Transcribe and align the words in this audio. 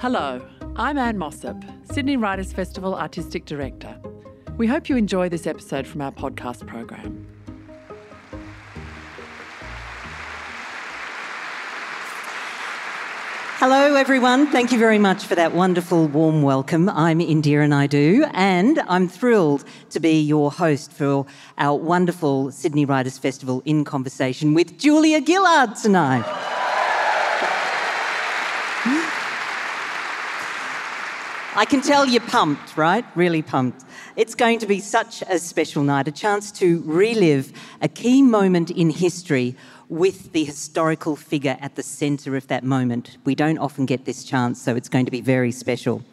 Hello, 0.00 0.40
I'm 0.76 0.96
Ann 0.96 1.18
Mossop, 1.18 1.62
Sydney 1.92 2.16
Writers 2.16 2.54
Festival 2.54 2.94
Artistic 2.94 3.44
Director. 3.44 4.00
We 4.56 4.66
hope 4.66 4.88
you 4.88 4.96
enjoy 4.96 5.28
this 5.28 5.46
episode 5.46 5.86
from 5.86 6.00
our 6.00 6.10
podcast 6.10 6.66
program. 6.66 7.26
Hello, 13.58 13.94
everyone. 13.94 14.46
Thank 14.46 14.72
you 14.72 14.78
very 14.78 14.98
much 14.98 15.26
for 15.26 15.34
that 15.34 15.52
wonderful, 15.52 16.08
warm 16.08 16.40
welcome. 16.40 16.88
I'm 16.88 17.18
Indira 17.18 17.68
Naidoo, 17.68 18.30
and 18.32 18.78
I'm 18.88 19.06
thrilled 19.06 19.66
to 19.90 20.00
be 20.00 20.18
your 20.18 20.50
host 20.50 20.94
for 20.94 21.26
our 21.58 21.78
wonderful 21.78 22.50
Sydney 22.52 22.86
Writers 22.86 23.18
Festival 23.18 23.60
in 23.66 23.84
conversation 23.84 24.54
with 24.54 24.78
Julia 24.78 25.22
Gillard 25.22 25.76
tonight. 25.76 26.59
I 31.56 31.64
can 31.64 31.80
tell 31.80 32.06
you're 32.06 32.20
pumped, 32.20 32.76
right? 32.76 33.04
Really 33.16 33.42
pumped. 33.42 33.84
It's 34.14 34.36
going 34.36 34.60
to 34.60 34.66
be 34.66 34.78
such 34.78 35.22
a 35.22 35.36
special 35.40 35.82
night, 35.82 36.06
a 36.06 36.12
chance 36.12 36.52
to 36.52 36.80
relive 36.86 37.52
a 37.82 37.88
key 37.88 38.22
moment 38.22 38.70
in 38.70 38.88
history 38.88 39.56
with 39.88 40.30
the 40.30 40.44
historical 40.44 41.16
figure 41.16 41.58
at 41.60 41.74
the 41.74 41.82
centre 41.82 42.36
of 42.36 42.46
that 42.46 42.62
moment. 42.62 43.18
We 43.24 43.34
don't 43.34 43.58
often 43.58 43.84
get 43.84 44.04
this 44.04 44.22
chance, 44.22 44.62
so 44.62 44.76
it's 44.76 44.88
going 44.88 45.06
to 45.06 45.10
be 45.10 45.22
very 45.22 45.50
special. 45.50 46.04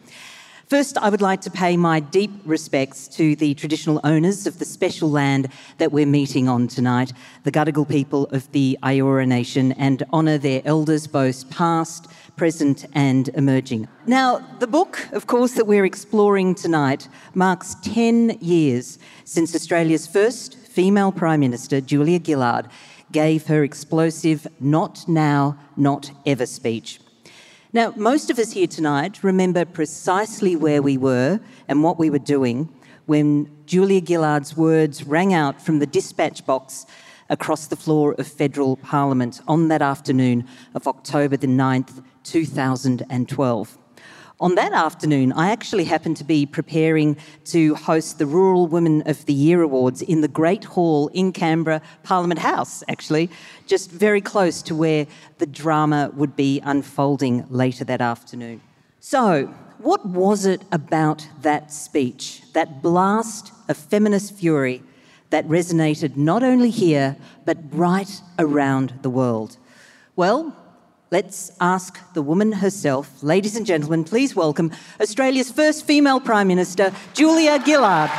First, 0.66 0.98
I 0.98 1.08
would 1.08 1.22
like 1.22 1.40
to 1.42 1.50
pay 1.50 1.76
my 1.76 2.00
deep 2.00 2.32
respects 2.44 3.06
to 3.16 3.36
the 3.36 3.54
traditional 3.54 4.00
owners 4.02 4.46
of 4.46 4.58
the 4.58 4.66
special 4.66 5.08
land 5.08 5.48
that 5.78 5.92
we're 5.92 6.04
meeting 6.04 6.46
on 6.46 6.66
tonight, 6.66 7.12
the 7.44 7.52
Gadigal 7.52 7.88
people 7.88 8.24
of 8.32 8.50
the 8.52 8.76
Eora 8.82 9.26
Nation, 9.26 9.72
and 9.72 10.02
honour 10.12 10.36
their 10.36 10.60
elders, 10.64 11.06
both 11.06 11.48
past, 11.48 12.08
present, 12.38 12.86
and 12.94 13.28
emerging. 13.34 13.88
Now, 14.06 14.38
the 14.60 14.66
book, 14.66 15.06
of 15.12 15.26
course, 15.26 15.52
that 15.54 15.66
we're 15.66 15.84
exploring 15.84 16.54
tonight 16.54 17.08
marks 17.34 17.76
10 17.82 18.38
years 18.40 18.98
since 19.24 19.54
Australia's 19.54 20.06
first 20.06 20.56
female 20.56 21.12
Prime 21.12 21.40
Minister, 21.40 21.82
Julia 21.82 22.20
Gillard, 22.24 22.68
gave 23.12 23.46
her 23.48 23.62
explosive 23.64 24.46
not 24.60 25.06
now, 25.08 25.58
not 25.76 26.10
ever 26.24 26.46
speech. 26.46 27.00
Now, 27.72 27.92
most 27.96 28.30
of 28.30 28.38
us 28.38 28.52
here 28.52 28.66
tonight 28.66 29.22
remember 29.22 29.66
precisely 29.66 30.56
where 30.56 30.80
we 30.80 30.96
were 30.96 31.40
and 31.66 31.82
what 31.82 31.98
we 31.98 32.08
were 32.08 32.18
doing 32.18 32.72
when 33.04 33.50
Julia 33.66 34.00
Gillard's 34.00 34.56
words 34.56 35.04
rang 35.04 35.34
out 35.34 35.60
from 35.60 35.78
the 35.78 35.86
dispatch 35.86 36.46
box 36.46 36.86
across 37.30 37.66
the 37.66 37.76
floor 37.76 38.14
of 38.18 38.26
federal 38.26 38.76
parliament 38.76 39.40
on 39.46 39.68
that 39.68 39.82
afternoon 39.82 40.46
of 40.74 40.86
October 40.86 41.36
the 41.36 41.46
9th, 41.46 42.02
2012. 42.30 43.78
On 44.40 44.54
that 44.54 44.72
afternoon, 44.72 45.32
I 45.32 45.50
actually 45.50 45.82
happened 45.82 46.16
to 46.18 46.24
be 46.24 46.46
preparing 46.46 47.16
to 47.46 47.74
host 47.74 48.18
the 48.18 48.26
Rural 48.26 48.68
Women 48.68 49.02
of 49.04 49.26
the 49.26 49.32
Year 49.32 49.62
Awards 49.62 50.00
in 50.00 50.20
the 50.20 50.28
Great 50.28 50.62
Hall 50.62 51.08
in 51.08 51.32
Canberra, 51.32 51.82
Parliament 52.04 52.38
House, 52.38 52.84
actually, 52.88 53.30
just 53.66 53.90
very 53.90 54.20
close 54.20 54.62
to 54.62 54.76
where 54.76 55.08
the 55.38 55.46
drama 55.46 56.12
would 56.14 56.36
be 56.36 56.60
unfolding 56.60 57.46
later 57.50 57.82
that 57.84 58.00
afternoon. 58.00 58.60
So, 59.00 59.46
what 59.78 60.06
was 60.06 60.46
it 60.46 60.62
about 60.70 61.26
that 61.42 61.72
speech, 61.72 62.42
that 62.52 62.80
blast 62.80 63.52
of 63.68 63.76
feminist 63.76 64.34
fury, 64.34 64.84
that 65.30 65.48
resonated 65.48 66.16
not 66.16 66.44
only 66.44 66.70
here, 66.70 67.16
but 67.44 67.58
right 67.72 68.20
around 68.38 69.00
the 69.02 69.10
world? 69.10 69.56
Well, 70.14 70.56
Let's 71.10 71.50
ask 71.58 71.98
the 72.12 72.20
woman 72.20 72.52
herself. 72.52 73.22
Ladies 73.22 73.56
and 73.56 73.64
gentlemen, 73.64 74.04
please 74.04 74.36
welcome 74.36 74.70
Australia's 75.00 75.50
first 75.50 75.86
female 75.86 76.20
Prime 76.20 76.48
Minister, 76.48 76.92
Julia 77.14 77.58
Gillard. 77.64 78.10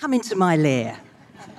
Come 0.00 0.14
into 0.14 0.29
my 0.40 0.56
lair. 0.56 0.98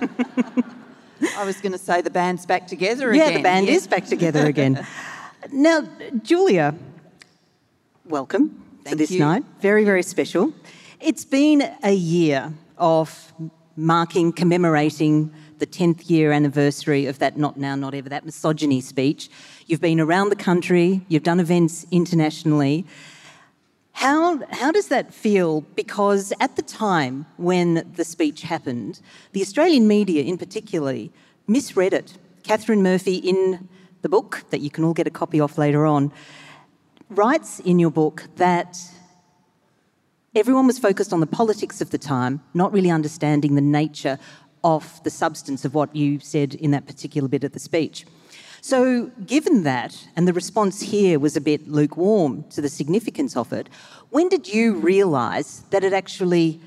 I 1.38 1.44
was 1.44 1.60
going 1.60 1.70
to 1.70 1.78
say 1.78 2.02
the 2.02 2.10
band's 2.10 2.44
back 2.44 2.66
together 2.66 3.14
yeah, 3.14 3.22
again. 3.22 3.30
Yeah, 3.30 3.38
the 3.38 3.42
band 3.44 3.68
is 3.68 3.86
back 3.86 4.06
together 4.06 4.44
again. 4.44 4.84
now, 5.52 5.88
Julia, 6.20 6.74
welcome 8.04 8.60
Thank 8.82 8.94
to 8.94 8.96
this 8.96 9.12
you. 9.12 9.20
night. 9.20 9.44
Very, 9.60 9.84
very 9.84 10.02
special. 10.02 10.52
It's 10.98 11.24
been 11.24 11.62
a 11.84 11.92
year 11.92 12.52
of 12.76 13.32
marking, 13.76 14.32
commemorating 14.32 15.32
the 15.58 15.66
10th 15.66 16.10
year 16.10 16.32
anniversary 16.32 17.06
of 17.06 17.20
that 17.20 17.36
not 17.36 17.56
now, 17.56 17.76
not 17.76 17.94
ever, 17.94 18.08
that 18.08 18.24
misogyny 18.24 18.80
speech. 18.80 19.30
You've 19.66 19.80
been 19.80 20.00
around 20.00 20.30
the 20.30 20.42
country, 20.50 21.02
you've 21.06 21.22
done 21.22 21.38
events 21.38 21.86
internationally. 21.92 22.84
How, 23.92 24.40
how 24.50 24.72
does 24.72 24.88
that 24.88 25.12
feel? 25.12 25.60
Because 25.60 26.32
at 26.40 26.56
the 26.56 26.62
time 26.62 27.26
when 27.36 27.90
the 27.94 28.04
speech 28.04 28.42
happened, 28.42 29.00
the 29.32 29.42
Australian 29.42 29.86
media 29.86 30.22
in 30.22 30.38
particular 30.38 31.08
misread 31.46 31.92
it. 31.92 32.18
Katharine 32.42 32.82
Murphy, 32.82 33.16
in 33.16 33.68
the 34.00 34.08
book 34.08 34.44
that 34.50 34.60
you 34.60 34.70
can 34.70 34.84
all 34.84 34.94
get 34.94 35.06
a 35.06 35.10
copy 35.10 35.40
of 35.40 35.58
later 35.58 35.86
on, 35.86 36.12
writes 37.10 37.60
in 37.60 37.78
your 37.78 37.90
book 37.90 38.24
that 38.36 38.78
everyone 40.34 40.66
was 40.66 40.78
focused 40.78 41.12
on 41.12 41.20
the 41.20 41.26
politics 41.26 41.80
of 41.80 41.90
the 41.90 41.98
time, 41.98 42.40
not 42.54 42.72
really 42.72 42.90
understanding 42.90 43.54
the 43.54 43.60
nature 43.60 44.18
of 44.64 45.02
the 45.04 45.10
substance 45.10 45.64
of 45.64 45.74
what 45.74 45.94
you 45.94 46.18
said 46.20 46.54
in 46.54 46.70
that 46.70 46.86
particular 46.86 47.28
bit 47.28 47.44
of 47.44 47.52
the 47.52 47.58
speech. 47.58 48.06
So, 48.64 49.10
given 49.26 49.64
that, 49.64 50.06
and 50.14 50.28
the 50.28 50.32
response 50.32 50.80
here 50.80 51.18
was 51.18 51.36
a 51.36 51.40
bit 51.40 51.66
lukewarm 51.66 52.44
to 52.50 52.60
the 52.60 52.68
significance 52.68 53.36
of 53.36 53.52
it, 53.52 53.68
when 54.10 54.28
did 54.28 54.46
you 54.46 54.74
realise 54.74 55.64
that 55.70 55.82
it 55.82 55.92
actually 55.92 56.60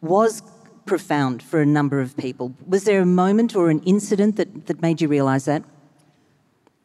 was 0.00 0.44
profound 0.86 1.42
for 1.42 1.60
a 1.60 1.66
number 1.66 2.00
of 2.00 2.16
people? 2.16 2.54
Was 2.68 2.84
there 2.84 3.00
a 3.00 3.06
moment 3.06 3.56
or 3.56 3.68
an 3.68 3.80
incident 3.80 4.36
that, 4.36 4.68
that 4.68 4.80
made 4.80 5.00
you 5.00 5.08
realise 5.08 5.46
that? 5.46 5.64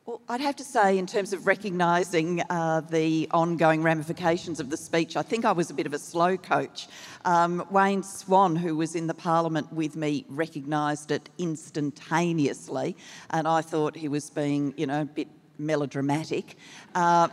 Well, 0.08 0.22
I'd 0.30 0.42
have 0.42 0.56
to 0.58 0.64
say, 0.64 1.00
in 1.00 1.08
terms 1.08 1.34
of 1.34 1.48
recognising 1.48 2.44
uh, 2.52 2.82
the 2.82 3.28
ongoing 3.32 3.82
ramifications 3.82 4.60
of 4.60 4.70
the 4.70 4.78
speech, 4.78 5.18
I 5.18 5.24
think 5.24 5.46
I 5.46 5.52
was 5.52 5.72
a 5.72 5.74
bit 5.74 5.88
of 5.88 5.96
a 5.96 5.98
slow 5.98 6.38
coach. 6.38 6.88
Um, 7.26 7.66
Wayne 7.72 8.04
Swan, 8.04 8.56
who 8.56 8.76
was 8.76 8.94
in 8.94 9.08
the 9.08 9.16
Parliament 9.16 9.74
with 9.74 9.96
me, 9.96 10.24
recognised 10.30 11.10
it 11.10 11.28
instantaneously, 11.40 12.96
and 13.32 13.48
I 13.48 13.62
thought 13.62 13.96
he 13.96 14.08
was 14.08 14.30
being, 14.30 14.76
you 14.78 14.86
know, 14.86 15.02
a 15.02 15.06
bit 15.06 15.28
melodramatic. 15.58 16.56
Uh, 16.94 17.30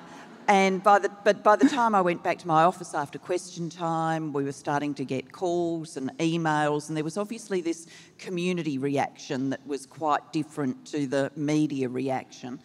and 0.48 0.82
by 0.82 0.98
the, 0.98 1.10
but 1.25 1.42
by 1.42 1.56
the 1.56 1.69
time 1.69 1.94
I 1.94 2.00
went 2.00 2.22
back 2.22 2.38
to 2.38 2.47
my 2.47 2.64
office 2.64 2.94
after 2.94 3.19
question 3.19 3.70
time, 3.70 4.32
we 4.32 4.44
were 4.44 4.53
starting 4.53 4.94
to 4.94 5.04
get 5.04 5.32
calls 5.32 5.97
and 5.97 6.10
emails, 6.19 6.88
and 6.88 6.97
there 6.97 7.04
was 7.04 7.16
obviously 7.16 7.60
this 7.60 7.86
community 8.19 8.78
reaction 8.78 9.50
that 9.50 9.66
was 9.66 9.86
quite 9.86 10.32
different 10.32 10.86
to 10.86 11.06
the 11.06 11.30
media 11.36 11.88
reaction. 11.88 12.60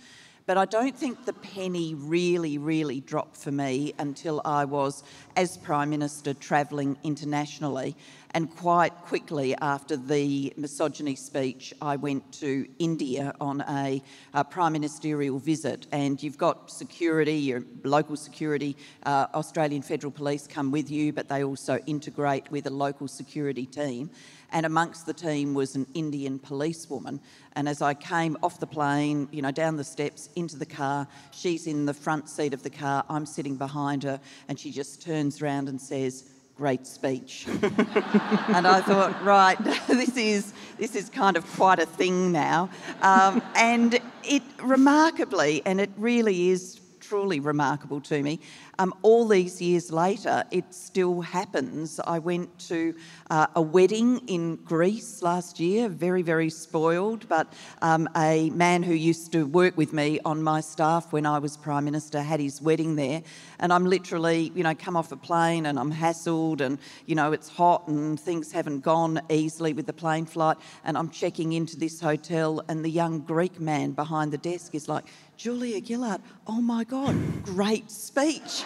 But 0.47 0.57
I 0.57 0.63
don't 0.63 0.95
think 0.95 1.25
the 1.25 1.33
penny 1.33 1.93
really, 1.93 2.57
really 2.57 3.01
dropped 3.01 3.35
for 3.35 3.51
me 3.51 3.93
until 3.99 4.41
I 4.45 4.63
was, 4.63 5.03
as 5.35 5.57
Prime 5.57 5.89
Minister, 5.89 6.33
travelling 6.33 6.97
internationally. 7.03 7.97
And 8.31 8.49
quite 8.55 8.93
quickly 9.03 9.55
after 9.55 9.97
the 9.97 10.53
misogyny 10.55 11.15
speech, 11.15 11.73
I 11.81 11.97
went 11.97 12.31
to 12.33 12.65
India 12.79 13.33
on 13.41 13.59
a, 13.67 14.01
a 14.33 14.45
prime 14.45 14.71
ministerial 14.71 15.38
visit. 15.38 15.85
And 15.91 16.21
you've 16.23 16.38
got 16.38 16.71
security, 16.71 17.35
your 17.35 17.63
local 17.83 18.15
security, 18.15 18.77
uh, 19.05 19.27
Australian 19.33 19.81
Federal 19.81 20.11
Police 20.11 20.47
come 20.47 20.71
with 20.71 20.89
you, 20.89 21.11
but 21.11 21.27
they 21.27 21.43
also 21.43 21.77
integrate 21.88 22.50
with 22.51 22.67
a 22.67 22.69
local 22.69 23.09
security 23.09 23.65
team 23.65 24.09
and 24.51 24.65
amongst 24.65 25.05
the 25.05 25.13
team 25.13 25.53
was 25.53 25.75
an 25.75 25.85
Indian 25.94 26.39
policewoman. 26.39 27.19
And 27.53 27.67
as 27.67 27.81
I 27.81 27.94
came 27.94 28.38
off 28.41 28.59
the 28.59 28.67
plane, 28.67 29.27
you 29.31 29.41
know, 29.41 29.51
down 29.51 29.77
the 29.77 29.83
steps 29.83 30.29
into 30.35 30.57
the 30.57 30.65
car, 30.65 31.07
she's 31.31 31.67
in 31.67 31.85
the 31.85 31.94
front 31.94 32.29
seat 32.29 32.53
of 32.53 32.63
the 32.63 32.69
car, 32.69 33.03
I'm 33.09 33.25
sitting 33.25 33.57
behind 33.57 34.03
her, 34.03 34.19
and 34.47 34.59
she 34.59 34.71
just 34.71 35.01
turns 35.01 35.41
around 35.41 35.69
and 35.69 35.81
says, 35.81 36.29
Great 36.55 36.88
speech. 36.88 37.45
and 37.61 38.65
I 38.65 38.81
thought, 38.81 39.23
right, 39.23 39.63
this 39.88 40.17
is 40.17 40.53
this 40.79 40.95
is 40.95 41.07
kind 41.07 41.38
of 41.38 41.45
quite 41.51 41.77
a 41.77 41.85
thing 41.85 42.31
now. 42.31 42.71
Um, 43.03 43.43
and 43.55 44.00
it 44.23 44.41
remarkably, 44.63 45.61
and 45.67 45.79
it 45.79 45.91
really 45.97 46.50
is 46.50 46.81
truly 47.00 47.39
remarkable 47.39 48.01
to 48.01 48.21
me. 48.23 48.39
Um, 48.79 48.94
all 49.01 49.27
these 49.27 49.62
years 49.62 49.91
later, 49.91 50.44
it 50.51 50.65
still 50.74 51.21
happens. 51.21 52.00
I 52.06 52.19
went 52.19 52.57
to 52.68 52.95
uh, 53.29 53.47
a 53.56 53.62
wedding 53.62 54.19
in 54.27 54.57
Greece 54.57 55.21
last 55.21 55.59
year, 55.59 55.89
very, 55.89 56.21
very 56.21 56.50
spoiled, 56.50 57.27
but 57.27 57.51
um, 57.81 58.07
a 58.15 58.50
man 58.51 58.83
who 58.83 58.94
used 58.94 59.31
to 59.31 59.45
work 59.45 59.77
with 59.77 59.94
me 59.94 60.19
on 60.25 60.44
my 60.44 60.62
staff 60.62 61.12
when 61.12 61.25
I 61.25 61.39
was 61.39 61.57
Prime 61.57 61.85
Minister 61.85 62.21
had 62.21 62.39
his 62.39 62.62
wedding 62.62 62.95
there. 62.95 63.24
And 63.59 63.74
I'm 63.74 63.85
literally, 63.85 64.51
you 64.53 64.63
know, 64.63 64.75
come 64.75 64.95
off 64.95 65.12
a 65.12 65.18
plane 65.18 65.65
and 65.65 65.79
I'm 65.79 65.91
hassled 65.91 66.62
and, 66.62 66.77
you 67.06 67.15
know, 67.15 67.31
it's 67.31 67.50
hot 67.50 67.88
and 67.88 68.19
things 68.19 68.51
haven't 68.51 68.81
gone 68.81 69.19
easily 69.29 69.74
with 69.74 69.88
the 69.88 69.94
plane 69.94 70.25
flight. 70.25 70.57
And 70.83 70.97
I'm 70.97 71.09
checking 71.09 71.53
into 71.53 71.77
this 71.77 72.00
hotel 72.00 72.63
and 72.68 72.85
the 72.85 72.89
young 72.89 73.21
Greek 73.21 73.59
man 73.59 73.91
behind 73.91 74.31
the 74.31 74.38
desk 74.38 74.75
is 74.75 74.88
like, 74.88 75.06
Julia 75.38 75.85
Gillard, 75.85 76.21
oh 76.47 76.62
my 76.62 76.83
God, 76.83 77.15
great 77.44 77.91
speech. 77.91 78.63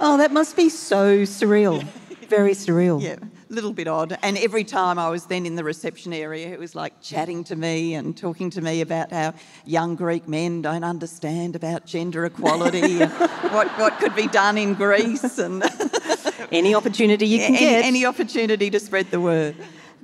Oh, 0.00 0.16
that 0.18 0.32
must 0.32 0.56
be 0.56 0.68
so 0.68 1.22
surreal. 1.22 1.82
Very 2.28 2.52
surreal. 2.52 3.02
Yeah, 3.02 3.16
a 3.18 3.52
little 3.52 3.72
bit 3.72 3.88
odd. 3.88 4.18
And 4.22 4.36
every 4.36 4.64
time 4.64 4.98
I 4.98 5.08
was 5.08 5.26
then 5.26 5.46
in 5.46 5.54
the 5.54 5.64
reception 5.64 6.12
area, 6.12 6.48
it 6.52 6.58
was 6.58 6.74
like 6.74 7.00
chatting 7.00 7.42
to 7.44 7.56
me 7.56 7.94
and 7.94 8.16
talking 8.16 8.50
to 8.50 8.60
me 8.60 8.82
about 8.82 9.12
how 9.12 9.34
young 9.64 9.96
Greek 9.96 10.28
men 10.28 10.60
don't 10.60 10.84
understand 10.84 11.56
about 11.56 11.86
gender 11.86 12.26
equality 12.26 13.00
and 13.00 13.10
what, 13.52 13.68
what 13.78 13.98
could 13.98 14.14
be 14.14 14.26
done 14.26 14.58
in 14.58 14.74
Greece 14.74 15.38
and 15.38 15.62
any 16.52 16.74
opportunity 16.74 17.26
you 17.26 17.38
can 17.38 17.54
any, 17.54 17.58
get. 17.58 17.84
Any 17.84 18.04
opportunity 18.04 18.70
to 18.70 18.80
spread 18.80 19.10
the 19.10 19.20
word. 19.20 19.56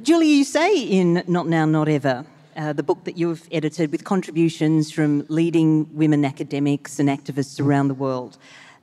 Julie, 0.03 0.29
you 0.29 0.45
say 0.45 0.77
in 0.77 1.23
Not 1.27 1.47
Now, 1.47 1.67
Not 1.67 1.89
Ever, 1.89 2.25
uh, 2.57 2.73
the 2.73 2.83
book 2.83 3.05
that 3.05 3.17
you've 3.17 3.49
edited 3.51 3.93
with 3.93 4.05
contributions 4.05 4.91
from 4.91 5.25
leading 5.29 5.89
women 5.95 6.25
academics 6.25 6.99
and 6.99 7.09
activists 7.09 7.61
around 7.61 7.89
the 7.89 7.95
world, 7.95 8.39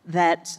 that 0.06 0.58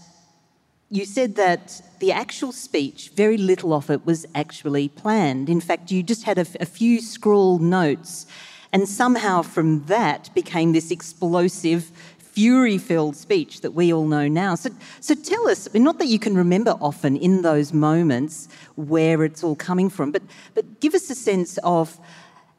you 0.89 1.05
said 1.05 1.37
that 1.37 1.81
the 2.01 2.13
actual 2.13 2.53
speech, 2.53 3.11
very 3.15 3.39
little 3.39 3.73
of 3.73 3.91
it 3.91 4.05
was 4.05 4.27
actually 4.35 4.89
planned. 4.89 5.49
In 5.49 5.61
fact, 5.61 5.91
you 5.91 6.03
just 6.03 6.25
had 6.25 6.39
a, 6.39 6.47
a 6.61 6.67
few 6.67 7.01
scrawled 7.01 7.63
notes, 7.63 8.27
and 8.73 8.89
somehow 8.89 9.43
from 9.43 9.85
that 9.87 10.29
became 10.35 10.73
this 10.73 10.91
explosive 10.91 11.91
fury 12.19 12.79
filled 12.79 13.15
speech 13.15 13.61
that 13.61 13.73
we 13.73 13.93
all 13.93 14.07
know 14.07 14.27
now. 14.27 14.55
So, 14.55 14.71
so 15.01 15.15
tell 15.15 15.49
us, 15.49 15.69
not 15.75 15.99
that 15.99 16.07
you 16.07 16.19
can 16.19 16.35
remember 16.35 16.77
often 16.81 17.17
in 17.17 17.43
those 17.43 17.73
moments 17.73 18.49
where 18.77 19.23
it's 19.25 19.45
all 19.45 19.55
coming 19.57 19.91
from, 19.91 20.13
but, 20.13 20.23
but 20.55 20.81
give 20.81 20.95
us 20.95 21.11
a 21.11 21.15
sense 21.15 21.59
of 21.63 21.99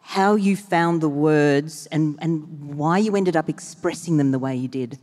how 0.03 0.35
you 0.35 0.55
found 0.55 1.01
the 1.01 1.09
words 1.09 1.87
and, 1.87 2.17
and 2.21 2.75
why 2.75 2.97
you 2.97 3.15
ended 3.15 3.35
up 3.35 3.49
expressing 3.49 4.17
them 4.17 4.31
the 4.31 4.39
way 4.39 4.55
you 4.55 4.67
did. 4.67 4.99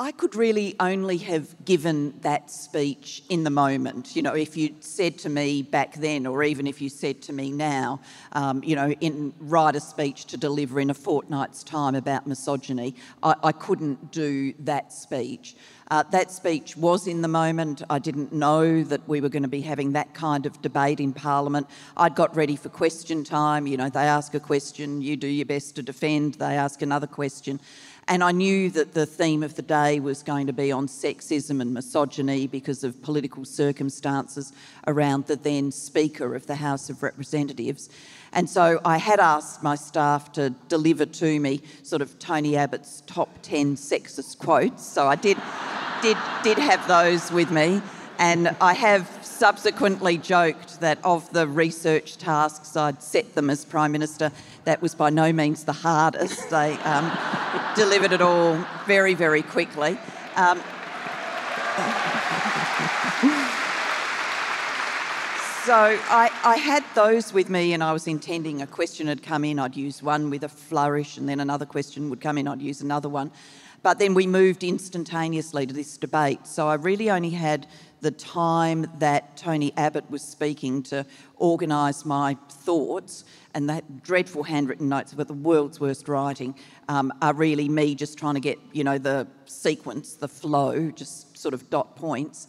I 0.00 0.12
could 0.12 0.34
really 0.34 0.76
only 0.80 1.18
have 1.18 1.62
given 1.62 2.18
that 2.22 2.50
speech 2.50 3.22
in 3.28 3.44
the 3.44 3.50
moment. 3.50 4.16
You 4.16 4.22
know, 4.22 4.34
if 4.34 4.56
you'd 4.56 4.82
said 4.82 5.18
to 5.18 5.28
me 5.28 5.60
back 5.60 5.92
then, 5.92 6.26
or 6.26 6.42
even 6.42 6.66
if 6.66 6.80
you 6.80 6.88
said 6.88 7.20
to 7.24 7.34
me 7.34 7.52
now, 7.52 8.00
um, 8.32 8.64
you 8.64 8.76
know, 8.76 8.92
in 8.92 9.34
write 9.38 9.76
a 9.76 9.80
speech 9.80 10.24
to 10.26 10.38
deliver 10.38 10.80
in 10.80 10.88
a 10.88 10.94
fortnight's 10.94 11.62
time 11.62 11.94
about 11.94 12.26
misogyny, 12.26 12.94
I, 13.22 13.34
I 13.44 13.52
couldn't 13.52 14.10
do 14.10 14.54
that 14.60 14.90
speech. 14.90 15.54
Uh, 15.90 16.04
that 16.12 16.30
speech 16.30 16.76
was 16.76 17.06
in 17.08 17.20
the 17.20 17.28
moment. 17.28 17.82
I 17.90 17.98
didn't 17.98 18.32
know 18.32 18.84
that 18.84 19.06
we 19.08 19.20
were 19.20 19.28
going 19.28 19.42
to 19.42 19.48
be 19.48 19.60
having 19.60 19.92
that 19.92 20.14
kind 20.14 20.46
of 20.46 20.62
debate 20.62 21.00
in 21.00 21.12
Parliament. 21.12 21.66
I'd 21.96 22.14
got 22.14 22.34
ready 22.34 22.54
for 22.54 22.68
question 22.68 23.24
time. 23.24 23.66
You 23.66 23.76
know, 23.76 23.90
they 23.90 24.00
ask 24.00 24.32
a 24.34 24.40
question, 24.40 25.02
you 25.02 25.16
do 25.16 25.26
your 25.26 25.46
best 25.46 25.74
to 25.76 25.82
defend, 25.82 26.34
they 26.34 26.56
ask 26.56 26.80
another 26.80 27.08
question. 27.08 27.60
And 28.10 28.24
I 28.24 28.32
knew 28.32 28.70
that 28.70 28.92
the 28.92 29.06
theme 29.06 29.44
of 29.44 29.54
the 29.54 29.62
day 29.62 30.00
was 30.00 30.24
going 30.24 30.48
to 30.48 30.52
be 30.52 30.72
on 30.72 30.88
sexism 30.88 31.60
and 31.60 31.72
misogyny 31.72 32.48
because 32.48 32.82
of 32.82 33.00
political 33.02 33.44
circumstances 33.44 34.52
around 34.88 35.28
the 35.28 35.36
then 35.36 35.70
Speaker 35.70 36.34
of 36.34 36.48
the 36.48 36.56
House 36.56 36.90
of 36.90 37.04
Representatives. 37.04 37.88
And 38.32 38.50
so 38.50 38.80
I 38.84 38.96
had 38.98 39.20
asked 39.20 39.62
my 39.62 39.76
staff 39.76 40.32
to 40.32 40.50
deliver 40.66 41.06
to 41.06 41.38
me 41.38 41.62
sort 41.84 42.02
of 42.02 42.18
Tony 42.18 42.56
Abbott's 42.56 43.04
top 43.06 43.28
10 43.42 43.76
sexist 43.76 44.38
quotes. 44.38 44.84
So 44.84 45.06
I 45.06 45.14
did, 45.14 45.38
did, 46.02 46.16
did 46.42 46.58
have 46.58 46.88
those 46.88 47.30
with 47.30 47.52
me. 47.52 47.80
And 48.18 48.56
I 48.60 48.72
have 48.72 49.08
subsequently 49.22 50.18
joked 50.18 50.80
that 50.80 50.98
of 51.04 51.32
the 51.32 51.46
research 51.46 52.18
tasks 52.18 52.76
I'd 52.76 53.04
set 53.04 53.36
them 53.36 53.50
as 53.50 53.64
Prime 53.64 53.92
Minister, 53.92 54.32
that 54.64 54.82
was 54.82 54.96
by 54.96 55.10
no 55.10 55.32
means 55.32 55.62
the 55.62 55.72
hardest. 55.72 56.50
They 56.50 56.72
um, 56.78 57.08
delivered 57.74 58.12
it 58.12 58.20
all 58.20 58.54
very, 58.86 59.14
very 59.14 59.42
quickly. 59.42 59.98
Um, 60.36 60.58
so 65.64 65.74
I, 65.74 66.30
I, 66.44 66.56
had 66.56 66.84
those 66.94 67.32
with 67.32 67.50
me, 67.50 67.72
and 67.72 67.82
I 67.82 67.92
was 67.92 68.06
intending 68.06 68.62
a 68.62 68.66
question 68.66 69.06
had 69.06 69.22
come 69.22 69.44
in. 69.44 69.58
I'd 69.58 69.76
use 69.76 70.02
one 70.02 70.30
with 70.30 70.44
a 70.44 70.48
flourish, 70.48 71.16
and 71.16 71.28
then 71.28 71.40
another 71.40 71.66
question 71.66 72.10
would 72.10 72.20
come 72.20 72.38
in. 72.38 72.48
I'd 72.48 72.62
use 72.62 72.80
another 72.80 73.08
one. 73.08 73.30
But 73.82 73.98
then 73.98 74.14
we 74.14 74.26
moved 74.26 74.62
instantaneously 74.62 75.66
to 75.66 75.72
this 75.72 75.96
debate. 75.96 76.46
So 76.46 76.68
I 76.68 76.74
really 76.74 77.10
only 77.10 77.30
had 77.30 77.66
the 78.00 78.10
time 78.10 78.90
that 78.98 79.36
Tony 79.36 79.72
Abbott 79.76 80.10
was 80.10 80.22
speaking 80.22 80.82
to 80.84 81.04
organise 81.36 82.04
my 82.04 82.36
thoughts, 82.48 83.24
and 83.54 83.68
that 83.68 84.02
dreadful 84.02 84.42
handwritten 84.42 84.88
notes 84.88 85.12
about 85.12 85.28
the 85.28 85.34
world's 85.34 85.80
worst 85.80 86.08
writing 86.08 86.54
um, 86.88 87.12
are 87.20 87.34
really 87.34 87.68
me 87.68 87.94
just 87.94 88.18
trying 88.18 88.34
to 88.34 88.40
get, 88.40 88.58
you 88.72 88.84
know, 88.84 88.98
the 88.98 89.26
sequence, 89.46 90.14
the 90.14 90.28
flow, 90.28 90.90
just 90.90 91.36
sort 91.36 91.54
of 91.54 91.68
dot 91.70 91.96
points. 91.96 92.46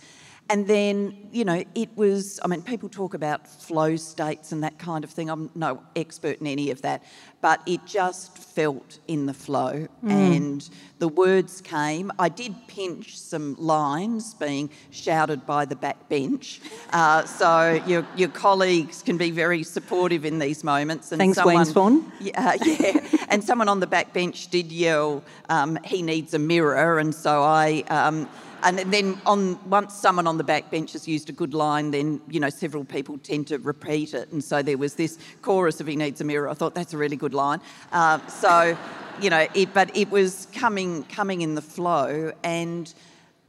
And 0.51 0.68
then, 0.68 1.15
you 1.31 1.45
know, 1.45 1.63
it 1.75 1.95
was, 1.95 2.38
I 2.44 2.48
mean, 2.50 2.62
people 2.62 2.89
talk 2.89 3.13
about 3.13 3.48
flow 3.48 3.95
states 3.95 4.51
and 4.51 4.62
that 4.65 4.77
kind 4.77 5.06
of 5.06 5.09
thing. 5.09 5.30
I'm 5.30 5.50
no 5.56 5.81
expert 5.95 6.42
in 6.42 6.48
any 6.48 6.71
of 6.71 6.81
that, 6.81 7.03
but 7.39 7.62
it 7.65 7.86
just 7.86 8.38
felt 8.38 9.00
in 9.07 9.27
the 9.27 9.33
flow 9.33 9.88
mm. 10.03 10.12
and 10.12 10.69
the 11.00 11.07
words 11.07 11.62
came. 11.62 12.12
I 12.19 12.27
did 12.27 12.53
pinch 12.68 13.18
some 13.18 13.56
lines 13.59 14.33
being 14.33 14.69
shouted 14.89 15.45
by 15.45 15.63
the 15.63 15.77
back 15.77 16.09
bench. 16.09 16.59
Uh, 16.92 17.24
so 17.24 17.81
your, 17.88 18.06
your 18.18 18.27
colleagues 18.27 19.03
can 19.03 19.18
be 19.18 19.31
very 19.31 19.63
supportive 19.63 20.25
in 20.25 20.38
these 20.38 20.65
moments. 20.65 21.13
And 21.13 21.19
Thanks, 21.19 21.38
someone, 21.38 21.56
Wayne 21.56 21.65
Swan. 21.65 22.12
Yeah, 22.19 22.57
yeah. 22.65 23.00
and 23.30 23.42
someone 23.42 23.69
on 23.69 23.80
the 23.80 23.88
back 23.88 24.12
bench 24.12 24.50
did 24.50 24.69
yell, 24.69 25.24
um, 25.48 25.80
he 25.86 26.01
needs 26.01 26.33
a 26.33 26.39
mirror. 26.39 27.00
And 27.00 27.15
so 27.15 27.42
I. 27.42 27.86
Um, 27.88 28.27
and 28.63 28.79
then 28.79 29.19
on 29.25 29.59
once 29.69 29.93
someone 29.93 30.27
on 30.27 30.37
the 30.37 30.43
back 30.43 30.69
bench 30.71 30.93
has 30.93 31.07
used 31.07 31.29
a 31.29 31.31
good 31.31 31.53
line, 31.53 31.91
then 31.91 32.21
you 32.29 32.39
know 32.39 32.49
several 32.49 32.83
people 32.83 33.17
tend 33.17 33.47
to 33.47 33.57
repeat 33.59 34.13
it, 34.13 34.31
and 34.31 34.43
so 34.43 34.62
there 34.62 34.77
was 34.77 34.95
this 34.95 35.17
chorus 35.41 35.79
of 35.79 35.88
"He 35.88 35.95
needs 35.95 36.21
a 36.21 36.24
mirror." 36.24 36.50
I 36.50 36.53
thought 36.53 36.75
that's 36.75 36.93
a 36.93 36.97
really 36.97 37.15
good 37.15 37.33
line. 37.33 37.62
Uh, 37.91 38.25
so, 38.27 38.77
you 39.21 39.29
know, 39.29 39.47
it, 39.53 39.74
but 39.74 39.95
it 39.95 40.09
was 40.09 40.47
coming 40.53 41.03
coming 41.03 41.41
in 41.41 41.55
the 41.55 41.62
flow, 41.62 42.31
and 42.43 42.93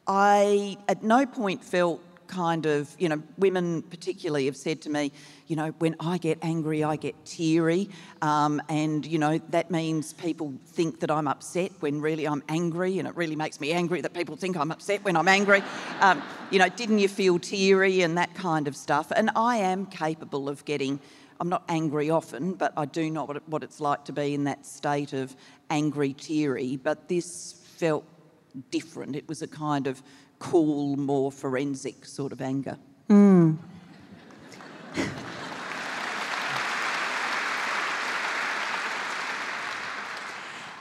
I 0.07 0.77
at 0.89 1.03
no 1.03 1.27
point 1.27 1.65
felt 1.65 2.01
kind 2.33 2.65
of, 2.65 2.95
you 2.99 3.09
know, 3.09 3.23
women 3.37 3.83
particularly 3.83 4.47
have 4.47 4.57
said 4.57 4.81
to 4.83 4.91
me, 4.91 5.13
you 5.49 5.55
know, 5.55 5.69
when 5.79 5.95
I 6.01 6.17
get 6.17 6.39
angry, 6.41 6.83
I 6.83 6.97
get 6.97 7.15
teary. 7.27 7.91
Um, 8.23 8.63
and, 8.71 9.05
you 9.05 9.19
know, 9.19 9.39
that 9.51 9.71
means 9.71 10.15
people 10.15 10.55
think 10.69 11.01
that 11.01 11.11
I'm 11.11 11.29
upset 11.29 11.73
when 11.81 12.01
really 12.01 12.27
I'm 12.27 12.43
angry. 12.49 12.99
And 12.99 13.07
it 13.07 13.15
really 13.17 13.37
makes 13.37 13.61
me 13.61 13.73
angry 13.73 14.01
that 14.01 14.15
people 14.15 14.37
think 14.37 14.57
I'm 14.57 14.73
upset 14.73 15.05
when 15.05 15.17
I'm 15.17 15.29
angry. 15.29 15.63
Um, 16.01 16.23
you 16.51 16.59
know, 16.59 16.71
didn't 16.71 17.01
you 17.01 17.09
feel 17.09 17.39
teary 17.39 18.01
and 18.01 18.17
that 18.17 18.35
kind 18.35 18.67
of 18.67 18.77
stuff? 18.77 19.13
And 19.15 19.31
I 19.37 19.59
am 19.59 19.85
capable 19.87 20.49
of 20.49 20.65
getting. 20.65 21.01
I'm 21.39 21.51
not 21.51 21.65
angry 21.69 22.09
often, 22.09 22.55
but 22.55 22.73
I 22.77 22.87
do 22.87 23.11
know 23.11 23.27
what 23.47 23.63
it's 23.63 23.81
like 23.81 24.05
to 24.07 24.13
be 24.13 24.33
in 24.33 24.45
that 24.45 24.65
state 24.65 25.13
of 25.13 25.37
angry, 25.69 26.15
teary. 26.15 26.77
But 26.77 27.09
this 27.09 27.53
felt 27.77 28.05
different. 28.71 29.17
It 29.17 29.29
was 29.29 29.43
a 29.43 29.49
kind 29.49 29.87
of 29.87 30.03
cool, 30.43 30.97
more 30.97 31.31
forensic 31.31 32.05
sort 32.05 32.33
of 32.33 32.43
anger. 32.43 32.77
Mm. 33.09 33.57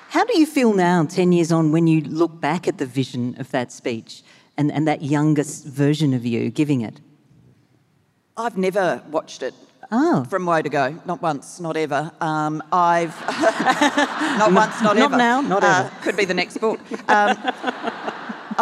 How 0.10 0.26
do 0.26 0.40
you 0.40 0.46
feel 0.46 0.74
now, 0.74 1.06
10 1.06 1.32
years 1.32 1.52
on, 1.52 1.72
when 1.72 1.88
you 1.88 2.02
look 2.02 2.42
back 2.42 2.68
at 2.68 2.80
the 2.80 2.86
vision 2.86 3.36
of 3.40 3.52
that 3.52 3.72
speech 3.72 4.24
and, 4.58 4.72
and 4.72 4.88
that 4.88 5.04
youngest 5.04 5.66
version 5.66 6.14
of 6.14 6.26
you 6.26 6.50
giving 6.50 6.82
it? 6.82 7.00
I've 8.36 8.58
never 8.58 9.04
watched 9.12 9.44
it 9.44 9.54
Oh. 9.94 10.24
From 10.24 10.46
way 10.46 10.62
to 10.62 10.70
go. 10.70 10.98
Not 11.06 11.22
once, 11.22 11.60
not 11.60 11.76
ever. 11.76 12.14
Um, 12.22 12.64
I've. 12.72 13.20
not 14.38 14.54
once, 14.54 14.82
not, 14.82 14.96
not 14.96 14.98
ever. 14.98 15.10
Not 15.10 15.18
now, 15.18 15.42
not 15.42 15.64
uh, 15.66 15.68
ever. 15.68 15.92
Could 16.02 16.16
be 16.16 16.24
the 16.24 16.34
next 16.34 16.60
book. 16.60 16.80
Um, 17.10 17.38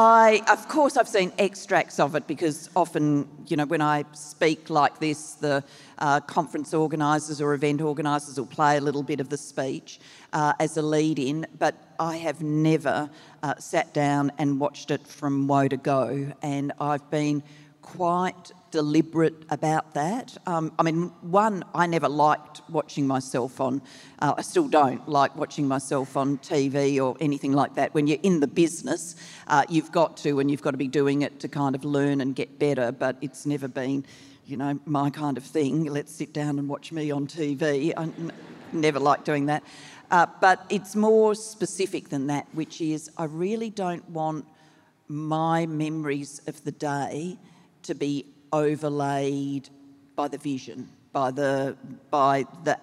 I, 0.01 0.41
of 0.49 0.69
course, 0.69 0.95
I've 0.95 1.09
seen 1.09 1.33
extracts 1.37 1.99
of 1.99 2.15
it 2.15 2.25
because 2.25 2.69
often, 2.73 3.27
you 3.47 3.57
know, 3.57 3.65
when 3.65 3.81
I 3.81 4.05
speak 4.13 4.69
like 4.69 4.97
this, 4.99 5.33
the 5.33 5.61
uh, 5.97 6.21
conference 6.21 6.73
organisers 6.73 7.41
or 7.41 7.53
event 7.53 7.81
organisers 7.81 8.37
will 8.39 8.45
play 8.45 8.77
a 8.77 8.79
little 8.79 9.03
bit 9.03 9.19
of 9.19 9.27
the 9.27 9.35
speech 9.35 9.99
uh, 10.31 10.53
as 10.57 10.77
a 10.77 10.81
lead 10.81 11.19
in, 11.19 11.45
but 11.57 11.75
I 11.99 12.15
have 12.15 12.41
never 12.41 13.09
uh, 13.43 13.55
sat 13.57 13.93
down 13.93 14.31
and 14.37 14.57
watched 14.57 14.89
it 14.89 15.05
from 15.05 15.49
woe 15.49 15.67
to 15.67 15.75
go, 15.75 16.31
and 16.41 16.71
I've 16.79 17.09
been 17.09 17.43
quite 17.95 18.51
deliberate 18.69 19.33
about 19.49 19.95
that. 19.95 20.37
Um, 20.45 20.71
I 20.77 20.83
mean, 20.83 21.11
one, 21.21 21.63
I 21.73 21.87
never 21.87 22.07
liked 22.07 22.61
watching 22.69 23.07
myself 23.07 23.59
on, 23.59 23.81
uh, 24.19 24.35
I 24.37 24.41
still 24.43 24.67
don't 24.67 25.09
like 25.09 25.35
watching 25.35 25.67
myself 25.67 26.15
on 26.15 26.37
TV 26.37 27.01
or 27.03 27.17
anything 27.19 27.51
like 27.51 27.73
that. 27.75 27.93
When 27.95 28.05
you're 28.05 28.19
in 28.21 28.41
the 28.41 28.47
business, 28.47 29.15
uh, 29.47 29.63
you've 29.69 29.91
got 29.91 30.17
to, 30.17 30.39
and 30.39 30.51
you've 30.51 30.61
got 30.61 30.71
to 30.71 30.77
be 30.77 30.87
doing 30.87 31.23
it 31.23 31.39
to 31.39 31.47
kind 31.47 31.73
of 31.73 31.83
learn 31.83 32.21
and 32.21 32.35
get 32.35 32.59
better, 32.59 32.91
but 32.91 33.15
it's 33.21 33.47
never 33.47 33.67
been, 33.67 34.05
you 34.45 34.55
know, 34.55 34.79
my 34.85 35.09
kind 35.09 35.37
of 35.37 35.43
thing. 35.43 35.85
Let's 35.85 36.13
sit 36.13 36.31
down 36.31 36.59
and 36.59 36.69
watch 36.69 36.91
me 36.91 37.09
on 37.09 37.25
TV. 37.25 37.93
I 37.97 38.03
n- 38.03 38.31
never 38.71 38.99
liked 38.99 39.25
doing 39.25 39.47
that. 39.47 39.63
Uh, 40.11 40.27
but 40.41 40.63
it's 40.69 40.95
more 40.95 41.33
specific 41.33 42.09
than 42.09 42.27
that, 42.27 42.45
which 42.53 42.81
is 42.81 43.09
I 43.17 43.25
really 43.25 43.71
don't 43.71 44.07
want 44.11 44.45
my 45.07 45.65
memories 45.65 46.39
of 46.45 46.63
the 46.63 46.71
day 46.71 47.37
to 47.89 47.95
be 47.95 48.23
overlaid 48.53 49.67
by 50.15 50.27
the 50.27 50.37
vision, 50.37 50.87
by 51.11 51.31
the 51.31 51.75
by 52.11 52.45
the 52.63 52.77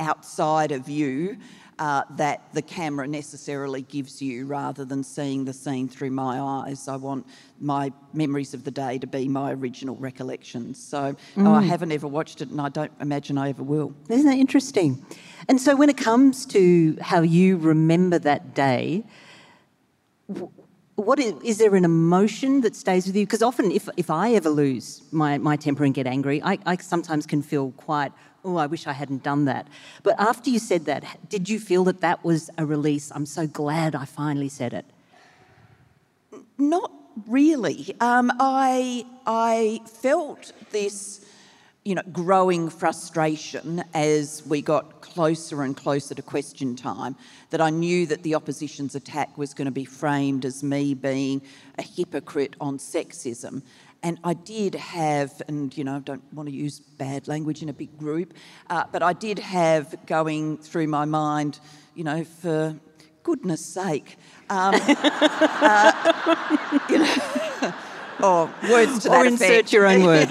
outside 0.00 0.72
of 0.72 0.88
you 0.88 1.36
uh, 1.78 2.02
that 2.16 2.42
the 2.52 2.62
camera 2.62 3.06
necessarily 3.06 3.82
gives 3.82 4.20
you, 4.20 4.46
rather 4.46 4.84
than 4.84 5.04
seeing 5.04 5.44
the 5.44 5.52
scene 5.52 5.88
through 5.88 6.10
my 6.10 6.40
eyes. 6.40 6.88
I 6.88 6.96
want 6.96 7.28
my 7.60 7.92
memories 8.12 8.52
of 8.52 8.64
the 8.64 8.72
day 8.72 8.98
to 8.98 9.06
be 9.06 9.28
my 9.28 9.52
original 9.52 9.94
recollections. 9.94 10.82
So 10.82 11.14
mm. 11.36 11.46
oh, 11.46 11.54
I 11.54 11.62
haven't 11.62 11.92
ever 11.92 12.08
watched 12.08 12.42
it, 12.42 12.48
and 12.48 12.60
I 12.60 12.70
don't 12.70 12.92
imagine 13.00 13.38
I 13.38 13.50
ever 13.50 13.62
will. 13.62 13.94
Isn't 14.08 14.26
that 14.26 14.38
interesting? 14.38 15.04
And 15.48 15.60
so 15.60 15.76
when 15.76 15.88
it 15.88 15.96
comes 15.96 16.44
to 16.46 16.98
how 17.00 17.20
you 17.20 17.56
remember 17.56 18.18
that 18.18 18.52
day 18.52 19.04
what 21.00 21.18
is, 21.18 21.34
is, 21.42 21.58
there 21.58 21.74
an 21.74 21.84
emotion 21.84 22.60
that 22.62 22.76
stays 22.76 23.06
with 23.06 23.16
you? 23.16 23.26
Because 23.26 23.42
often, 23.42 23.70
if, 23.70 23.88
if 23.96 24.10
I 24.10 24.34
ever 24.34 24.50
lose 24.50 25.02
my, 25.10 25.38
my 25.38 25.56
temper 25.56 25.84
and 25.84 25.94
get 25.94 26.06
angry, 26.06 26.42
I, 26.42 26.58
I 26.66 26.76
sometimes 26.76 27.26
can 27.26 27.42
feel 27.42 27.72
quite, 27.72 28.12
oh, 28.44 28.56
I 28.56 28.66
wish 28.66 28.86
I 28.86 28.92
hadn't 28.92 29.22
done 29.22 29.44
that. 29.46 29.66
But 30.02 30.14
after 30.18 30.50
you 30.50 30.58
said 30.58 30.84
that, 30.86 31.04
did 31.28 31.48
you 31.48 31.58
feel 31.58 31.84
that 31.84 32.00
that 32.00 32.24
was 32.24 32.50
a 32.58 32.66
release? 32.66 33.10
I'm 33.14 33.26
so 33.26 33.46
glad 33.46 33.94
I 33.94 34.04
finally 34.04 34.48
said 34.48 34.72
it. 34.72 34.84
Not 36.58 36.92
really. 37.26 37.94
Um, 38.00 38.30
I, 38.38 39.04
I 39.26 39.80
felt 39.86 40.52
this 40.70 41.24
you 41.84 41.94
know, 41.94 42.02
growing 42.12 42.68
frustration 42.68 43.82
as 43.94 44.42
we 44.46 44.60
got 44.60 45.00
closer 45.00 45.62
and 45.62 45.76
closer 45.76 46.14
to 46.14 46.22
question 46.22 46.76
time 46.76 47.16
that 47.50 47.60
I 47.60 47.70
knew 47.70 48.06
that 48.06 48.22
the 48.22 48.34
opposition's 48.34 48.94
attack 48.94 49.36
was 49.38 49.54
going 49.54 49.66
to 49.66 49.72
be 49.72 49.86
framed 49.86 50.44
as 50.44 50.62
me 50.62 50.92
being 50.92 51.40
a 51.78 51.82
hypocrite 51.82 52.54
on 52.60 52.76
sexism. 52.76 53.62
And 54.02 54.18
I 54.24 54.34
did 54.34 54.74
have, 54.74 55.40
and 55.48 55.76
you 55.76 55.84
know, 55.84 55.96
I 55.96 55.98
don't 56.00 56.34
want 56.34 56.48
to 56.48 56.54
use 56.54 56.80
bad 56.80 57.28
language 57.28 57.62
in 57.62 57.70
a 57.70 57.72
big 57.72 57.96
group, 57.98 58.34
uh, 58.68 58.84
but 58.92 59.02
I 59.02 59.14
did 59.14 59.38
have 59.38 59.94
going 60.06 60.58
through 60.58 60.86
my 60.86 61.06
mind, 61.06 61.60
you 61.94 62.04
know, 62.04 62.24
for 62.24 62.78
goodness 63.22 63.64
sake, 63.64 64.16
um, 64.48 64.74
uh, 64.86 65.92
you 66.88 66.98
know, 66.98 67.16
or 68.22 68.50
words 68.70 69.00
to 69.00 69.08
that 69.08 69.16
or 69.16 69.26
effect. 69.26 69.42
insert 69.42 69.72
your 69.72 69.86
own 69.86 70.02
word. 70.04 70.28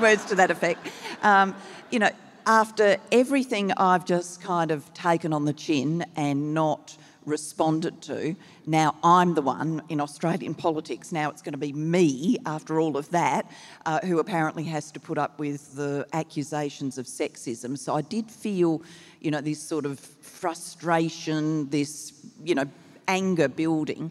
words 0.00 0.24
to 0.26 0.34
that 0.36 0.50
effect. 0.50 0.86
Um, 1.22 1.54
you 1.90 1.98
know, 1.98 2.10
after 2.46 2.96
everything 3.12 3.72
I've 3.72 4.04
just 4.04 4.40
kind 4.40 4.70
of 4.70 4.92
taken 4.94 5.32
on 5.32 5.44
the 5.44 5.52
chin 5.52 6.04
and 6.16 6.54
not 6.54 6.96
responded 7.26 8.00
to, 8.02 8.34
now 8.66 8.94
I'm 9.04 9.34
the 9.34 9.42
one 9.42 9.82
in 9.88 10.00
Australian 10.00 10.54
politics. 10.66 11.12
Now 11.12 11.30
it's 11.30 11.42
going 11.42 11.52
to 11.52 11.58
be 11.58 11.72
me, 11.72 12.38
after 12.46 12.80
all 12.80 12.96
of 12.96 13.10
that, 13.10 13.50
uh, 13.84 14.00
who 14.00 14.18
apparently 14.18 14.64
has 14.64 14.90
to 14.92 15.00
put 15.00 15.18
up 15.18 15.38
with 15.38 15.74
the 15.74 16.06
accusations 16.12 16.96
of 16.96 17.06
sexism. 17.06 17.76
So 17.78 17.94
I 17.94 18.00
did 18.00 18.30
feel, 18.30 18.82
you 19.20 19.30
know, 19.30 19.42
this 19.42 19.60
sort 19.60 19.84
of 19.84 19.98
frustration, 20.00 21.68
this, 21.68 22.12
you 22.42 22.54
know, 22.54 22.64
anger 23.08 23.48
building. 23.48 24.10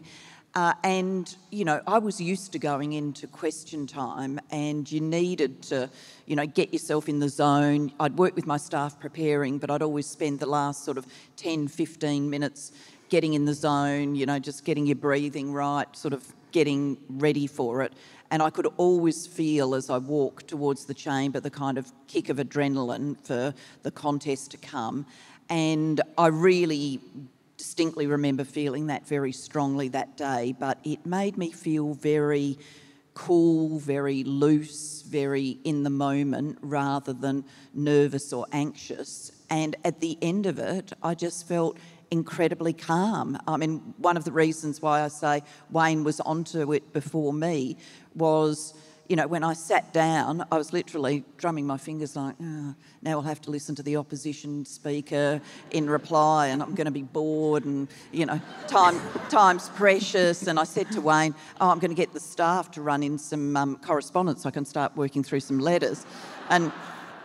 Uh, 0.54 0.72
and, 0.82 1.36
you 1.50 1.64
know, 1.64 1.80
I 1.86 1.98
was 1.98 2.20
used 2.20 2.52
to 2.52 2.58
going 2.58 2.94
into 2.94 3.26
question 3.26 3.86
time 3.86 4.40
and 4.50 4.90
you 4.90 5.00
needed 5.00 5.62
to, 5.64 5.90
you 6.26 6.36
know, 6.36 6.46
get 6.46 6.72
yourself 6.72 7.08
in 7.08 7.18
the 7.20 7.28
zone. 7.28 7.92
I'd 8.00 8.16
work 8.16 8.34
with 8.34 8.46
my 8.46 8.56
staff 8.56 8.98
preparing, 8.98 9.58
but 9.58 9.70
I'd 9.70 9.82
always 9.82 10.06
spend 10.06 10.40
the 10.40 10.46
last 10.46 10.84
sort 10.84 10.96
of 10.96 11.06
10, 11.36 11.68
15 11.68 12.28
minutes 12.28 12.72
getting 13.08 13.34
in 13.34 13.44
the 13.44 13.54
zone, 13.54 14.14
you 14.14 14.26
know, 14.26 14.38
just 14.38 14.64
getting 14.64 14.86
your 14.86 14.96
breathing 14.96 15.52
right, 15.52 15.94
sort 15.96 16.14
of 16.14 16.24
getting 16.50 16.96
ready 17.08 17.46
for 17.46 17.82
it. 17.82 17.92
And 18.30 18.42
I 18.42 18.50
could 18.50 18.66
always 18.76 19.26
feel 19.26 19.74
as 19.74 19.90
I 19.90 19.98
walked 19.98 20.48
towards 20.48 20.84
the 20.84 20.94
chamber 20.94 21.40
the 21.40 21.50
kind 21.50 21.78
of 21.78 21.92
kick 22.06 22.28
of 22.28 22.38
adrenaline 22.38 23.16
for 23.24 23.54
the 23.82 23.90
contest 23.90 24.50
to 24.52 24.56
come. 24.56 25.06
And 25.48 26.00
I 26.18 26.26
really 26.26 27.00
distinctly 27.78 28.08
remember 28.08 28.42
feeling 28.42 28.88
that 28.88 29.06
very 29.06 29.30
strongly 29.30 29.86
that 29.86 30.16
day, 30.16 30.52
but 30.58 30.80
it 30.82 31.06
made 31.06 31.38
me 31.38 31.48
feel 31.52 31.94
very 31.94 32.58
cool, 33.14 33.78
very 33.78 34.24
loose, 34.24 35.02
very 35.02 35.60
in 35.62 35.84
the 35.84 35.90
moment 35.90 36.58
rather 36.60 37.12
than 37.12 37.44
nervous 37.72 38.32
or 38.32 38.44
anxious. 38.50 39.30
And 39.48 39.76
at 39.84 40.00
the 40.00 40.18
end 40.20 40.46
of 40.46 40.58
it, 40.58 40.92
I 41.04 41.14
just 41.14 41.46
felt 41.46 41.78
incredibly 42.10 42.72
calm. 42.72 43.38
I 43.46 43.56
mean, 43.56 43.94
one 43.98 44.16
of 44.16 44.24
the 44.24 44.32
reasons 44.32 44.82
why 44.82 45.02
I 45.02 45.08
say 45.08 45.44
Wayne 45.70 46.02
was 46.02 46.18
onto 46.18 46.72
it 46.72 46.92
before 46.92 47.32
me 47.32 47.76
was 48.16 48.74
you 49.08 49.16
know, 49.16 49.26
when 49.26 49.42
I 49.42 49.54
sat 49.54 49.92
down, 49.94 50.46
I 50.52 50.58
was 50.58 50.72
literally 50.72 51.24
drumming 51.38 51.66
my 51.66 51.78
fingers 51.78 52.14
like, 52.14 52.34
oh, 52.42 52.74
now 53.00 53.12
I'll 53.12 53.22
have 53.22 53.40
to 53.42 53.50
listen 53.50 53.74
to 53.76 53.82
the 53.82 53.96
opposition 53.96 54.66
speaker 54.66 55.40
in 55.70 55.88
reply 55.88 56.48
and 56.48 56.62
I'm 56.62 56.74
going 56.74 56.84
to 56.84 56.90
be 56.90 57.02
bored 57.02 57.64
and, 57.64 57.88
you 58.12 58.26
know, 58.26 58.38
time, 58.66 59.00
time's 59.30 59.70
precious. 59.70 60.46
And 60.46 60.60
I 60.60 60.64
said 60.64 60.92
to 60.92 61.00
Wayne, 61.00 61.34
oh, 61.58 61.70
I'm 61.70 61.78
going 61.78 61.90
to 61.90 61.96
get 61.96 62.12
the 62.12 62.20
staff 62.20 62.70
to 62.72 62.82
run 62.82 63.02
in 63.02 63.18
some 63.18 63.56
um, 63.56 63.76
correspondence 63.76 64.42
so 64.42 64.50
I 64.50 64.52
can 64.52 64.66
start 64.66 64.94
working 64.94 65.22
through 65.22 65.40
some 65.40 65.58
letters. 65.58 66.04
And, 66.50 66.70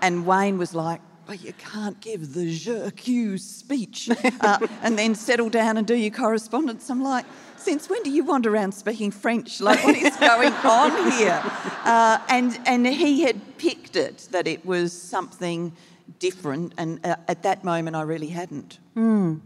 and 0.01 0.25
Wayne 0.25 0.57
was 0.57 0.73
like, 0.73 1.01
but 1.25 1.43
you 1.43 1.53
can't 1.53 1.99
give 2.01 2.33
the 2.33 2.53
j'accuse 2.53 3.43
speech 3.43 4.09
uh, 4.41 4.59
and 4.81 4.97
then 4.97 5.15
settle 5.15 5.49
down 5.49 5.77
and 5.77 5.87
do 5.87 5.95
your 5.95 6.11
correspondence. 6.11 6.89
I'm 6.89 7.03
like, 7.03 7.25
since 7.57 7.89
when 7.89 8.03
do 8.03 8.09
you 8.09 8.23
wander 8.25 8.53
around 8.53 8.73
speaking 8.73 9.11
French? 9.11 9.61
Like, 9.61 9.83
what 9.83 9.95
is 9.95 10.15
going 10.17 10.53
on 10.63 11.11
here? 11.11 11.41
Uh, 11.85 12.19
and, 12.29 12.59
and 12.65 12.85
he 12.85 13.21
had 13.21 13.57
picked 13.57 13.95
it 13.95 14.27
that 14.31 14.47
it 14.47 14.65
was 14.65 14.91
something 14.91 15.71
different, 16.19 16.73
and 16.77 17.05
uh, 17.05 17.15
at 17.27 17.43
that 17.43 17.63
moment, 17.63 17.95
I 17.95 18.01
really 18.01 18.27
hadn't. 18.27 18.79
Mm. 18.95 19.39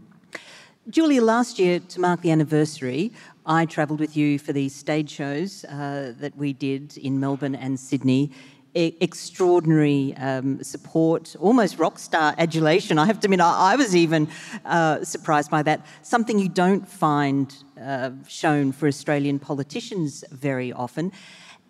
Julia, 0.90 1.22
last 1.22 1.58
year, 1.58 1.80
to 1.80 2.00
mark 2.00 2.22
the 2.22 2.30
anniversary, 2.30 3.12
I 3.44 3.66
travelled 3.66 4.00
with 4.00 4.16
you 4.16 4.38
for 4.38 4.52
these 4.52 4.74
stage 4.74 5.10
shows 5.10 5.64
uh, 5.64 6.14
that 6.18 6.36
we 6.36 6.52
did 6.52 6.96
in 6.96 7.20
Melbourne 7.20 7.54
and 7.54 7.78
Sydney 7.78 8.30
extraordinary 8.74 10.14
um, 10.16 10.62
support, 10.62 11.34
almost 11.40 11.78
rock 11.78 11.98
star 11.98 12.34
adulation. 12.38 12.98
I 12.98 13.06
have 13.06 13.20
to 13.20 13.26
admit, 13.26 13.40
I, 13.40 13.72
I 13.72 13.76
was 13.76 13.96
even 13.96 14.28
uh, 14.64 15.04
surprised 15.04 15.50
by 15.50 15.62
that. 15.62 15.84
Something 16.02 16.38
you 16.38 16.48
don't 16.48 16.88
find 16.88 17.54
uh, 17.80 18.10
shown 18.26 18.72
for 18.72 18.86
Australian 18.86 19.38
politicians 19.38 20.24
very 20.30 20.72
often. 20.72 21.12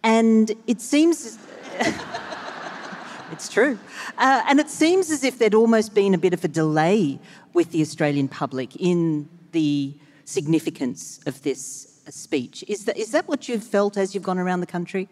And 0.02 0.52
it 0.67 0.81
seems. 0.81 1.38
it's 3.33 3.49
true. 3.49 3.78
Uh, 4.17 4.43
and 4.49 4.61
it 4.61 4.71
seems 4.71 5.11
as 5.11 5.25
if 5.25 5.38
there'd 5.38 5.55
almost 5.55 5.95
been 5.95 6.14
a 6.14 6.19
bit 6.19 6.35
of 6.35 6.45
a 6.45 6.49
delay 6.49 7.19
with 7.55 7.73
the 7.73 7.81
Australian 7.81 8.28
public 8.28 8.76
in 8.76 9.28
the 9.52 9.95
significance 10.25 11.21
of 11.26 11.43
this 11.43 12.00
speech. 12.11 12.64
Is 12.69 12.85
that, 12.85 12.97
is 12.97 13.12
that 13.12 13.28
what 13.28 13.49
you've 13.49 13.64
felt 13.64 13.97
as 13.97 14.14
you've 14.14 14.25
gone 14.25 14.38
around 14.38 14.61
the 14.61 14.67
country? 14.67 15.09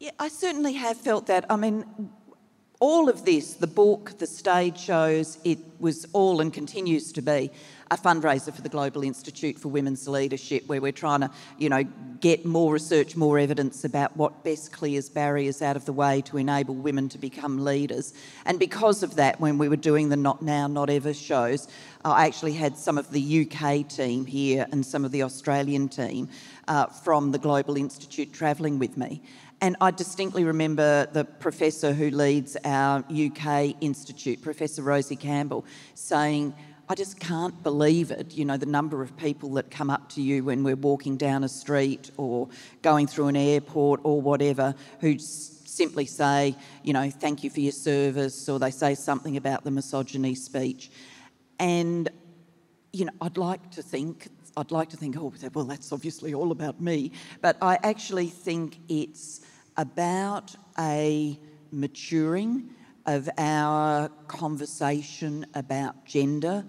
Yeah, 0.00 0.12
I 0.18 0.28
certainly 0.28 0.72
have 0.72 0.96
felt 0.96 1.26
that. 1.26 1.44
I 1.50 1.56
mean, 1.56 1.84
all 2.80 3.10
of 3.10 3.26
this, 3.26 3.52
the 3.52 3.66
book, 3.66 4.16
the 4.16 4.26
stage 4.26 4.80
shows, 4.80 5.36
it 5.44 5.58
was 5.78 6.06
all 6.14 6.40
and 6.40 6.50
continues 6.50 7.12
to 7.12 7.20
be 7.20 7.50
a 7.90 7.98
fundraiser 7.98 8.54
for 8.54 8.62
the 8.62 8.70
Global 8.70 9.02
Institute 9.02 9.58
for 9.58 9.68
Women's 9.68 10.08
Leadership, 10.08 10.66
where 10.68 10.80
we're 10.80 10.90
trying 10.90 11.20
to, 11.20 11.30
you 11.58 11.68
know, 11.68 11.82
get 12.20 12.46
more 12.46 12.72
research, 12.72 13.14
more 13.14 13.38
evidence 13.38 13.84
about 13.84 14.16
what 14.16 14.42
best 14.42 14.72
clears 14.72 15.10
barriers 15.10 15.60
out 15.60 15.76
of 15.76 15.84
the 15.84 15.92
way 15.92 16.22
to 16.22 16.38
enable 16.38 16.74
women 16.74 17.10
to 17.10 17.18
become 17.18 17.62
leaders. 17.62 18.14
And 18.46 18.58
because 18.58 19.02
of 19.02 19.16
that, 19.16 19.38
when 19.38 19.58
we 19.58 19.68
were 19.68 19.76
doing 19.76 20.08
the 20.08 20.16
Not 20.16 20.40
Now, 20.40 20.66
Not 20.66 20.88
Ever 20.88 21.12
shows, 21.12 21.68
I 22.06 22.26
actually 22.26 22.54
had 22.54 22.78
some 22.78 22.96
of 22.96 23.10
the 23.10 23.46
UK 23.46 23.86
team 23.86 24.24
here 24.24 24.66
and 24.72 24.86
some 24.86 25.04
of 25.04 25.12
the 25.12 25.24
Australian 25.24 25.90
team 25.90 26.30
uh, 26.68 26.86
from 26.86 27.32
the 27.32 27.38
Global 27.38 27.76
Institute 27.76 28.32
travelling 28.32 28.78
with 28.78 28.96
me. 28.96 29.20
And 29.62 29.76
I 29.80 29.90
distinctly 29.90 30.44
remember 30.44 31.06
the 31.12 31.24
professor 31.24 31.92
who 31.92 32.10
leads 32.10 32.56
our 32.64 33.04
UK 33.10 33.76
institute, 33.82 34.40
Professor 34.40 34.82
Rosie 34.82 35.16
Campbell, 35.16 35.66
saying, 35.94 36.54
I 36.88 36.94
just 36.94 37.20
can't 37.20 37.62
believe 37.62 38.10
it, 38.10 38.32
you 38.32 38.44
know, 38.44 38.56
the 38.56 38.66
number 38.66 39.02
of 39.02 39.16
people 39.16 39.50
that 39.50 39.70
come 39.70 39.90
up 39.90 40.08
to 40.10 40.22
you 40.22 40.44
when 40.44 40.64
we're 40.64 40.76
walking 40.76 41.16
down 41.16 41.44
a 41.44 41.48
street 41.48 42.10
or 42.16 42.48
going 42.82 43.06
through 43.06 43.28
an 43.28 43.36
airport 43.36 44.00
or 44.02 44.20
whatever 44.20 44.74
who 45.00 45.18
simply 45.18 46.06
say, 46.06 46.56
you 46.82 46.92
know, 46.92 47.10
thank 47.10 47.44
you 47.44 47.50
for 47.50 47.60
your 47.60 47.72
service, 47.72 48.48
or 48.48 48.58
they 48.58 48.70
say 48.70 48.94
something 48.94 49.36
about 49.36 49.62
the 49.62 49.70
misogyny 49.70 50.34
speech. 50.34 50.90
And, 51.58 52.08
you 52.92 53.04
know, 53.04 53.12
I'd 53.20 53.36
like 53.36 53.70
to 53.72 53.82
think, 53.82 54.28
I'd 54.56 54.70
like 54.70 54.88
to 54.90 54.96
think, 54.96 55.16
oh, 55.16 55.32
well, 55.54 55.64
that's 55.64 55.92
obviously 55.92 56.34
all 56.34 56.52
about 56.52 56.80
me. 56.80 57.12
But 57.40 57.56
I 57.62 57.78
actually 57.82 58.26
think 58.26 58.78
it's 58.88 59.40
about 59.76 60.54
a 60.78 61.38
maturing 61.72 62.70
of 63.06 63.28
our 63.38 64.08
conversation 64.28 65.46
about 65.54 66.04
gender. 66.04 66.64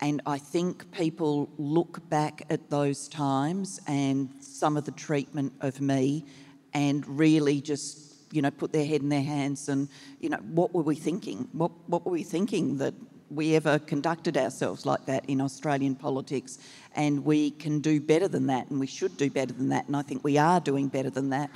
And 0.00 0.22
I 0.26 0.38
think 0.38 0.90
people 0.92 1.48
look 1.58 2.08
back 2.08 2.42
at 2.50 2.70
those 2.70 3.08
times 3.08 3.80
and 3.86 4.28
some 4.40 4.76
of 4.76 4.84
the 4.84 4.92
treatment 4.92 5.52
of 5.60 5.80
me 5.80 6.24
and 6.72 7.06
really 7.18 7.60
just, 7.60 8.14
you 8.32 8.42
know, 8.42 8.50
put 8.50 8.72
their 8.72 8.84
head 8.86 9.02
in 9.02 9.08
their 9.08 9.22
hands 9.22 9.68
and, 9.68 9.88
you 10.20 10.28
know, 10.28 10.38
what 10.38 10.72
were 10.72 10.82
we 10.82 10.94
thinking? 10.94 11.48
What, 11.52 11.72
what 11.88 12.04
were 12.04 12.12
we 12.12 12.22
thinking 12.22 12.78
that 12.78 12.94
we 13.30 13.56
ever 13.56 13.78
conducted 13.78 14.36
ourselves 14.36 14.86
like 14.86 15.04
that 15.06 15.24
in 15.28 15.40
Australian 15.40 15.94
politics? 15.94 16.58
And 16.98 17.24
we 17.24 17.52
can 17.52 17.78
do 17.78 18.00
better 18.00 18.26
than 18.26 18.48
that 18.48 18.68
and 18.68 18.80
we 18.80 18.88
should 18.88 19.16
do 19.16 19.30
better 19.30 19.52
than 19.52 19.68
that. 19.68 19.86
And 19.86 19.96
I 19.96 20.02
think 20.02 20.24
we 20.24 20.36
are 20.36 20.58
doing 20.58 20.88
better 20.88 21.10
than 21.10 21.30
that. 21.30 21.48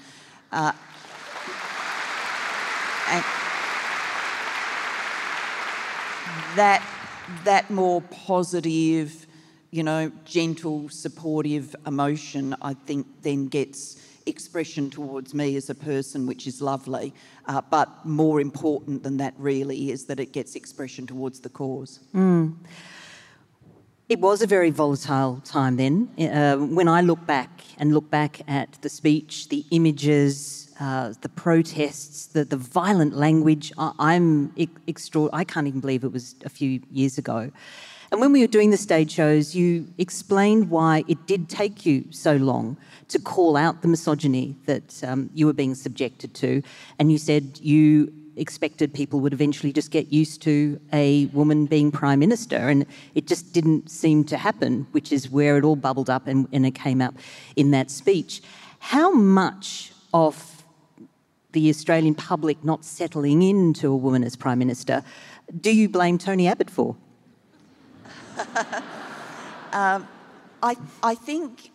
Uh, 0.52 0.72
that 6.56 6.82
that 7.44 7.70
more 7.70 8.02
positive, 8.02 9.26
you 9.70 9.82
know, 9.82 10.12
gentle, 10.24 10.88
supportive 10.88 11.74
emotion, 11.86 12.54
I 12.62 12.74
think, 12.74 13.06
then 13.22 13.48
gets 13.48 14.00
expression 14.26 14.90
towards 14.90 15.34
me 15.34 15.56
as 15.56 15.70
a 15.70 15.74
person, 15.74 16.26
which 16.26 16.46
is 16.46 16.60
lovely. 16.60 17.14
Uh, 17.46 17.62
but 17.70 17.88
more 18.04 18.40
important 18.40 19.02
than 19.02 19.16
that, 19.16 19.34
really, 19.38 19.90
is 19.90 20.04
that 20.06 20.20
it 20.20 20.32
gets 20.32 20.54
expression 20.54 21.06
towards 21.06 21.40
the 21.40 21.48
cause. 21.48 22.00
Mm. 22.14 22.54
It 24.12 24.20
was 24.20 24.42
a 24.42 24.46
very 24.46 24.68
volatile 24.68 25.40
time 25.42 25.76
then. 25.76 26.10
Uh, 26.18 26.58
when 26.58 26.86
I 26.86 27.00
look 27.00 27.24
back 27.24 27.62
and 27.78 27.94
look 27.94 28.10
back 28.10 28.42
at 28.46 28.70
the 28.82 28.90
speech, 28.90 29.48
the 29.48 29.64
images, 29.70 30.70
uh, 30.78 31.14
the 31.22 31.30
protests, 31.30 32.26
the, 32.26 32.44
the 32.44 32.58
violent 32.58 33.14
language. 33.14 33.72
I, 33.78 34.12
am 34.12 34.52
extra. 34.86 35.30
I 35.32 35.44
can't 35.44 35.66
even 35.66 35.80
believe 35.80 36.04
it 36.04 36.12
was 36.12 36.34
a 36.44 36.50
few 36.50 36.82
years 36.90 37.16
ago. 37.16 37.50
And 38.10 38.20
when 38.20 38.32
we 38.32 38.42
were 38.42 38.52
doing 38.58 38.68
the 38.68 38.76
stage 38.76 39.10
shows, 39.10 39.54
you 39.54 39.88
explained 39.96 40.68
why 40.68 41.04
it 41.08 41.26
did 41.26 41.48
take 41.48 41.86
you 41.86 42.04
so 42.10 42.36
long 42.36 42.76
to 43.08 43.18
call 43.18 43.56
out 43.56 43.80
the 43.80 43.88
misogyny 43.88 44.56
that 44.66 45.02
um, 45.04 45.30
you 45.32 45.46
were 45.46 45.54
being 45.54 45.74
subjected 45.74 46.34
to. 46.34 46.62
And 46.98 47.10
you 47.10 47.16
said 47.16 47.58
you 47.62 48.12
expected 48.36 48.94
people 48.94 49.20
would 49.20 49.32
eventually 49.32 49.72
just 49.72 49.90
get 49.90 50.12
used 50.12 50.42
to 50.42 50.80
a 50.92 51.26
woman 51.26 51.66
being 51.66 51.90
prime 51.90 52.18
minister. 52.18 52.56
And 52.56 52.86
it 53.14 53.26
just 53.26 53.52
didn't 53.52 53.90
seem 53.90 54.24
to 54.24 54.36
happen, 54.36 54.86
which 54.92 55.12
is 55.12 55.30
where 55.30 55.56
it 55.58 55.64
all 55.64 55.76
bubbled 55.76 56.10
up 56.10 56.26
and, 56.26 56.48
and 56.52 56.64
it 56.64 56.74
came 56.74 57.02
up 57.02 57.14
in 57.56 57.70
that 57.72 57.90
speech. 57.90 58.42
How 58.78 59.12
much 59.12 59.92
of 60.14 60.52
the 61.52 61.68
Australian 61.68 62.14
public 62.14 62.64
not 62.64 62.84
settling 62.84 63.42
into 63.42 63.92
a 63.92 63.96
woman 63.96 64.24
as 64.24 64.36
Prime 64.36 64.58
Minister, 64.58 65.04
do 65.60 65.74
you 65.74 65.88
blame 65.88 66.18
Tony 66.18 66.48
Abbott 66.48 66.70
for? 66.70 66.96
um, 69.72 70.08
I, 70.62 70.76
I, 71.02 71.14
think, 71.14 71.70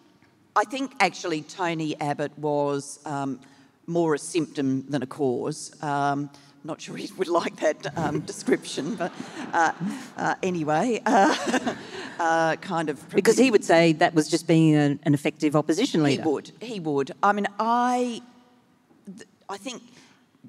I 0.56 0.64
think 0.64 0.94
actually 1.00 1.44
Tony 1.44 2.00
Abbott 2.02 2.38
was 2.38 3.00
um, 3.06 3.40
more 3.86 4.16
a 4.16 4.20
symptom 4.20 4.86
than 4.90 5.04
a 5.04 5.08
cause. 5.08 5.72
Um, 5.84 6.30
not 6.68 6.82
sure 6.82 6.96
he 6.98 7.10
would 7.18 7.30
like 7.30 7.56
that 7.62 7.98
um, 7.98 8.20
description, 8.20 8.96
but 8.96 9.12
uh, 9.54 9.72
uh, 10.18 10.36
anyway, 10.44 11.02
uh, 11.06 11.76
uh 12.20 12.56
kind 12.58 12.90
of. 12.90 13.10
Because 13.10 13.38
he 13.38 13.50
would 13.50 13.64
say 13.64 13.94
that 13.94 14.14
was 14.14 14.28
just 14.28 14.46
being 14.48 14.76
an, 14.76 15.00
an 15.04 15.14
effective 15.14 15.56
opposition 15.56 16.04
leader. 16.04 16.22
He 16.22 16.28
would. 16.28 16.52
He 16.62 16.80
would. 16.80 17.12
I 17.24 17.32
mean, 17.32 17.48
I. 17.58 18.22
I 19.50 19.56
think 19.56 19.82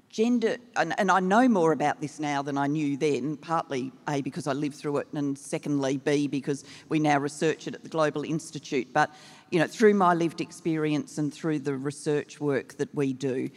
gender, 0.09 0.57
and, 0.75 0.93
and, 0.99 1.09
I 1.11 1.21
know 1.21 1.47
more 1.47 1.71
about 1.71 2.01
this 2.01 2.19
now 2.19 2.43
than 2.43 2.59
I 2.59 2.67
knew 2.67 2.97
then, 2.97 3.37
partly 3.37 3.93
A, 4.09 4.21
because 4.21 4.49
I 4.49 4.53
lived 4.53 4.75
through 4.75 4.97
it, 4.99 5.07
and 5.13 5.39
secondly, 5.39 5.99
B, 5.99 6.27
because 6.27 6.65
we 6.89 6.99
now 6.99 7.19
research 7.19 7.69
it 7.69 7.75
at 7.77 7.85
the 7.85 7.89
Global 7.89 8.25
Institute. 8.25 8.89
But, 8.93 9.15
you 9.51 9.61
know, 9.61 9.69
through 9.69 9.95
my 9.95 10.15
lived 10.15 10.41
experience 10.41 11.19
and 11.19 11.33
through 11.33 11.61
the 11.61 11.77
research 11.77 12.41
work 12.41 12.77
that 12.79 12.93
we 12.93 13.13
do, 13.13 13.51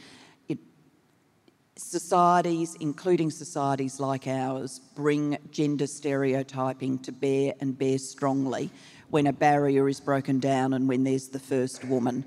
societies, 1.81 2.75
including 2.79 3.31
societies 3.31 3.99
like 3.99 4.27
ours, 4.27 4.79
bring 4.95 5.37
gender 5.51 5.87
stereotyping 5.87 6.99
to 6.99 7.11
bear 7.11 7.53
and 7.59 7.77
bear 7.77 7.97
strongly 7.97 8.69
when 9.09 9.27
a 9.27 9.33
barrier 9.33 9.89
is 9.89 9.99
broken 9.99 10.39
down 10.39 10.73
and 10.73 10.87
when 10.87 11.03
there's 11.03 11.27
the 11.27 11.39
first 11.39 11.83
woman 11.85 12.23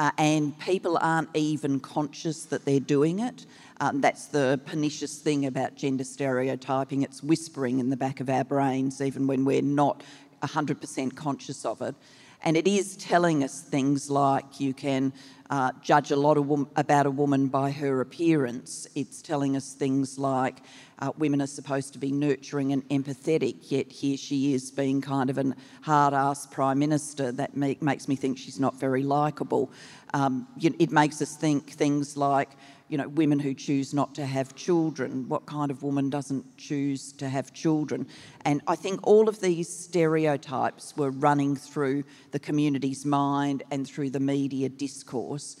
uh, 0.00 0.10
and 0.16 0.58
people 0.58 0.98
aren't 1.02 1.28
even 1.34 1.78
conscious 1.78 2.44
that 2.46 2.64
they're 2.64 2.80
doing 2.80 3.18
it. 3.18 3.44
Um, 3.82 4.00
that's 4.00 4.28
the 4.28 4.58
pernicious 4.64 5.18
thing 5.18 5.44
about 5.44 5.74
gender 5.74 6.04
stereotyping. 6.04 7.02
It's 7.02 7.22
whispering 7.22 7.80
in 7.80 7.90
the 7.90 7.98
back 7.98 8.20
of 8.20 8.30
our 8.30 8.42
brains, 8.42 9.02
even 9.02 9.26
when 9.26 9.44
we're 9.44 9.60
not 9.60 10.02
100% 10.42 11.14
conscious 11.14 11.66
of 11.66 11.82
it. 11.82 11.94
And 12.42 12.56
it 12.56 12.66
is 12.66 12.96
telling 12.96 13.44
us 13.44 13.60
things 13.60 14.10
like 14.10 14.60
you 14.60 14.72
can 14.72 15.12
uh, 15.50 15.72
judge 15.82 16.10
a 16.10 16.16
lot 16.16 16.38
of 16.38 16.48
about 16.76 17.06
a 17.06 17.10
woman 17.10 17.48
by 17.48 17.70
her 17.70 18.00
appearance. 18.00 18.86
It's 18.94 19.20
telling 19.20 19.56
us 19.56 19.72
things 19.72 20.18
like 20.18 20.58
uh, 21.00 21.12
women 21.18 21.42
are 21.42 21.46
supposed 21.46 21.92
to 21.94 21.98
be 21.98 22.12
nurturing 22.12 22.72
and 22.72 22.88
empathetic, 22.88 23.70
yet 23.70 23.90
here 23.90 24.16
she 24.16 24.54
is 24.54 24.70
being 24.70 25.00
kind 25.00 25.28
of 25.28 25.38
a 25.38 25.54
hard 25.82 26.14
ass 26.14 26.46
prime 26.46 26.78
minister. 26.78 27.32
That 27.32 27.56
make, 27.56 27.82
makes 27.82 28.06
me 28.06 28.16
think 28.16 28.38
she's 28.38 28.60
not 28.60 28.78
very 28.78 29.02
likable. 29.02 29.72
Um, 30.14 30.46
it 30.60 30.90
makes 30.90 31.20
us 31.20 31.36
think 31.36 31.70
things 31.70 32.16
like 32.16 32.50
you 32.90 32.98
know, 32.98 33.08
women 33.08 33.38
who 33.38 33.54
choose 33.54 33.94
not 33.94 34.16
to 34.16 34.26
have 34.26 34.56
children. 34.56 35.28
What 35.28 35.46
kind 35.46 35.70
of 35.70 35.84
woman 35.84 36.10
doesn't 36.10 36.58
choose 36.58 37.12
to 37.12 37.28
have 37.28 37.54
children? 37.54 38.08
And 38.44 38.60
I 38.66 38.74
think 38.74 39.06
all 39.06 39.28
of 39.28 39.40
these 39.40 39.68
stereotypes 39.68 40.96
were 40.96 41.12
running 41.12 41.54
through 41.54 42.02
the 42.32 42.40
community's 42.40 43.06
mind 43.06 43.62
and 43.70 43.86
through 43.86 44.10
the 44.10 44.18
media 44.18 44.68
discourse. 44.68 45.56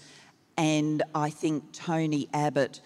And 0.58 1.04
I 1.14 1.30
think 1.30 1.72
Tony 1.72 2.28
Abbott 2.34 2.80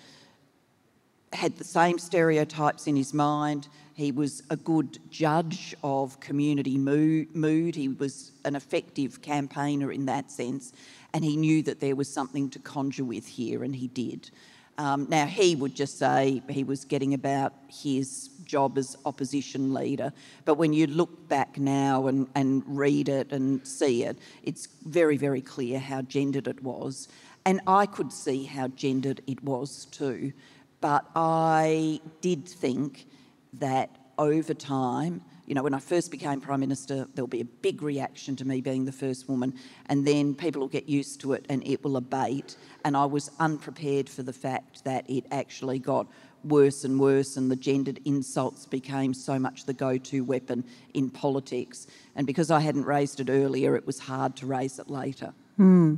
had 1.33 1.57
the 1.57 1.65
same 1.65 1.99
stereotypes 1.99 2.87
in 2.87 2.97
his 2.97 3.15
mind. 3.15 3.69
He 3.95 4.13
was 4.13 4.43
a 4.51 4.57
good 4.57 4.99
judge 5.11 5.75
of 5.83 6.21
community 6.21 6.77
mood. 6.77 7.75
He 7.75 7.89
was 7.89 8.33
an 8.45 8.57
effective 8.57 9.23
campaigner 9.23 9.91
in 9.91 10.05
that 10.05 10.31
sense 10.31 10.75
and 11.15 11.25
he 11.25 11.37
knew 11.37 11.63
that 11.63 11.79
there 11.81 11.95
was 11.95 12.13
something 12.13 12.51
to 12.51 12.59
conjure 12.59 13.05
with 13.05 13.27
here, 13.27 13.63
and 13.63 13.75
he 13.75 13.87
did. 13.87 14.31
Um, 14.77 15.07
now, 15.09 15.27
he 15.27 15.55
would 15.55 15.77
just 15.77 15.97
say 15.97 16.43
he 16.49 16.65
was 16.65 16.85
getting 16.85 17.15
about 17.15 17.55
his 17.69 18.31
job 18.45 18.77
as 18.77 18.97
opposition 19.05 19.73
leader, 19.73 20.13
but 20.45 20.57
when 20.57 20.73
you 20.73 20.89
look 20.89 21.29
back 21.29 21.57
now 21.57 22.09
and, 22.09 22.27
and 22.35 22.65
read 22.67 23.09
it 23.09 23.33
and 23.33 23.65
see 23.67 24.03
it, 24.03 24.19
it's 24.43 24.67
very, 24.85 25.17
very 25.17 25.41
clear 25.41 25.79
how 25.79 26.03
gendered 26.03 26.49
it 26.49 26.61
was. 26.65 27.07
And 27.47 27.61
I 27.69 27.87
could 27.87 28.13
see 28.13 28.45
how 28.45 28.69
gendered 28.69 29.23
it 29.29 29.43
was 29.45 29.85
too, 29.87 30.33
but 30.81 31.09
I 31.15 32.01
did 32.21 32.49
think 32.49 33.07
that 33.55 33.91
over 34.19 34.55
time, 34.55 35.23
you 35.47 35.55
know, 35.55 35.63
when 35.63 35.75
I 35.75 35.79
first 35.79 36.11
became 36.11 36.41
Prime 36.41 36.61
Minister, 36.61 37.07
there'll 37.15 37.27
be 37.27 37.43
a 37.43 37.45
big 37.45 37.83
reaction 37.83 38.35
to 38.37 38.45
me 38.45 38.61
being 38.61 38.85
the 38.85 38.93
first 38.93 39.29
woman, 39.29 39.55
and 39.87 40.07
then 40.07 40.35
people 40.35 40.61
will 40.61 40.69
get 40.69 40.89
used 40.89 41.21
to 41.21 41.35
it 41.35 41.45
and 41.49 41.67
it 41.67 41.85
will 41.85 41.97
abate. 41.97 42.57
And 42.85 42.97
I 42.97 43.05
was 43.05 43.31
unprepared 43.39 44.09
for 44.09 44.23
the 44.23 44.33
fact 44.33 44.85
that 44.85 45.09
it 45.09 45.25
actually 45.31 45.79
got 45.79 46.07
worse 46.45 46.85
and 46.85 46.99
worse, 46.99 47.37
and 47.37 47.51
the 47.51 47.57
gendered 47.57 48.01
insults 48.05 48.67
became 48.67 49.13
so 49.13 49.39
much 49.39 49.65
the 49.65 49.73
go 49.75 49.99
to 49.99 50.25
weapon 50.25 50.65
in 50.95 51.11
politics. 51.11 51.87
And 52.17 52.27
because 52.27 52.51
I 52.51 52.61
hadn't 52.61 52.85
raised 52.85 53.21
it 53.21 53.29
earlier, 53.31 53.77
it 53.77 53.87
was 53.87 53.99
hard 53.99 54.37
to 54.37 54.47
raise 54.47 54.79
it 54.79 54.89
later. 54.89 55.33
Hmm. 55.57 55.97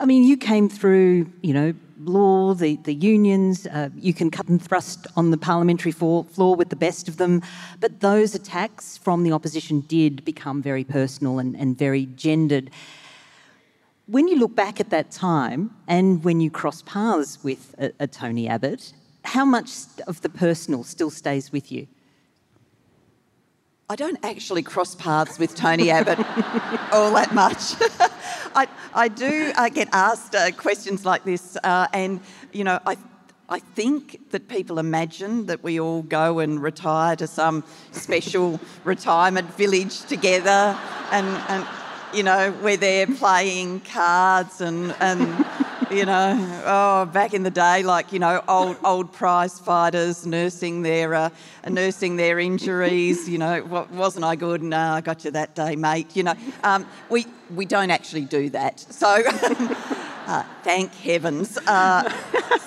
I 0.00 0.06
mean, 0.06 0.24
you 0.24 0.36
came 0.36 0.68
through, 0.68 1.30
you 1.40 1.54
know, 1.54 1.72
law, 2.00 2.52
the, 2.54 2.76
the 2.76 2.94
unions, 2.94 3.66
uh, 3.66 3.90
you 3.96 4.12
can 4.12 4.30
cut 4.30 4.48
and 4.48 4.60
thrust 4.60 5.06
on 5.16 5.30
the 5.30 5.36
parliamentary 5.36 5.92
floor, 5.92 6.26
with 6.56 6.68
the 6.68 6.76
best 6.76 7.08
of 7.08 7.16
them, 7.16 7.42
but 7.80 8.00
those 8.00 8.34
attacks 8.34 8.98
from 8.98 9.22
the 9.22 9.32
opposition 9.32 9.80
did 9.82 10.24
become 10.24 10.60
very 10.60 10.84
personal 10.84 11.38
and, 11.38 11.56
and 11.56 11.78
very 11.78 12.06
gendered. 12.06 12.70
When 14.06 14.28
you 14.28 14.36
look 14.36 14.54
back 14.54 14.80
at 14.80 14.90
that 14.90 15.10
time 15.10 15.74
and 15.86 16.24
when 16.24 16.40
you 16.40 16.50
cross 16.50 16.82
paths 16.82 17.42
with 17.42 17.74
a, 17.78 17.92
a 18.00 18.06
Tony 18.06 18.48
Abbott, 18.48 18.92
how 19.24 19.44
much 19.44 19.70
of 20.06 20.20
the 20.20 20.28
personal 20.28 20.84
still 20.84 21.10
stays 21.10 21.52
with 21.52 21.72
you? 21.72 21.86
I 23.90 23.96
don't 23.96 24.18
actually 24.24 24.62
cross 24.62 24.94
paths 24.94 25.38
with 25.38 25.54
Tony 25.54 25.90
Abbott 25.90 26.18
all 26.92 27.12
that 27.12 27.34
much. 27.34 27.74
I, 28.56 28.66
I 28.94 29.08
do 29.08 29.52
uh, 29.54 29.68
get 29.68 29.88
asked 29.92 30.34
uh, 30.34 30.52
questions 30.52 31.04
like 31.04 31.24
this, 31.24 31.58
uh, 31.62 31.86
and 31.92 32.20
you 32.52 32.64
know, 32.64 32.80
I, 32.86 32.96
I 33.50 33.58
think 33.58 34.30
that 34.30 34.48
people 34.48 34.78
imagine 34.78 35.46
that 35.46 35.62
we 35.62 35.80
all 35.80 36.00
go 36.00 36.38
and 36.38 36.62
retire 36.62 37.14
to 37.16 37.26
some 37.26 37.62
special 37.90 38.58
retirement 38.84 39.54
village 39.54 40.00
together, 40.06 40.78
and, 41.12 41.26
and 41.48 41.66
you 42.14 42.22
know, 42.22 42.54
we're 42.62 42.76
there 42.76 43.06
playing 43.06 43.80
cards 43.80 44.60
and 44.60 44.94
and 45.00 45.44
you 45.90 46.04
know, 46.04 46.62
oh, 46.64 47.04
back 47.06 47.34
in 47.34 47.42
the 47.42 47.50
day, 47.50 47.82
like 47.82 48.12
you 48.12 48.18
know, 48.18 48.42
old 48.48 48.76
old 48.84 49.12
prize 49.12 49.58
fighters 49.58 50.26
nursing 50.26 50.82
their 50.82 51.14
uh, 51.14 51.30
nursing 51.68 52.16
their 52.16 52.38
injuries. 52.38 53.28
You 53.28 53.38
know, 53.38 53.86
wasn't 53.92 54.24
I 54.24 54.36
good? 54.36 54.62
No, 54.62 54.78
I 54.78 55.00
got 55.00 55.24
you 55.24 55.30
that 55.32 55.54
day, 55.54 55.76
mate. 55.76 56.14
You 56.16 56.24
know, 56.24 56.34
um, 56.62 56.86
we 57.10 57.26
we 57.54 57.66
don't 57.66 57.90
actually 57.90 58.24
do 58.24 58.50
that. 58.50 58.80
So. 58.80 59.22
Uh, 60.26 60.42
thank 60.62 60.90
heavens. 60.94 61.58
Uh, 61.66 62.10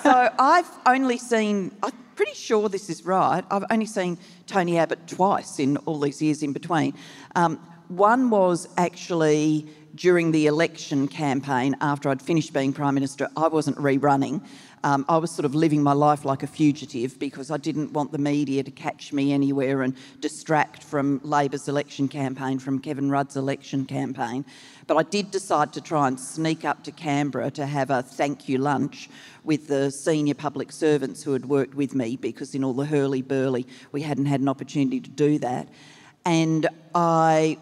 so 0.04 0.32
I've 0.38 0.70
only 0.86 1.18
seen, 1.18 1.72
I'm 1.82 1.90
pretty 2.14 2.34
sure 2.34 2.68
this 2.68 2.88
is 2.88 3.04
right, 3.04 3.44
I've 3.50 3.64
only 3.68 3.86
seen 3.86 4.16
Tony 4.46 4.78
Abbott 4.78 5.08
twice 5.08 5.58
in 5.58 5.76
all 5.78 5.98
these 5.98 6.22
years 6.22 6.44
in 6.44 6.52
between. 6.52 6.94
Um, 7.34 7.58
one 7.88 8.30
was 8.30 8.68
actually 8.76 9.66
during 9.94 10.30
the 10.30 10.46
election 10.46 11.08
campaign 11.08 11.76
after 11.80 12.08
I'd 12.08 12.22
finished 12.22 12.52
being 12.52 12.72
Prime 12.72 12.94
Minister, 12.94 13.28
I 13.36 13.48
wasn't 13.48 13.76
rerunning. 13.78 14.42
Um, 14.84 15.04
I 15.08 15.16
was 15.16 15.32
sort 15.32 15.44
of 15.44 15.56
living 15.56 15.82
my 15.82 15.92
life 15.92 16.24
like 16.24 16.44
a 16.44 16.46
fugitive 16.46 17.18
because 17.18 17.50
I 17.50 17.56
didn't 17.56 17.92
want 17.92 18.12
the 18.12 18.18
media 18.18 18.62
to 18.62 18.70
catch 18.70 19.12
me 19.12 19.32
anywhere 19.32 19.82
and 19.82 19.96
distract 20.20 20.84
from 20.84 21.20
Labor's 21.24 21.66
election 21.66 22.06
campaign, 22.06 22.60
from 22.60 22.78
Kevin 22.78 23.10
Rudd's 23.10 23.36
election 23.36 23.86
campaign. 23.86 24.44
But 24.86 24.96
I 24.96 25.02
did 25.02 25.32
decide 25.32 25.72
to 25.72 25.80
try 25.80 26.06
and 26.06 26.18
sneak 26.18 26.64
up 26.64 26.84
to 26.84 26.92
Canberra 26.92 27.50
to 27.52 27.66
have 27.66 27.90
a 27.90 28.02
thank 28.02 28.48
you 28.48 28.58
lunch 28.58 29.10
with 29.42 29.66
the 29.66 29.90
senior 29.90 30.34
public 30.34 30.70
servants 30.70 31.24
who 31.24 31.32
had 31.32 31.46
worked 31.46 31.74
with 31.74 31.94
me 31.94 32.16
because 32.16 32.54
in 32.54 32.62
all 32.62 32.74
the 32.74 32.86
hurly 32.86 33.22
burly 33.22 33.66
we 33.90 34.02
hadn't 34.02 34.26
had 34.26 34.40
an 34.40 34.48
opportunity 34.48 35.00
to 35.00 35.10
do 35.10 35.38
that. 35.40 35.68
And 36.24 36.68
I 36.94 37.58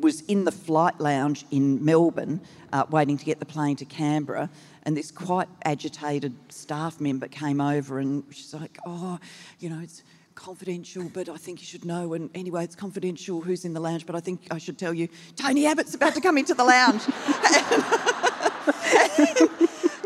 was 0.00 0.20
in 0.22 0.44
the 0.44 0.52
flight 0.52 1.00
lounge 1.00 1.44
in 1.50 1.84
Melbourne 1.84 2.40
uh, 2.72 2.84
waiting 2.90 3.18
to 3.18 3.24
get 3.24 3.38
the 3.38 3.46
plane 3.46 3.76
to 3.76 3.84
Canberra. 3.84 4.50
And 4.84 4.96
this 4.96 5.10
quite 5.10 5.48
agitated 5.64 6.34
staff 6.48 7.00
member 7.00 7.28
came 7.28 7.60
over 7.60 7.98
and 7.98 8.24
she's 8.30 8.54
like, 8.54 8.78
Oh, 8.86 9.18
you 9.58 9.70
know, 9.70 9.80
it's 9.80 10.02
confidential, 10.34 11.10
but 11.12 11.28
I 11.28 11.36
think 11.36 11.60
you 11.60 11.66
should 11.66 11.84
know. 11.84 12.14
And 12.14 12.30
anyway, 12.34 12.64
it's 12.64 12.76
confidential 12.76 13.40
who's 13.40 13.64
in 13.64 13.74
the 13.74 13.80
lounge, 13.80 14.06
but 14.06 14.16
I 14.16 14.20
think 14.20 14.46
I 14.50 14.58
should 14.58 14.78
tell 14.78 14.94
you 14.94 15.08
Tony 15.36 15.66
Abbott's 15.66 15.94
about 15.94 16.14
to 16.14 16.20
come 16.20 16.38
into 16.38 16.54
the 16.54 16.64
lounge. 16.64 17.02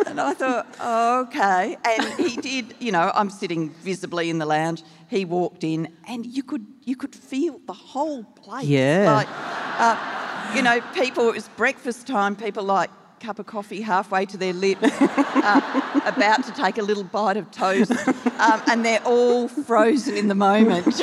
and 0.07 0.21
I 0.21 0.35
thought, 0.35 0.67
oh, 0.81 1.21
okay. 1.23 1.77
And 1.85 2.19
he 2.19 2.37
did, 2.37 2.75
you 2.81 2.93
know, 2.93 3.11
I'm 3.15 3.31
sitting 3.31 3.71
visibly 3.71 4.31
in 4.31 4.39
the 4.39 4.47
lounge. 4.47 4.83
He 5.09 5.25
walked 5.25 5.65
in, 5.65 5.89
and 6.09 6.27
you 6.27 6.43
could 6.43 6.67
you 6.85 6.97
could 6.97 7.15
feel 7.15 7.61
the 7.67 7.73
whole 7.73 8.25
place. 8.25 8.67
Yeah. 8.67 9.13
Like, 9.15 9.29
uh, 9.31 10.53
you 10.55 10.63
know, 10.63 10.81
people. 10.95 11.29
It 11.29 11.35
was 11.35 11.49
breakfast 11.57 12.07
time. 12.07 12.37
People 12.37 12.65
like 12.65 12.91
cup 13.21 13.39
of 13.39 13.47
coffee 13.47 13.81
halfway 13.81 14.27
to 14.27 14.37
their 14.37 14.53
lips, 14.53 14.83
uh, 15.01 16.01
about 16.05 16.45
to 16.45 16.53
take 16.53 16.79
a 16.79 16.83
little 16.83 17.05
bite 17.05 17.37
of 17.37 17.51
toast, 17.51 17.91
um, 18.39 18.63
and 18.69 18.85
they're 18.85 19.03
all 19.05 19.49
frozen 19.49 20.17
in 20.17 20.29
the 20.29 20.35
moment. 20.35 20.87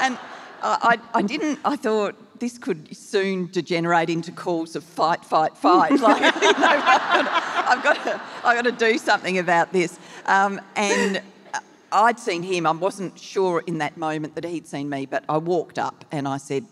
and 0.00 0.18
I, 0.62 0.98
I 1.12 1.22
didn't. 1.22 1.60
I 1.64 1.76
thought 1.76 2.16
this 2.38 2.58
could 2.58 2.94
soon 2.96 3.46
degenerate 3.50 4.10
into 4.10 4.32
calls 4.32 4.76
of 4.76 4.84
fight, 4.84 5.24
fight, 5.24 5.56
fight. 5.56 5.92
Like, 6.00 6.34
you 6.42 6.52
know, 6.52 6.58
I've, 6.60 7.82
got 7.82 8.02
to, 8.04 8.20
I've 8.44 8.56
got 8.56 8.64
to 8.64 8.72
do 8.72 8.98
something 8.98 9.38
about 9.38 9.72
this. 9.72 9.98
Um, 10.26 10.60
and 10.76 11.22
I'd 11.94 12.18
seen 12.18 12.42
him. 12.42 12.66
I 12.66 12.72
wasn't 12.72 13.18
sure 13.18 13.62
in 13.66 13.78
that 13.78 13.96
moment 13.96 14.34
that 14.34 14.44
he'd 14.44 14.66
seen 14.66 14.88
me, 14.88 15.06
but 15.06 15.24
I 15.28 15.38
walked 15.38 15.78
up 15.78 16.04
and 16.10 16.26
I 16.26 16.38
said, 16.38 16.66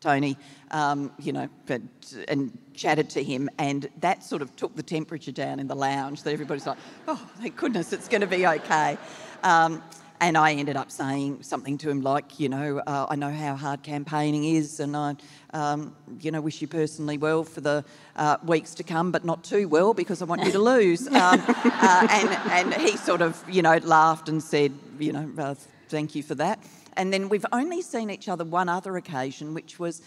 Tony, 0.00 0.36
um, 0.70 1.12
you 1.18 1.32
know, 1.32 1.48
but, 1.66 1.80
and 2.28 2.56
chatted 2.74 3.10
to 3.10 3.22
him, 3.22 3.48
and 3.58 3.88
that 4.00 4.22
sort 4.22 4.42
of 4.42 4.54
took 4.56 4.74
the 4.76 4.82
temperature 4.82 5.32
down 5.32 5.60
in 5.60 5.66
the 5.66 5.74
lounge. 5.74 6.22
That 6.22 6.32
everybody's 6.32 6.66
like, 6.66 6.78
"Oh, 7.06 7.20
thank 7.38 7.56
goodness, 7.56 7.92
it's 7.92 8.08
going 8.08 8.22
to 8.22 8.26
be 8.26 8.46
okay." 8.46 8.96
Um, 9.42 9.82
and 10.20 10.36
I 10.36 10.52
ended 10.52 10.76
up 10.76 10.90
saying 10.90 11.42
something 11.42 11.78
to 11.78 11.90
him 11.90 12.02
like, 12.02 12.38
you 12.38 12.48
know, 12.48 12.82
uh, 12.86 13.06
I 13.08 13.16
know 13.16 13.32
how 13.32 13.56
hard 13.56 13.82
campaigning 13.82 14.44
is, 14.44 14.78
and 14.78 14.94
I, 14.96 15.16
um, 15.54 15.96
you 16.20 16.30
know, 16.30 16.40
wish 16.40 16.60
you 16.60 16.68
personally 16.68 17.16
well 17.16 17.42
for 17.42 17.62
the 17.62 17.84
uh, 18.16 18.36
weeks 18.44 18.74
to 18.74 18.82
come, 18.82 19.12
but 19.12 19.24
not 19.24 19.42
too 19.42 19.66
well 19.66 19.94
because 19.94 20.20
I 20.20 20.26
want 20.26 20.44
you 20.44 20.52
to 20.52 20.58
lose. 20.58 21.08
Um, 21.20 21.42
uh, 21.46 22.06
and 22.10 22.72
and 22.72 22.82
he 22.82 22.96
sort 22.96 23.20
of, 23.20 23.44
you 23.48 23.60
know, 23.60 23.76
laughed 23.78 24.30
and 24.30 24.42
said, 24.42 24.72
you 24.98 25.12
know, 25.12 25.30
uh, 25.36 25.54
thank 25.88 26.14
you 26.14 26.22
for 26.22 26.34
that. 26.36 26.58
And 26.96 27.12
then 27.12 27.28
we've 27.28 27.44
only 27.52 27.82
seen 27.82 28.10
each 28.10 28.26
other 28.26 28.44
one 28.44 28.70
other 28.70 28.96
occasion, 28.96 29.52
which 29.52 29.78
was 29.78 30.00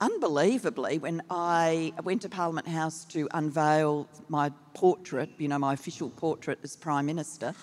unbelievably 0.00 0.98
when 0.98 1.22
I 1.28 1.92
went 2.04 2.22
to 2.22 2.30
Parliament 2.30 2.66
House 2.68 3.04
to 3.06 3.28
unveil 3.34 4.08
my 4.28 4.50
portrait, 4.72 5.28
you 5.36 5.48
know, 5.48 5.58
my 5.58 5.74
official 5.74 6.08
portrait 6.08 6.58
as 6.62 6.74
Prime 6.74 7.04
Minister 7.04 7.54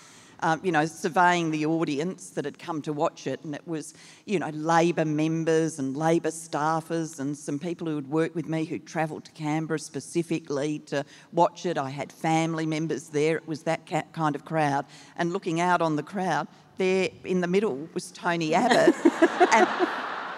um, 0.43 0.60
you 0.62 0.73
know, 0.73 0.86
surveying 0.86 1.51
the 1.51 1.65
audience 1.65 2.32
that 2.32 2.43
had 2.43 2.60
come 2.60 2.82
to 2.82 2.91
watch 2.91 3.27
it, 3.27 3.39
and 3.43 3.56
it 3.56 3.65
was, 3.65 3.93
you 4.25 4.38
know, 4.39 4.49
Labor 4.49 5.06
members 5.06 5.79
and 5.79 5.95
Labor 5.95 6.29
staffers 6.29 7.19
and 7.19 7.36
some 7.36 7.58
people 7.58 7.88
who 7.88 7.95
had 7.95 8.10
worked 8.10 8.36
with 8.36 8.49
me 8.49 8.65
who 8.65 8.77
travelled 8.77 9.23
to 9.23 9.32
Canberra 9.32 9.79
specifically 9.79 10.79
to 10.79 11.06
watch 11.32 11.65
it. 11.65 11.77
I 11.77 11.89
had 11.89 12.12
family 12.12 12.65
members 12.65 13.08
there. 13.08 13.38
It 13.38 13.47
was 13.47 13.63
that 13.63 13.86
kind 14.12 14.36
of 14.36 14.43
crowd. 14.43 14.86
And 15.15 15.32
looking 15.32 15.62
out 15.62 15.82
on 15.82 15.95
the 15.95 16.03
crowd, 16.03 16.49
there 16.77 17.08
in 17.23 17.39
the 17.39 17.47
middle 17.47 17.88
was 17.93 18.12
Tony 18.12 18.53
Abbott, 18.53 18.95
and. 19.53 19.67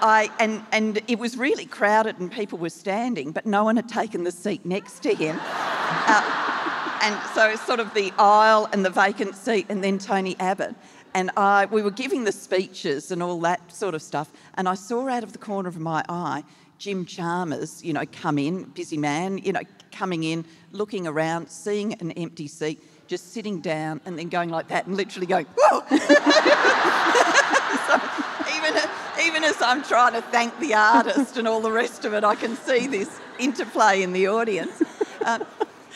I, 0.02 0.30
and, 0.40 0.64
and 0.72 1.02
it 1.08 1.18
was 1.18 1.36
really 1.36 1.66
crowded 1.66 2.20
and 2.20 2.30
people 2.32 2.60
were 2.60 2.70
standing, 2.70 3.32
but 3.32 3.46
no 3.46 3.64
one 3.64 3.78
had 3.78 3.88
taken 3.88 4.24
the 4.24 4.32
seat 4.32 4.64
next 4.64 5.02
to 5.04 5.16
him. 5.16 5.40
Uh, 5.42 6.45
and 7.02 7.20
so 7.34 7.56
sort 7.56 7.80
of 7.80 7.94
the 7.94 8.12
aisle 8.18 8.70
and 8.72 8.86
the 8.86 8.90
vacant 8.90 9.36
seat, 9.36 9.66
and 9.70 9.84
then 9.84 9.98
Tony 9.98 10.36
Abbott. 10.40 10.76
And 11.14 11.32
I, 11.38 11.66
we 11.66 11.82
were 11.82 11.92
giving 11.92 12.26
the 12.26 12.32
speeches 12.32 13.10
and 13.10 13.24
all 13.24 13.40
that 13.42 13.72
sort 13.72 13.96
of 13.96 14.02
stuff, 14.02 14.32
and 14.56 14.68
I 14.68 14.74
saw 14.74 15.08
out 15.08 15.24
of 15.24 15.32
the 15.32 15.38
corner 15.40 15.70
of 15.70 15.78
my 15.78 16.04
eye 16.10 16.44
Jim 16.78 17.06
Chalmers, 17.06 17.84
you 17.84 17.94
know, 17.94 18.04
come 18.12 18.38
in, 18.38 18.64
busy 18.64 18.98
man, 18.98 19.38
you 19.38 19.54
know, 19.54 19.62
coming 19.92 20.24
in, 20.24 20.46
looking 20.72 21.08
around, 21.08 21.50
seeing 21.50 21.94
an 21.96 22.12
empty 22.12 22.48
seat, 22.48 22.84
just 23.08 23.34
sitting 23.34 23.62
down 23.62 24.02
and 24.06 24.20
then 24.20 24.30
going 24.30 24.50
like 24.50 24.68
that 24.68 24.86
and 24.88 24.98
literally 24.98 25.28
going, 25.28 25.46
whoa! 25.58 25.80
so 27.88 28.02
even, 28.56 28.76
even 29.26 29.44
as 29.44 29.62
I'm 29.62 29.84
trying 29.84 30.14
to 30.14 30.22
thank 30.22 30.58
the 30.60 30.74
artist 30.74 31.38
and 31.38 31.48
all 31.48 31.62
the 31.62 31.72
rest 31.72 32.04
of 32.04 32.14
it, 32.14 32.24
I 32.24 32.36
can 32.36 32.56
see 32.58 32.88
this 32.88 33.20
interplay 33.40 34.02
in 34.02 34.12
the 34.12 34.28
audience. 34.28 34.82
Uh, 35.22 35.40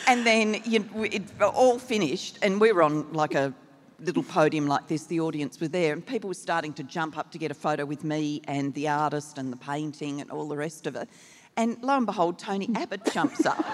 and 0.06 0.26
then 0.26 0.60
you, 0.64 0.84
it 1.04 1.22
all 1.40 1.78
finished, 1.78 2.38
and 2.42 2.60
we 2.60 2.72
were 2.72 2.82
on 2.82 3.12
like 3.12 3.34
a 3.34 3.54
little 4.00 4.22
podium 4.22 4.66
like 4.66 4.88
this. 4.88 5.06
The 5.06 5.20
audience 5.20 5.60
were 5.60 5.68
there, 5.68 5.92
and 5.92 6.04
people 6.04 6.28
were 6.28 6.34
starting 6.34 6.72
to 6.74 6.82
jump 6.82 7.16
up 7.16 7.30
to 7.32 7.38
get 7.38 7.50
a 7.50 7.54
photo 7.54 7.84
with 7.84 8.04
me 8.04 8.42
and 8.46 8.72
the 8.74 8.88
artist 8.88 9.38
and 9.38 9.52
the 9.52 9.56
painting 9.56 10.20
and 10.20 10.30
all 10.30 10.48
the 10.48 10.56
rest 10.56 10.86
of 10.86 10.96
it. 10.96 11.08
And 11.56 11.76
lo 11.82 11.96
and 11.96 12.06
behold, 12.06 12.38
Tony 12.38 12.68
Abbott 12.74 13.12
jumps 13.12 13.44
up. 13.46 13.64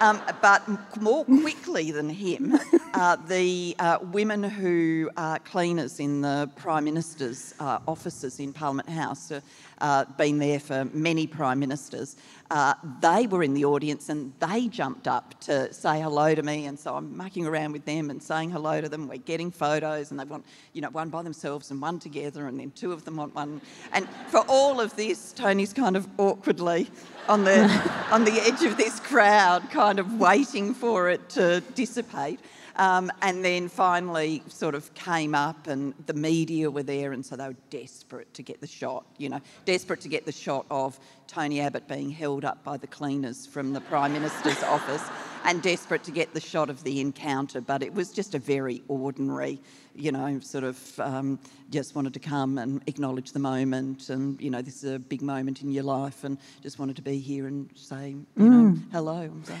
Um, 0.00 0.22
but 0.40 0.62
more 1.00 1.24
quickly 1.24 1.90
than 1.90 2.08
him, 2.08 2.56
uh, 2.94 3.16
the 3.16 3.74
uh, 3.80 3.98
women 4.12 4.44
who 4.44 5.10
are 5.16 5.40
cleaners 5.40 5.98
in 5.98 6.20
the 6.20 6.48
Prime 6.54 6.84
Minister's 6.84 7.52
uh, 7.58 7.80
offices 7.88 8.38
in 8.38 8.52
Parliament 8.52 8.88
House, 8.88 9.32
uh, 9.80 10.04
been 10.16 10.38
there 10.38 10.60
for 10.60 10.84
many 10.92 11.26
Prime 11.26 11.58
Ministers, 11.58 12.16
uh, 12.50 12.74
they 13.00 13.26
were 13.26 13.42
in 13.42 13.52
the 13.52 13.64
audience 13.66 14.08
and 14.08 14.32
they 14.40 14.68
jumped 14.68 15.06
up 15.06 15.38
to 15.40 15.72
say 15.72 16.00
hello 16.00 16.34
to 16.34 16.42
me. 16.42 16.64
And 16.64 16.78
so 16.78 16.94
I'm 16.94 17.14
mucking 17.16 17.46
around 17.46 17.72
with 17.72 17.84
them 17.84 18.08
and 18.10 18.22
saying 18.22 18.50
hello 18.50 18.80
to 18.80 18.88
them. 18.88 19.06
We're 19.06 19.18
getting 19.18 19.50
photos 19.50 20.10
and 20.10 20.18
they 20.18 20.24
want, 20.24 20.46
you 20.72 20.80
know, 20.80 20.88
one 20.90 21.10
by 21.10 21.22
themselves 21.22 21.70
and 21.70 21.80
one 21.80 21.98
together, 21.98 22.46
and 22.46 22.58
then 22.58 22.70
two 22.70 22.92
of 22.92 23.04
them 23.04 23.16
want 23.16 23.34
one. 23.34 23.60
And 23.92 24.08
for 24.28 24.40
all 24.48 24.80
of 24.80 24.96
this, 24.96 25.32
Tony's 25.32 25.74
kind 25.74 25.96
of 25.96 26.08
awkwardly 26.16 26.88
on 27.28 27.44
the, 27.44 27.64
on 28.10 28.24
the 28.24 28.40
edge 28.40 28.62
of 28.62 28.78
this 28.78 28.98
crowd, 28.98 29.68
kind 29.70 29.98
of 29.98 30.18
waiting 30.18 30.72
for 30.72 31.10
it 31.10 31.28
to 31.30 31.60
dissipate. 31.74 32.40
Um, 32.78 33.10
and 33.22 33.44
then 33.44 33.68
finally, 33.68 34.40
sort 34.46 34.76
of 34.76 34.94
came 34.94 35.34
up, 35.34 35.66
and 35.66 35.94
the 36.06 36.14
media 36.14 36.70
were 36.70 36.84
there, 36.84 37.10
and 37.10 37.26
so 37.26 37.34
they 37.34 37.48
were 37.48 37.56
desperate 37.70 38.32
to 38.34 38.42
get 38.42 38.60
the 38.60 38.68
shot, 38.68 39.04
you 39.18 39.28
know, 39.28 39.40
desperate 39.64 40.00
to 40.02 40.08
get 40.08 40.26
the 40.26 40.32
shot 40.32 40.64
of 40.70 40.98
Tony 41.26 41.60
Abbott 41.60 41.88
being 41.88 42.08
held 42.08 42.44
up 42.44 42.62
by 42.62 42.76
the 42.76 42.86
cleaners 42.86 43.46
from 43.46 43.72
the 43.72 43.80
Prime 43.80 44.12
Minister's 44.12 44.62
office, 44.62 45.02
and 45.44 45.60
desperate 45.60 46.04
to 46.04 46.12
get 46.12 46.32
the 46.34 46.40
shot 46.40 46.70
of 46.70 46.84
the 46.84 47.00
encounter. 47.00 47.60
But 47.60 47.82
it 47.82 47.92
was 47.92 48.12
just 48.12 48.36
a 48.36 48.38
very 48.38 48.84
ordinary, 48.86 49.60
you 49.96 50.12
know, 50.12 50.38
sort 50.38 50.62
of 50.62 51.00
um, 51.00 51.40
just 51.70 51.96
wanted 51.96 52.14
to 52.14 52.20
come 52.20 52.58
and 52.58 52.80
acknowledge 52.86 53.32
the 53.32 53.40
moment, 53.40 54.08
and 54.08 54.40
you 54.40 54.50
know, 54.50 54.62
this 54.62 54.84
is 54.84 54.94
a 54.94 55.00
big 55.00 55.20
moment 55.20 55.62
in 55.62 55.72
your 55.72 55.82
life, 55.82 56.22
and 56.22 56.38
just 56.62 56.78
wanted 56.78 56.94
to 56.94 57.02
be 57.02 57.18
here 57.18 57.48
and 57.48 57.70
say, 57.74 58.10
you 58.10 58.26
mm. 58.36 58.50
know, 58.50 58.78
hello. 58.92 59.32
So, 59.42 59.54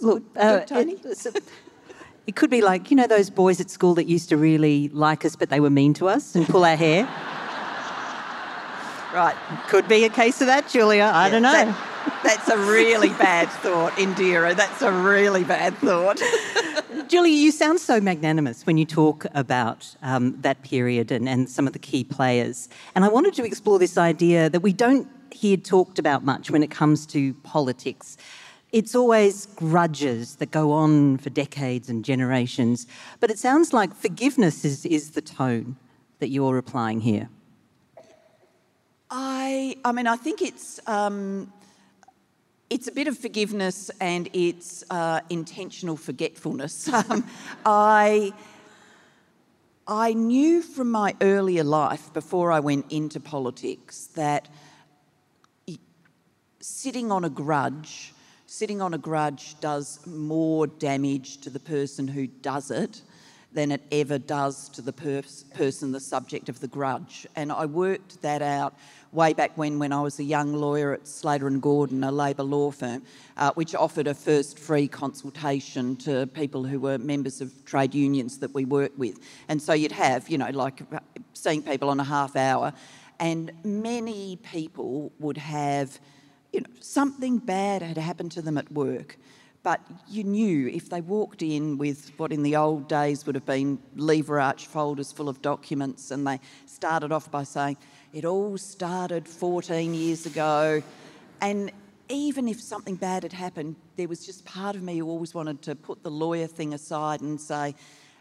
Look, 0.00 0.32
good, 0.34 0.40
uh, 0.40 0.58
good, 0.58 0.68
Tony. 0.68 0.92
It, 0.92 1.42
it 2.26 2.36
could 2.36 2.50
be 2.50 2.62
like, 2.62 2.90
you 2.90 2.96
know, 2.96 3.06
those 3.06 3.30
boys 3.30 3.60
at 3.60 3.70
school 3.70 3.94
that 3.94 4.06
used 4.06 4.28
to 4.28 4.36
really 4.36 4.88
like 4.88 5.24
us, 5.24 5.36
but 5.36 5.50
they 5.50 5.60
were 5.60 5.70
mean 5.70 5.94
to 5.94 6.08
us 6.08 6.34
and 6.34 6.46
pull 6.46 6.64
our 6.64 6.76
hair. 6.76 7.08
Right. 9.12 9.36
Could 9.68 9.88
be 9.88 10.04
a 10.04 10.08
case 10.08 10.40
of 10.40 10.46
that, 10.46 10.70
Julia. 10.70 11.02
I 11.02 11.26
yeah, 11.26 11.32
don't 11.32 11.42
know. 11.42 11.52
That, 11.52 12.22
that's 12.22 12.48
a 12.48 12.56
really 12.56 13.10
bad 13.10 13.50
thought, 13.50 13.92
Indira. 13.92 14.56
That's 14.56 14.80
a 14.80 14.90
really 14.90 15.44
bad 15.44 15.76
thought. 15.76 16.18
Julia, 17.08 17.34
you 17.34 17.50
sound 17.50 17.78
so 17.78 18.00
magnanimous 18.00 18.64
when 18.64 18.78
you 18.78 18.86
talk 18.86 19.26
about 19.34 19.94
um, 20.00 20.40
that 20.40 20.62
period 20.62 21.12
and, 21.12 21.28
and 21.28 21.46
some 21.50 21.66
of 21.66 21.74
the 21.74 21.78
key 21.78 22.04
players. 22.04 22.70
And 22.94 23.04
I 23.04 23.08
wanted 23.08 23.34
to 23.34 23.44
explore 23.44 23.78
this 23.78 23.98
idea 23.98 24.48
that 24.48 24.60
we 24.60 24.72
don't 24.72 25.06
hear 25.30 25.58
talked 25.58 25.98
about 25.98 26.24
much 26.24 26.50
when 26.50 26.62
it 26.62 26.70
comes 26.70 27.04
to 27.06 27.34
politics. 27.42 28.16
It's 28.72 28.94
always 28.94 29.46
grudges 29.46 30.36
that 30.36 30.50
go 30.50 30.72
on 30.72 31.18
for 31.18 31.28
decades 31.28 31.90
and 31.90 32.02
generations. 32.02 32.86
But 33.20 33.30
it 33.30 33.38
sounds 33.38 33.74
like 33.74 33.94
forgiveness 33.94 34.64
is, 34.64 34.86
is 34.86 35.10
the 35.10 35.20
tone 35.20 35.76
that 36.20 36.30
you're 36.30 36.56
applying 36.56 37.02
here. 37.02 37.28
I, 39.10 39.76
I 39.84 39.92
mean, 39.92 40.06
I 40.06 40.16
think 40.16 40.40
it's 40.40 40.80
um, 40.86 41.52
it's 42.70 42.88
a 42.88 42.92
bit 42.92 43.06
of 43.06 43.18
forgiveness 43.18 43.90
and 44.00 44.30
it's 44.32 44.82
uh, 44.88 45.20
intentional 45.28 45.96
forgetfulness. 45.96 46.88
Um, 47.10 47.26
I 47.66 48.32
I 49.86 50.14
knew 50.14 50.62
from 50.62 50.90
my 50.90 51.14
earlier 51.20 51.64
life 51.64 52.12
before 52.14 52.50
I 52.52 52.60
went 52.60 52.90
into 52.90 53.20
politics 53.20 54.06
that 54.14 54.48
sitting 56.60 57.12
on 57.12 57.24
a 57.24 57.28
grudge 57.28 58.14
sitting 58.52 58.82
on 58.82 58.92
a 58.92 58.98
grudge 58.98 59.58
does 59.60 59.98
more 60.06 60.66
damage 60.66 61.38
to 61.38 61.48
the 61.48 61.58
person 61.58 62.06
who 62.06 62.26
does 62.26 62.70
it 62.70 63.00
than 63.50 63.72
it 63.72 63.80
ever 63.90 64.18
does 64.18 64.68
to 64.68 64.82
the 64.82 64.92
pers- 64.92 65.44
person, 65.54 65.90
the 65.90 65.98
subject 65.98 66.50
of 66.50 66.60
the 66.60 66.68
grudge. 66.68 67.26
And 67.34 67.50
I 67.50 67.64
worked 67.64 68.20
that 68.20 68.42
out 68.42 68.74
way 69.10 69.32
back 69.32 69.56
when, 69.56 69.78
when 69.78 69.90
I 69.90 70.02
was 70.02 70.18
a 70.18 70.22
young 70.22 70.52
lawyer 70.52 70.92
at 70.92 71.08
Slater 71.08 71.46
and 71.46 71.62
Gordon, 71.62 72.04
a 72.04 72.12
Labor 72.12 72.42
law 72.42 72.70
firm, 72.70 73.02
uh, 73.38 73.52
which 73.54 73.74
offered 73.74 74.06
a 74.06 74.12
first 74.12 74.58
free 74.58 74.86
consultation 74.86 75.96
to 75.96 76.26
people 76.26 76.62
who 76.62 76.78
were 76.78 76.98
members 76.98 77.40
of 77.40 77.64
trade 77.64 77.94
unions 77.94 78.38
that 78.40 78.52
we 78.52 78.66
worked 78.66 78.98
with. 78.98 79.18
And 79.48 79.62
so 79.62 79.72
you'd 79.72 79.92
have, 79.92 80.28
you 80.28 80.36
know, 80.36 80.50
like 80.50 80.82
seeing 81.32 81.62
people 81.62 81.88
on 81.88 81.98
a 82.00 82.04
half 82.04 82.36
hour, 82.36 82.74
and 83.18 83.50
many 83.64 84.36
people 84.42 85.10
would 85.20 85.38
have 85.38 85.98
you 86.52 86.60
know, 86.60 86.66
something 86.80 87.38
bad 87.38 87.82
had 87.82 87.96
happened 87.96 88.32
to 88.32 88.42
them 88.42 88.58
at 88.58 88.70
work, 88.70 89.16
but 89.62 89.80
you 90.08 90.24
knew 90.24 90.68
if 90.68 90.90
they 90.90 91.00
walked 91.00 91.42
in 91.42 91.78
with 91.78 92.10
what 92.16 92.32
in 92.32 92.42
the 92.42 92.56
old 92.56 92.88
days 92.88 93.24
would 93.26 93.34
have 93.34 93.46
been 93.46 93.78
lever 93.96 94.40
arch 94.40 94.66
folders 94.66 95.12
full 95.12 95.28
of 95.28 95.40
documents 95.40 96.10
and 96.10 96.26
they 96.26 96.40
started 96.66 97.12
off 97.12 97.30
by 97.30 97.44
saying, 97.44 97.76
It 98.12 98.24
all 98.24 98.58
started 98.58 99.28
14 99.28 99.94
years 99.94 100.26
ago. 100.26 100.82
And 101.40 101.70
even 102.08 102.48
if 102.48 102.60
something 102.60 102.96
bad 102.96 103.22
had 103.22 103.32
happened, 103.32 103.76
there 103.96 104.08
was 104.08 104.26
just 104.26 104.44
part 104.44 104.76
of 104.76 104.82
me 104.82 104.98
who 104.98 105.08
always 105.08 105.34
wanted 105.34 105.62
to 105.62 105.74
put 105.74 106.02
the 106.02 106.10
lawyer 106.10 106.46
thing 106.46 106.74
aside 106.74 107.20
and 107.20 107.40
say, 107.40 107.74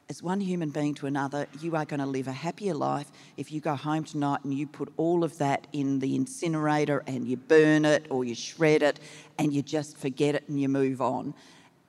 as 0.09 0.21
one 0.21 0.41
human 0.41 0.69
being 0.69 0.93
to 0.95 1.07
another, 1.07 1.47
you 1.61 1.75
are 1.75 1.85
going 1.85 1.99
to 1.99 2.05
live 2.05 2.27
a 2.27 2.33
happier 2.33 2.73
life 2.73 3.09
if 3.37 3.51
you 3.51 3.61
go 3.61 3.75
home 3.75 4.03
tonight 4.03 4.41
and 4.43 4.53
you 4.53 4.67
put 4.67 4.91
all 4.97 5.23
of 5.23 5.37
that 5.37 5.67
in 5.71 5.99
the 5.99 6.15
incinerator 6.15 7.03
and 7.07 7.27
you 7.27 7.37
burn 7.37 7.85
it 7.85 8.07
or 8.09 8.25
you 8.25 8.35
shred 8.35 8.83
it 8.83 8.99
and 9.39 9.53
you 9.53 9.61
just 9.61 9.97
forget 9.97 10.35
it 10.35 10.43
and 10.49 10.59
you 10.59 10.67
move 10.67 11.01
on. 11.01 11.33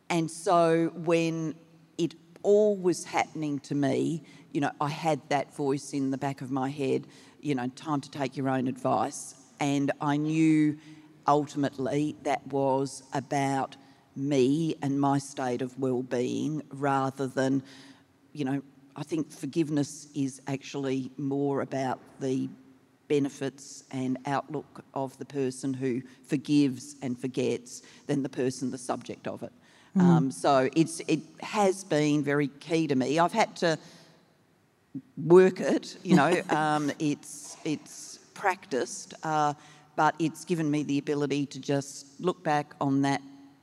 And 0.08 0.30
so 0.30 0.92
when 0.94 1.54
it 1.98 2.14
all 2.42 2.76
was 2.76 3.04
happening 3.04 3.58
to 3.60 3.74
me, 3.74 4.22
you 4.52 4.60
know, 4.60 4.70
I 4.80 4.88
had 4.88 5.20
that 5.30 5.54
voice 5.54 5.92
in 5.92 6.10
the 6.10 6.18
back 6.18 6.42
of 6.42 6.50
my 6.50 6.68
head, 6.68 7.06
you 7.40 7.54
know, 7.54 7.66
time 7.68 8.00
to 8.02 8.10
take 8.10 8.36
your 8.36 8.48
own 8.48 8.68
advice. 8.68 9.34
And 9.58 9.90
I 10.00 10.16
knew 10.16 10.78
ultimately 11.26 12.16
that 12.22 12.46
was 12.46 13.02
about 13.12 13.76
me 14.14 14.76
and 14.82 15.00
my 15.00 15.18
state 15.18 15.62
of 15.62 15.78
well-being 15.78 16.62
rather 16.70 17.26
than 17.26 17.62
you 18.32 18.44
know, 18.44 18.62
I 18.96 19.02
think 19.02 19.30
forgiveness 19.30 20.08
is 20.14 20.40
actually 20.46 21.10
more 21.16 21.62
about 21.62 21.98
the 22.20 22.48
benefits 23.08 23.84
and 23.90 24.18
outlook 24.26 24.84
of 24.94 25.16
the 25.18 25.24
person 25.24 25.74
who 25.74 26.02
forgives 26.24 26.96
and 27.02 27.18
forgets 27.18 27.82
than 28.06 28.22
the 28.22 28.28
person, 28.28 28.70
the 28.70 28.78
subject 28.78 29.26
of 29.26 29.42
it. 29.42 29.52
Mm. 29.96 30.00
Um, 30.00 30.30
so 30.30 30.70
it's 30.74 31.00
it 31.00 31.20
has 31.40 31.84
been 31.84 32.22
very 32.22 32.48
key 32.48 32.86
to 32.86 32.94
me. 32.94 33.18
I've 33.18 33.32
had 33.32 33.54
to 33.56 33.78
work 35.16 35.60
it, 35.60 35.96
you 36.02 36.16
know. 36.16 36.40
um, 36.48 36.90
it's 36.98 37.56
it's 37.64 38.18
practiced, 38.34 39.14
uh, 39.22 39.52
but 39.96 40.14
it's 40.18 40.44
given 40.44 40.70
me 40.70 40.82
the 40.82 40.98
ability 40.98 41.46
to 41.46 41.58
just 41.60 42.18
look 42.20 42.42
back 42.42 42.74
on 42.80 43.02
that 43.02 43.20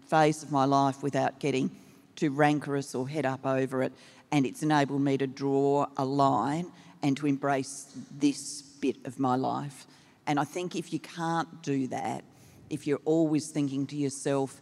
phase 0.08 0.43
of 0.43 0.51
my 0.51 0.65
life 0.65 1.01
without 1.01 1.39
getting 1.39 1.71
too 2.19 2.32
rancorous 2.32 2.93
or 2.93 3.08
head 3.08 3.25
up 3.25 3.45
over 3.45 3.82
it 3.84 3.93
and 4.32 4.45
it's 4.45 4.62
enabled 4.63 5.01
me 5.01 5.17
to 5.17 5.27
draw 5.27 5.88
a 5.97 6.05
line 6.05 6.71
and 7.01 7.15
to 7.17 7.27
embrace 7.27 7.88
this 8.17 8.62
bit 8.62 8.97
of 9.05 9.19
my 9.19 9.36
life. 9.36 9.88
And 10.27 10.39
I 10.39 10.43
think 10.43 10.75
if 10.75 10.93
you 10.93 10.99
can't 10.99 11.62
do 11.63 11.88
that, 11.88 12.23
if 12.69 12.86
you're 12.86 13.01
always 13.05 13.47
thinking 13.47 13.88
to 13.88 13.95
yourself, 13.95 14.62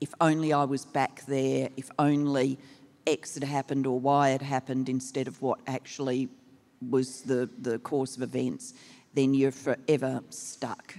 if 0.00 0.12
only 0.20 0.52
I 0.52 0.64
was 0.64 0.84
back 0.84 1.24
there, 1.26 1.68
if 1.76 1.90
only 1.98 2.58
X 3.06 3.34
had 3.34 3.44
happened 3.44 3.86
or 3.86 4.00
Y 4.00 4.30
had 4.30 4.42
happened 4.42 4.88
instead 4.88 5.28
of 5.28 5.40
what 5.40 5.60
actually 5.66 6.28
was 6.90 7.22
the, 7.22 7.48
the 7.60 7.78
course 7.78 8.16
of 8.16 8.22
events, 8.22 8.74
then 9.14 9.34
you're 9.34 9.52
forever 9.52 10.22
stuck. 10.30 10.96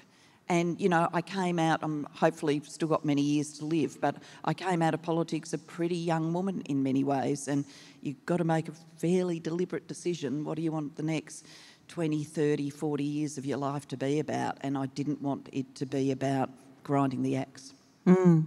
And, 0.48 0.80
you 0.80 0.90
know, 0.90 1.10
I 1.12 1.22
came 1.22 1.58
out, 1.58 1.80
I'm 1.82 2.08
hopefully 2.12 2.62
still 2.66 2.88
got 2.88 3.04
many 3.04 3.22
years 3.22 3.58
to 3.60 3.66
live, 3.66 4.00
but 4.00 4.18
I 4.44 4.54
came 4.54 4.82
out 4.84 4.94
of 4.94 5.02
politics 5.02 5.54
a 5.54 5.58
pretty 5.58 5.96
young 5.96 6.34
woman 6.34 6.62
in 6.66 6.84
many 6.84 7.04
ways. 7.04 7.48
And 7.48 7.66
you've 8.02 8.24
got 8.28 8.38
to 8.38 8.44
make 8.44 8.68
a 8.68 8.74
fairly 8.98 9.40
deliberate 9.40 9.88
decision. 9.88 10.44
What 10.44 10.58
do 10.58 10.62
you 10.62 10.72
want 10.72 10.96
the 10.96 11.04
next 11.04 11.48
20, 11.88 12.24
30, 12.24 12.70
40 12.70 13.04
years 13.04 13.38
of 13.40 13.46
your 13.46 13.58
life 13.58 13.88
to 13.88 13.98
be 13.98 14.20
about? 14.20 14.58
And 14.62 14.78
I 14.78 14.86
didn't 14.88 15.22
want 15.22 15.50
it 15.52 15.74
to 15.76 15.86
be 15.88 16.12
about 16.12 16.52
grinding 16.84 17.24
the 17.24 17.38
axe. 17.38 17.74
Mm. 18.06 18.46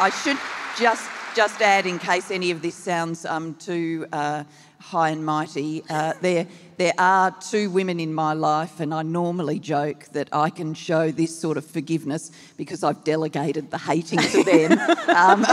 I 0.00 0.10
should 0.10 0.38
just 0.78 1.10
just 1.38 1.62
add, 1.62 1.86
in 1.86 2.00
case 2.00 2.32
any 2.32 2.50
of 2.50 2.62
this 2.62 2.74
sounds 2.74 3.24
um, 3.24 3.54
too 3.54 4.04
uh, 4.12 4.42
high 4.80 5.10
and 5.10 5.24
mighty, 5.24 5.84
uh, 5.88 6.12
there, 6.20 6.48
there 6.78 6.92
are 6.98 7.30
two 7.30 7.70
women 7.70 8.00
in 8.00 8.12
my 8.12 8.32
life, 8.32 8.80
and 8.80 8.92
I 8.92 9.04
normally 9.04 9.60
joke 9.60 10.06
that 10.06 10.28
I 10.32 10.50
can 10.50 10.74
show 10.74 11.12
this 11.12 11.38
sort 11.38 11.56
of 11.56 11.64
forgiveness 11.64 12.32
because 12.56 12.82
I've 12.82 13.04
delegated 13.04 13.70
the 13.70 13.78
hating 13.78 14.18
to 14.18 14.42
them. 14.42 14.72
um, 15.10 15.44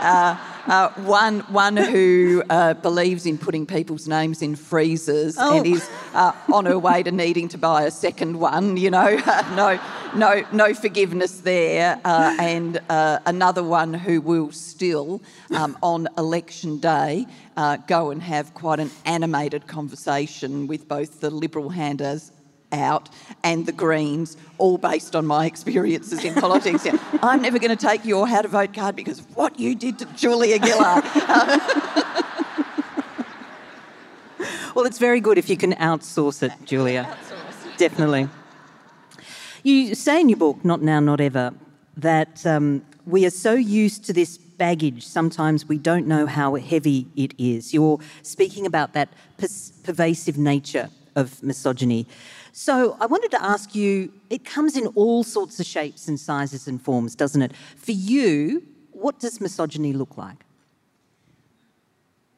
uh, 0.00 0.36
uh, 0.66 0.90
one, 1.04 1.40
one 1.40 1.76
who 1.76 2.42
uh, 2.50 2.74
believes 2.74 3.26
in 3.26 3.38
putting 3.38 3.66
people's 3.66 4.06
names 4.08 4.42
in 4.42 4.56
freezers 4.56 5.36
Oh. 5.38 5.56
and 5.58 5.66
is 5.66 5.88
uh, 6.14 6.32
on 6.52 6.66
her 6.66 6.78
way 6.78 7.02
to 7.02 7.10
needing 7.10 7.48
to 7.48 7.58
buy 7.58 7.82
a 7.84 7.90
second 7.90 8.38
one. 8.38 8.76
You 8.76 8.90
know, 8.90 9.16
no, 9.54 9.78
no, 10.14 10.44
no 10.52 10.74
forgiveness 10.74 11.40
there. 11.40 12.00
Uh, 12.04 12.36
and 12.38 12.80
uh, 12.88 13.18
another 13.26 13.62
one 13.62 13.94
who 13.94 14.20
will 14.20 14.52
still, 14.52 15.20
um, 15.54 15.76
on 15.82 16.08
election 16.18 16.78
day, 16.78 17.26
uh, 17.56 17.76
go 17.86 18.10
and 18.10 18.22
have 18.22 18.54
quite 18.54 18.80
an 18.80 18.90
animated 19.04 19.66
conversation 19.66 20.66
with 20.66 20.88
both 20.88 21.20
the 21.20 21.30
Liberal 21.30 21.70
handers 21.70 22.32
out 22.72 23.08
and 23.42 23.66
the 23.66 23.72
Greens, 23.72 24.36
all 24.58 24.78
based 24.78 25.16
on 25.16 25.26
my 25.26 25.46
experiences 25.46 26.24
in 26.24 26.34
politics. 26.34 26.84
Yeah, 26.84 26.98
I'm 27.22 27.42
never 27.42 27.58
going 27.58 27.76
to 27.76 27.86
take 27.86 28.04
your 28.04 28.26
how 28.28 28.42
to 28.42 28.48
vote 28.48 28.74
card 28.74 28.96
because 28.96 29.20
of 29.20 29.36
what 29.36 29.58
you 29.58 29.74
did 29.74 29.98
to 30.00 30.04
Julia 30.16 30.58
Gillard. 30.64 31.04
Well, 34.74 34.86
it's 34.86 34.98
very 34.98 35.20
good 35.20 35.36
if 35.36 35.50
you 35.50 35.56
can 35.56 35.72
outsource 35.74 36.42
it, 36.42 36.52
Julia. 36.64 37.16
Definitely. 37.76 38.28
You 39.62 39.94
say 39.94 40.20
in 40.20 40.28
your 40.28 40.38
book, 40.38 40.64
Not 40.64 40.80
Now, 40.80 41.00
Not 41.00 41.20
Ever, 41.20 41.52
that 41.96 42.46
um, 42.46 42.82
we 43.04 43.26
are 43.26 43.30
so 43.30 43.52
used 43.52 44.04
to 44.04 44.12
this 44.12 44.38
baggage, 44.38 45.06
sometimes 45.06 45.66
we 45.66 45.76
don't 45.76 46.06
know 46.06 46.24
how 46.26 46.54
heavy 46.54 47.08
it 47.16 47.34
is. 47.36 47.74
You're 47.74 47.98
speaking 48.22 48.64
about 48.64 48.92
that 48.92 49.08
pers- 49.38 49.72
pervasive 49.82 50.38
nature 50.38 50.88
of 51.16 51.42
misogyny. 51.42 52.06
So 52.52 52.96
I 53.00 53.06
wanted 53.06 53.30
to 53.32 53.42
ask 53.42 53.74
you 53.74 54.12
it 54.28 54.44
comes 54.44 54.76
in 54.76 54.86
all 54.88 55.24
sorts 55.24 55.60
of 55.60 55.66
shapes 55.66 56.08
and 56.08 56.18
sizes 56.18 56.66
and 56.66 56.80
forms, 56.80 57.14
doesn't 57.14 57.42
it? 57.42 57.52
For 57.76 57.92
you, 57.92 58.62
what 58.92 59.18
does 59.18 59.40
misogyny 59.40 59.92
look 59.92 60.16
like? 60.16 60.44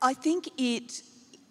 I 0.00 0.14
think 0.14 0.48
it 0.58 1.02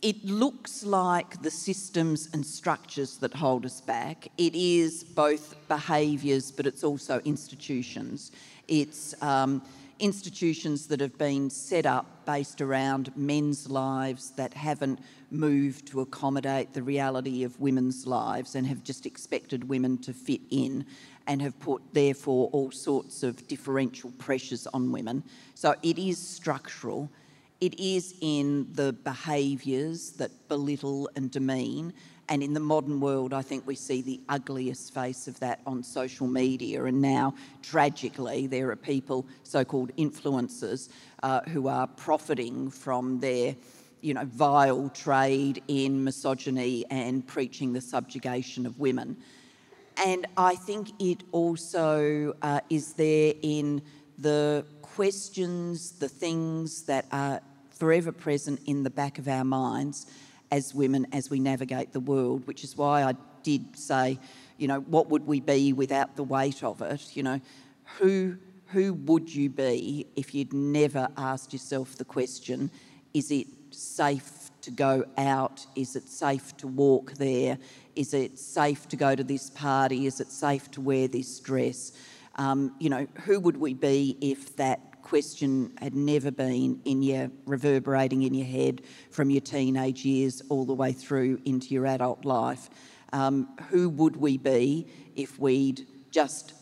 it 0.02 0.26
looks 0.26 0.84
like 0.84 1.44
the 1.44 1.52
systems 1.52 2.28
and 2.34 2.44
structures 2.44 3.18
that 3.18 3.34
hold 3.36 3.66
us 3.66 3.82
back. 3.82 4.28
It 4.38 4.56
is 4.56 5.04
both 5.04 5.56
behaviours, 5.68 6.52
but 6.52 6.66
it's 6.66 6.84
also 6.84 7.20
institutions. 7.24 8.32
It's 8.68 9.14
um, 9.22 9.62
institutions 10.02 10.88
that 10.88 11.00
have 11.00 11.18
been 11.18 11.50
set 11.50 11.86
up 11.86 12.26
based 12.26 12.60
around 12.60 13.16
men's 13.16 13.70
lives 13.70 14.32
that 14.32 14.54
haven't 14.54 15.00
moved 15.30 15.86
to 15.88 16.02
accommodate 16.02 16.74
the 16.74 16.82
reality 16.82 17.44
of 17.44 17.60
women's 17.60 18.08
lives 18.08 18.56
and 18.56 18.66
have 18.66 18.84
just 18.84 19.06
expected 19.06 19.70
women 19.70 19.98
to 20.00 20.12
fit 20.12 20.42
in 20.50 20.86
and 21.28 21.42
have 21.42 21.58
put, 21.60 21.82
therefore, 21.94 22.50
all 22.52 22.72
sorts 22.72 23.22
of 23.22 23.48
differential 23.48 24.12
pressures 24.18 24.66
on 24.68 24.92
women. 24.92 25.24
So 25.54 25.76
it 25.84 26.00
is 26.00 26.18
structural. 26.18 27.10
It 27.62 27.80
is 27.80 28.16
in 28.22 28.68
the 28.74 28.94
behaviours 28.94 30.12
that 30.14 30.32
belittle 30.50 31.10
and 31.16 31.30
demean. 31.30 31.94
And 32.32 32.41
in 32.41 32.54
the 32.54 32.62
modern 32.62 33.02
world, 33.02 33.34
I 33.34 33.41
think 33.41 33.67
we 33.67 33.76
see 33.76 34.02
the 34.02 34.22
ugliest 34.30 34.94
face 34.94 35.28
of 35.28 35.38
that 35.41 35.60
on 35.67 35.84
social 35.84 36.28
media. 36.28 36.86
And 36.86 37.02
now, 37.02 37.34
tragically, 37.62 38.48
there 38.48 38.72
are 38.72 38.76
people, 38.78 39.26
so 39.44 39.65
called 39.65 39.94
influencers, 39.98 40.88
uh, 41.24 41.41
who 41.41 41.67
are 41.67 41.88
profiting 41.88 42.72
from 42.72 43.20
their 43.20 43.58
you 44.00 44.13
know, 44.13 44.24
vile 44.24 44.88
trade 44.91 45.62
in 45.67 46.06
misogyny 46.06 46.86
and 46.89 47.28
preaching 47.28 47.74
the 47.74 47.82
subjugation 47.82 48.65
of 48.65 48.80
women. 48.80 49.17
And 49.98 50.26
I 50.38 50.56
think 50.56 50.91
it 51.00 51.24
also 51.34 52.34
uh, 52.41 52.62
is 52.70 52.94
there 52.94 53.34
in 53.41 53.82
the 54.17 54.65
questions, 54.82 55.91
the 56.00 56.08
things 56.08 56.84
that 56.84 57.08
are 57.12 57.41
forever 57.72 58.13
present 58.13 58.62
in 58.67 58.84
the 58.84 58.89
back 58.89 59.20
of 59.20 59.28
our 59.28 59.44
minds 59.44 60.06
as 60.52 60.74
women 60.74 61.08
as 61.12 61.30
we 61.30 61.40
navigate 61.40 61.94
the 61.94 62.00
world, 62.00 62.46
which 62.46 62.64
is 62.64 62.78
why 62.78 63.04
I 63.04 63.14
did 63.44 63.78
say, 63.78 64.20
you 64.58 64.68
know, 64.68 64.82
what 64.82 65.10
would 65.10 65.26
we 65.26 65.40
be 65.40 65.74
without 65.74 66.16
the 66.16 66.24
weight 66.24 66.64
of 66.64 66.82
it? 66.82 67.16
You 67.16 67.24
know, 67.24 67.42
who 67.98 68.38
who 68.68 68.94
would 68.94 69.34
you 69.34 69.50
be 69.50 70.08
if 70.16 70.34
you'd 70.34 70.54
never 70.54 71.10
asked 71.18 71.52
yourself 71.52 71.98
the 71.98 72.06
question, 72.06 72.72
is 73.14 73.30
it 73.30 73.48
safe 73.72 74.50
to 74.62 74.72
go 74.72 75.04
out? 75.18 75.66
Is 75.76 75.96
it 75.96 76.08
safe 76.08 76.56
to 76.58 76.68
walk 76.68 77.14
there? 77.14 77.58
Is 77.96 78.14
it 78.14 78.40
safe 78.40 78.88
to 78.90 78.96
go 78.96 79.16
to 79.16 79.24
this 79.24 79.50
party? 79.50 80.06
Is 80.06 80.22
it 80.22 80.32
safe 80.32 80.72
to 80.72 80.82
wear 80.82 81.08
this 81.08 81.40
dress? 81.40 81.92
Um, 82.36 82.74
you 82.80 82.90
know, 82.90 83.08
who 83.26 83.40
would 83.42 83.58
we 83.58 83.74
be 83.74 84.18
if 84.22 84.56
that 84.56 84.90
question 85.12 85.74
had 85.82 85.93
never 85.93 86.32
been 86.32 86.80
in 86.86 87.04
your 87.04 87.30
reverberating 87.45 88.24
in 88.24 88.34
your 88.34 88.47
head 88.47 88.82
from 89.10 89.30
your 89.30 89.41
teenage 89.41 90.06
years 90.06 90.41
all 90.47 90.63
the 90.63 90.74
way 90.74 90.93
through 90.93 91.38
into 91.43 91.74
your 91.74 91.86
adult 91.86 92.24
life? 92.24 92.69
Um, 93.12 93.50
who 93.69 93.89
would 93.89 94.15
we 94.15 94.38
be 94.38 94.88
if 95.17 95.38
we'd 95.38 95.86
just 96.12 96.54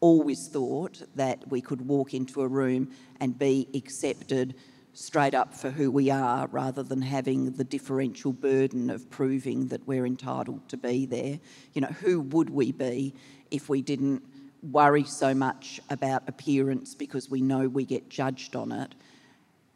always 0.00 0.48
thought 0.48 1.00
that 1.14 1.48
we 1.48 1.62
could 1.62 1.80
walk 1.80 2.12
into 2.12 2.42
a 2.42 2.46
room 2.46 2.90
and 3.20 3.38
be 3.38 3.68
accepted 3.74 4.54
straight 4.92 5.34
up 5.34 5.54
for 5.54 5.70
who 5.70 5.90
we 5.90 6.10
are 6.10 6.46
rather 6.48 6.82
than 6.82 7.00
having 7.00 7.52
the 7.52 7.64
differential 7.64 8.34
burden 8.34 8.90
of 8.90 9.08
proving 9.08 9.68
that 9.68 9.88
we're 9.88 10.04
entitled 10.04 10.68
to 10.68 10.76
be 10.76 11.06
there. 11.06 11.40
You 11.72 11.80
know, 11.80 11.94
who 12.02 12.20
would 12.20 12.50
we 12.50 12.70
be 12.70 13.14
if 13.50 13.70
we 13.70 13.80
didn't 13.80 14.22
worry 14.70 15.04
so 15.04 15.34
much 15.34 15.80
about 15.90 16.28
appearance 16.28 16.94
because 16.94 17.30
we 17.30 17.40
know 17.40 17.68
we 17.68 17.84
get 17.84 18.08
judged 18.08 18.56
on 18.56 18.72
it? 18.72 18.94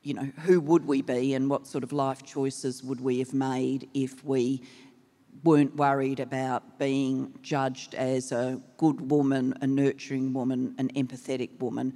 You 0.03 0.15
know, 0.15 0.31
who 0.45 0.61
would 0.61 0.87
we 0.87 1.03
be 1.03 1.35
and 1.35 1.51
what 1.51 1.67
sort 1.67 1.85
of 1.85 1.93
life 1.93 2.23
choices 2.23 2.83
would 2.83 3.01
we 3.01 3.19
have 3.19 3.35
made 3.35 3.89
if 3.95 4.25
we 4.25 4.63
weren't 5.45 5.77
worried 5.77 6.21
about 6.21 6.79
being 6.79 7.33
judged 7.43 7.95
as 7.95 8.33
a 8.33 8.61
good 8.77 9.11
woman, 9.11 9.55
a 9.61 9.67
nurturing 9.67 10.33
woman, 10.33 10.75
an 10.79 10.89
empathetic 10.95 11.61
woman, 11.61 11.95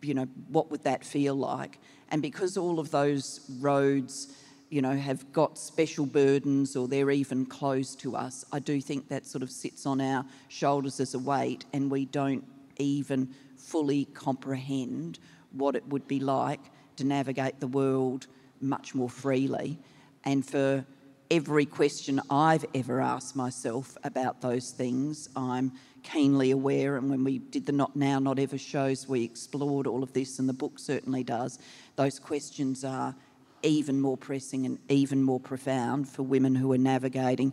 you 0.00 0.14
know, 0.14 0.26
what 0.48 0.70
would 0.70 0.82
that 0.84 1.04
feel 1.04 1.34
like? 1.34 1.78
And 2.10 2.22
because 2.22 2.56
all 2.56 2.78
of 2.78 2.90
those 2.90 3.40
roads, 3.60 4.34
you 4.70 4.82
know, 4.82 4.94
have 4.94 5.30
got 5.32 5.58
special 5.58 6.06
burdens 6.06 6.76
or 6.76 6.88
they're 6.88 7.10
even 7.10 7.46
closed 7.46 8.00
to 8.00 8.16
us, 8.16 8.44
I 8.52 8.58
do 8.58 8.80
think 8.80 9.08
that 9.08 9.26
sort 9.26 9.42
of 9.42 9.50
sits 9.50 9.86
on 9.86 10.00
our 10.00 10.24
shoulders 10.48 11.00
as 11.00 11.14
a 11.14 11.18
weight 11.18 11.64
and 11.72 11.90
we 11.90 12.04
don't 12.04 12.44
even 12.76 13.34
fully 13.56 14.04
comprehend 14.06 15.18
what 15.52 15.74
it 15.74 15.86
would 15.88 16.06
be 16.06 16.20
like 16.20 16.60
to 16.96 17.04
navigate 17.04 17.60
the 17.60 17.66
world 17.66 18.26
much 18.60 18.94
more 18.94 19.08
freely. 19.08 19.78
And 20.24 20.44
for 20.44 20.84
every 21.30 21.66
question 21.66 22.20
I've 22.30 22.64
ever 22.74 23.00
asked 23.00 23.36
myself 23.36 23.96
about 24.04 24.40
those 24.40 24.70
things, 24.70 25.28
I'm 25.36 25.72
keenly 26.02 26.50
aware. 26.50 26.96
And 26.96 27.10
when 27.10 27.24
we 27.24 27.38
did 27.38 27.66
the 27.66 27.72
Not 27.72 27.96
Now, 27.96 28.18
Not 28.18 28.38
Ever 28.38 28.58
shows, 28.58 29.08
we 29.08 29.24
explored 29.24 29.86
all 29.86 30.02
of 30.02 30.12
this, 30.12 30.38
and 30.38 30.48
the 30.48 30.54
book 30.54 30.78
certainly 30.78 31.22
does. 31.22 31.58
Those 31.96 32.18
questions 32.18 32.84
are 32.84 33.14
even 33.62 34.00
more 34.00 34.16
pressing 34.16 34.66
and 34.66 34.78
even 34.88 35.22
more 35.22 35.40
profound 35.40 36.08
for 36.08 36.22
women 36.22 36.54
who 36.54 36.72
are 36.72 36.78
navigating 36.78 37.52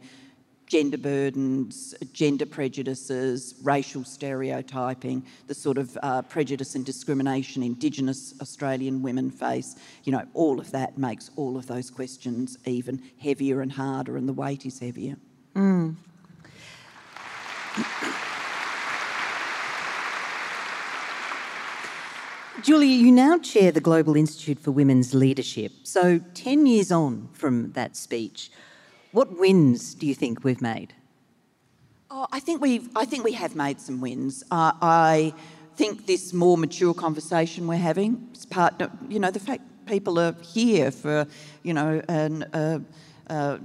gender 0.68 0.98
burdens, 0.98 1.94
gender 2.12 2.46
prejudices, 2.46 3.56
racial 3.64 4.04
stereotyping, 4.04 5.26
the 5.48 5.54
sort 5.54 5.78
of 5.78 5.98
uh, 6.02 6.22
prejudice 6.24 6.76
and 6.76 6.86
discrimination 6.86 7.62
Indigenous 7.62 8.34
Australian 8.42 9.02
women 9.02 9.30
face. 9.30 9.76
You 10.04 10.12
know, 10.12 10.26
all 10.34 10.60
of 10.60 10.72
that 10.72 10.98
makes 10.98 11.30
all 11.36 11.58
of 11.58 11.68
those 11.68 11.90
questions 11.90 12.58
even 12.66 13.02
heavier 13.20 13.62
and 13.62 13.72
harder, 13.72 14.18
and 14.18 14.28
the 14.28 14.34
weight 14.34 14.66
is 14.66 14.80
heavier. 14.80 15.18
Julia, 22.66 22.98
you 22.98 23.12
now 23.12 23.38
chair 23.38 23.72
the 23.72 23.80
Global 23.80 24.16
Institute 24.16 24.58
for 24.58 24.72
Women's 24.72 25.14
Leadership. 25.14 25.72
So, 25.84 26.20
10 26.34 26.66
years 26.66 26.92
on 26.92 27.30
from 27.32 27.74
that 27.74 27.96
speech, 27.96 28.50
what 29.12 29.38
wins 29.38 29.94
do 29.94 30.08
you 30.08 30.16
think 30.16 30.44
we've 30.44 30.64
made? 30.64 30.92
Oh, 32.10 32.26
I 32.32 32.40
think 32.40 32.64
we've. 32.64 32.90
I 32.96 33.06
think 33.06 33.24
we 33.24 33.34
have 33.34 33.56
made 33.56 33.80
some 33.80 34.02
wins. 34.02 34.44
Uh, 34.50 34.72
I 34.82 35.36
think 35.76 36.08
this 36.08 36.34
more 36.34 36.58
mature 36.58 36.96
conversation 36.96 37.68
we're 37.68 37.76
having 37.76 38.30
is 38.34 38.48
part. 38.48 38.82
You 39.10 39.20
know, 39.20 39.30
the 39.30 39.40
fact 39.40 39.62
people 39.86 40.18
are 40.18 40.36
here 40.42 40.90
for, 40.90 41.28
you 41.62 41.76
know, 41.76 42.02
an. 42.10 42.44
Uh, 42.52 42.80
uh, 43.30 43.60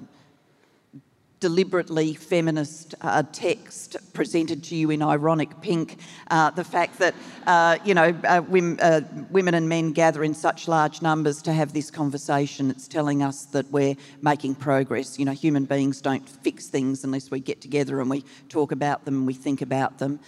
deliberately 1.41 2.13
feminist 2.13 2.95
uh, 3.01 3.23
text 3.33 3.97
presented 4.13 4.63
to 4.63 4.77
you 4.77 4.91
in 4.91 5.03
ironic 5.03 5.61
pink. 5.63 5.99
Uh, 6.31 6.51
the 6.51 6.63
fact 6.63 6.99
that 6.99 7.15
uh, 7.47 7.79
you 7.85 7.95
know 7.95 8.15
uh, 8.25 8.43
women, 8.47 8.79
uh, 8.81 9.01
women 9.31 9.55
and 9.55 9.69
men 9.69 9.93
gather 9.93 10.23
in 10.23 10.35
such 10.35 10.69
large 10.69 11.01
numbers 11.01 11.41
to 11.43 11.53
have 11.53 11.73
this 11.73 11.91
conversation. 11.91 12.71
It's 12.71 12.87
telling 12.87 13.23
us 13.23 13.47
that 13.47 13.71
we're 13.71 13.97
making 14.21 14.57
progress. 14.57 15.19
You 15.19 15.25
know, 15.25 15.33
human 15.33 15.65
beings 15.65 16.01
don't 16.01 16.29
fix 16.29 16.69
things 16.69 17.05
unless 17.05 17.31
we 17.31 17.41
get 17.41 17.61
together 17.61 18.01
and 18.01 18.11
we 18.11 18.25
talk 18.49 18.71
about 18.71 19.07
them 19.07 19.15
and 19.15 19.27
we 19.27 19.35
think 19.35 19.63
about 19.63 19.99
them. 19.99 20.21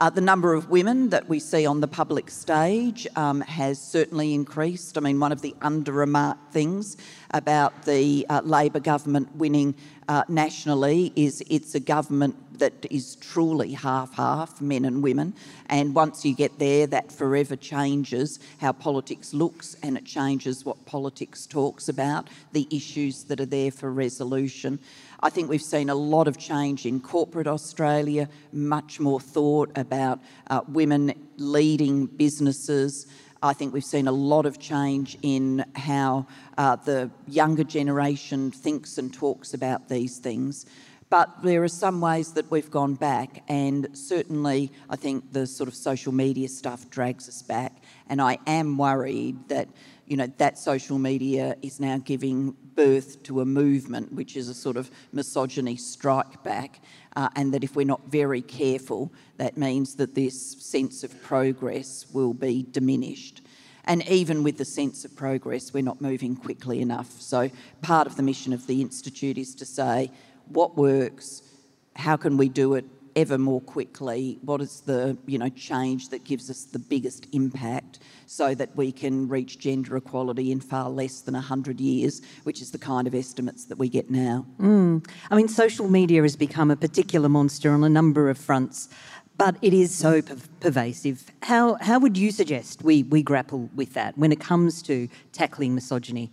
Uh, 0.00 0.08
the 0.08 0.20
number 0.20 0.54
of 0.54 0.70
women 0.70 1.10
that 1.10 1.28
we 1.28 1.38
see 1.38 1.66
on 1.66 1.80
the 1.80 1.86
public 1.86 2.30
stage 2.30 3.06
um, 3.16 3.42
has 3.42 3.78
certainly 3.78 4.32
increased. 4.32 4.96
I 4.96 5.02
mean, 5.02 5.20
one 5.20 5.30
of 5.30 5.42
the 5.42 5.54
under 5.60 5.92
remarked 5.92 6.54
things 6.54 6.96
about 7.32 7.84
the 7.84 8.26
uh, 8.28 8.40
Labor 8.44 8.80
government 8.80 9.34
winning 9.36 9.74
uh, 10.08 10.24
nationally 10.28 11.12
is 11.14 11.42
it's 11.48 11.74
a 11.74 11.80
government 11.80 12.34
that 12.58 12.86
is 12.90 13.16
truly 13.16 13.72
half 13.72 14.14
half, 14.14 14.60
men 14.60 14.84
and 14.84 15.02
women. 15.02 15.34
And 15.66 15.94
once 15.94 16.24
you 16.24 16.34
get 16.34 16.58
there, 16.58 16.86
that 16.88 17.10
forever 17.10 17.56
changes 17.56 18.38
how 18.60 18.72
politics 18.72 19.32
looks 19.34 19.76
and 19.82 19.96
it 19.96 20.04
changes 20.04 20.64
what 20.64 20.84
politics 20.84 21.46
talks 21.46 21.88
about, 21.88 22.28
the 22.52 22.68
issues 22.70 23.24
that 23.24 23.40
are 23.40 23.46
there 23.46 23.70
for 23.70 23.90
resolution. 23.90 24.78
I 25.20 25.30
think 25.30 25.48
we've 25.48 25.62
seen 25.62 25.90
a 25.90 25.94
lot 25.94 26.28
of 26.28 26.38
change 26.38 26.86
in 26.86 27.00
corporate 27.00 27.46
Australia, 27.46 28.28
much 28.52 29.00
more 29.00 29.20
thought 29.20 29.70
about 29.76 30.20
uh, 30.48 30.60
women 30.68 31.12
leading 31.36 32.06
businesses. 32.06 33.06
I 33.42 33.54
think 33.54 33.72
we've 33.72 33.82
seen 33.82 34.06
a 34.06 34.12
lot 34.12 34.44
of 34.44 34.58
change 34.58 35.16
in 35.22 35.64
how 35.74 36.26
uh, 36.58 36.76
the 36.76 37.10
younger 37.26 37.64
generation 37.64 38.50
thinks 38.50 38.98
and 38.98 39.12
talks 39.12 39.54
about 39.54 39.88
these 39.88 40.18
things. 40.18 40.66
But 41.08 41.42
there 41.42 41.64
are 41.64 41.68
some 41.68 42.00
ways 42.00 42.34
that 42.34 42.50
we've 42.50 42.70
gone 42.70 42.94
back, 42.94 43.42
and 43.48 43.88
certainly 43.94 44.70
I 44.88 44.96
think 44.96 45.32
the 45.32 45.46
sort 45.46 45.68
of 45.68 45.74
social 45.74 46.12
media 46.12 46.48
stuff 46.48 46.88
drags 46.90 47.28
us 47.28 47.42
back. 47.42 47.82
And 48.08 48.20
I 48.20 48.38
am 48.46 48.76
worried 48.76 49.48
that, 49.48 49.68
you 50.06 50.16
know, 50.16 50.28
that 50.38 50.56
social 50.56 50.98
media 50.98 51.56
is 51.62 51.80
now 51.80 51.98
giving 51.98 52.54
birth 52.76 53.22
to 53.24 53.40
a 53.40 53.44
movement 53.44 54.12
which 54.12 54.36
is 54.36 54.48
a 54.48 54.54
sort 54.54 54.76
of 54.76 54.90
misogyny 55.12 55.76
strike 55.76 56.44
back. 56.44 56.80
Uh, 57.16 57.28
and 57.34 57.52
that 57.52 57.64
if 57.64 57.74
we're 57.74 57.84
not 57.84 58.04
very 58.06 58.40
careful, 58.40 59.12
that 59.36 59.56
means 59.56 59.96
that 59.96 60.14
this 60.14 60.62
sense 60.62 61.02
of 61.02 61.22
progress 61.22 62.06
will 62.12 62.32
be 62.32 62.64
diminished. 62.70 63.42
And 63.84 64.06
even 64.08 64.44
with 64.44 64.58
the 64.58 64.64
sense 64.64 65.04
of 65.04 65.16
progress, 65.16 65.72
we're 65.72 65.82
not 65.82 66.00
moving 66.00 66.36
quickly 66.36 66.80
enough. 66.80 67.10
So, 67.20 67.50
part 67.82 68.06
of 68.06 68.16
the 68.16 68.22
mission 68.22 68.52
of 68.52 68.66
the 68.68 68.80
Institute 68.80 69.38
is 69.38 69.54
to 69.56 69.66
say, 69.66 70.12
what 70.46 70.76
works, 70.76 71.42
how 71.96 72.16
can 72.16 72.36
we 72.36 72.48
do 72.48 72.74
it 72.74 72.84
ever 73.16 73.38
more 73.38 73.60
quickly, 73.60 74.38
what 74.42 74.60
is 74.60 74.80
the 74.82 75.16
you 75.26 75.38
know 75.38 75.48
change 75.48 76.08
that 76.10 76.24
gives 76.24 76.50
us 76.50 76.64
the 76.64 76.78
biggest 76.78 77.26
impact 77.32 77.98
so 78.26 78.54
that 78.54 78.74
we 78.76 78.92
can 78.92 79.28
reach 79.28 79.58
gender 79.58 79.96
equality 79.96 80.52
in 80.52 80.60
far 80.60 80.88
less 80.88 81.20
than 81.20 81.34
100 81.34 81.80
years, 81.80 82.22
which 82.44 82.62
is 82.62 82.70
the 82.70 82.78
kind 82.78 83.08
of 83.08 83.14
estimates 83.14 83.64
that 83.64 83.76
we 83.76 83.88
get 83.88 84.08
now. 84.08 84.46
Mm. 84.60 85.04
I 85.30 85.36
mean, 85.36 85.48
social 85.48 85.88
media 85.88 86.22
has 86.22 86.36
become 86.36 86.70
a 86.70 86.76
particular 86.76 87.28
monster 87.28 87.72
on 87.72 87.82
a 87.82 87.88
number 87.88 88.30
of 88.30 88.38
fronts. 88.38 88.88
But 89.36 89.56
it 89.62 89.72
is 89.72 89.94
so 89.94 90.20
per- 90.20 90.36
pervasive. 90.60 91.24
How, 91.42 91.74
how 91.80 91.98
would 91.98 92.18
you 92.18 92.30
suggest 92.30 92.82
we, 92.82 93.04
we 93.04 93.22
grapple 93.22 93.70
with 93.74 93.94
that 93.94 94.16
when 94.18 94.32
it 94.32 94.38
comes 94.38 94.82
to 94.82 95.08
tackling 95.32 95.74
misogyny? 95.74 96.30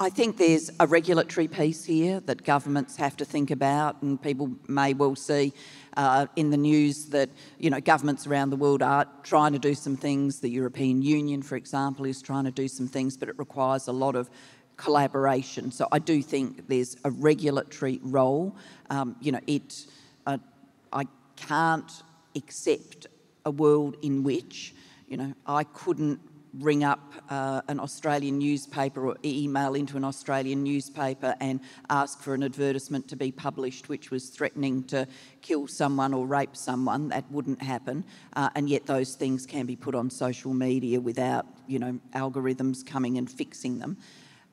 I 0.00 0.10
think 0.10 0.36
there's 0.36 0.70
a 0.78 0.86
regulatory 0.86 1.48
piece 1.48 1.84
here 1.84 2.20
that 2.20 2.44
governments 2.44 2.96
have 2.96 3.16
to 3.16 3.24
think 3.24 3.50
about, 3.50 4.02
and 4.02 4.20
people 4.20 4.50
may 4.68 4.92
well 4.92 5.16
see 5.16 5.52
uh, 5.96 6.26
in 6.36 6.50
the 6.50 6.56
news 6.56 7.06
that 7.06 7.30
you 7.58 7.70
know 7.70 7.80
governments 7.80 8.26
around 8.26 8.50
the 8.50 8.56
world 8.56 8.82
are 8.82 9.06
trying 9.22 9.52
to 9.54 9.58
do 9.58 9.74
some 9.74 9.96
things. 9.96 10.40
The 10.40 10.50
European 10.50 11.00
Union, 11.02 11.42
for 11.42 11.56
example, 11.56 12.04
is 12.04 12.20
trying 12.20 12.44
to 12.44 12.50
do 12.50 12.68
some 12.68 12.86
things, 12.86 13.16
but 13.16 13.28
it 13.28 13.38
requires 13.38 13.88
a 13.88 13.92
lot 13.92 14.14
of 14.14 14.28
collaboration. 14.76 15.72
So 15.72 15.88
I 15.90 15.98
do 16.00 16.22
think 16.22 16.68
there's 16.68 16.96
a 17.04 17.10
regulatory 17.10 17.98
role. 18.02 18.56
Um, 18.90 19.16
you 19.20 19.32
know, 19.32 19.40
it. 19.46 19.86
Uh, 20.26 20.38
I 20.92 21.06
can't 21.36 21.90
accept 22.34 23.06
a 23.46 23.50
world 23.50 23.96
in 24.02 24.22
which 24.22 24.74
you 25.08 25.16
know 25.16 25.32
I 25.46 25.64
couldn't 25.64 26.20
ring 26.58 26.84
up 26.84 27.14
uh, 27.30 27.60
an 27.68 27.80
Australian 27.80 28.38
newspaper 28.38 29.06
or 29.06 29.16
email 29.24 29.74
into 29.74 29.96
an 29.96 30.04
Australian 30.04 30.62
newspaper 30.62 31.34
and 31.40 31.60
ask 31.90 32.20
for 32.20 32.34
an 32.34 32.42
advertisement 32.42 33.08
to 33.08 33.16
be 33.16 33.30
published 33.30 33.88
which 33.88 34.10
was 34.10 34.28
threatening 34.28 34.82
to 34.84 35.06
kill 35.42 35.66
someone 35.66 36.14
or 36.14 36.26
rape 36.26 36.56
someone. 36.56 37.08
That 37.08 37.30
wouldn't 37.30 37.62
happen. 37.62 38.04
Uh, 38.34 38.50
and 38.54 38.68
yet 38.68 38.86
those 38.86 39.14
things 39.14 39.46
can 39.46 39.66
be 39.66 39.76
put 39.76 39.94
on 39.94 40.10
social 40.10 40.54
media 40.54 41.00
without, 41.00 41.46
you 41.66 41.78
know, 41.78 41.98
algorithms 42.14 42.86
coming 42.86 43.18
and 43.18 43.30
fixing 43.30 43.78
them. 43.78 43.96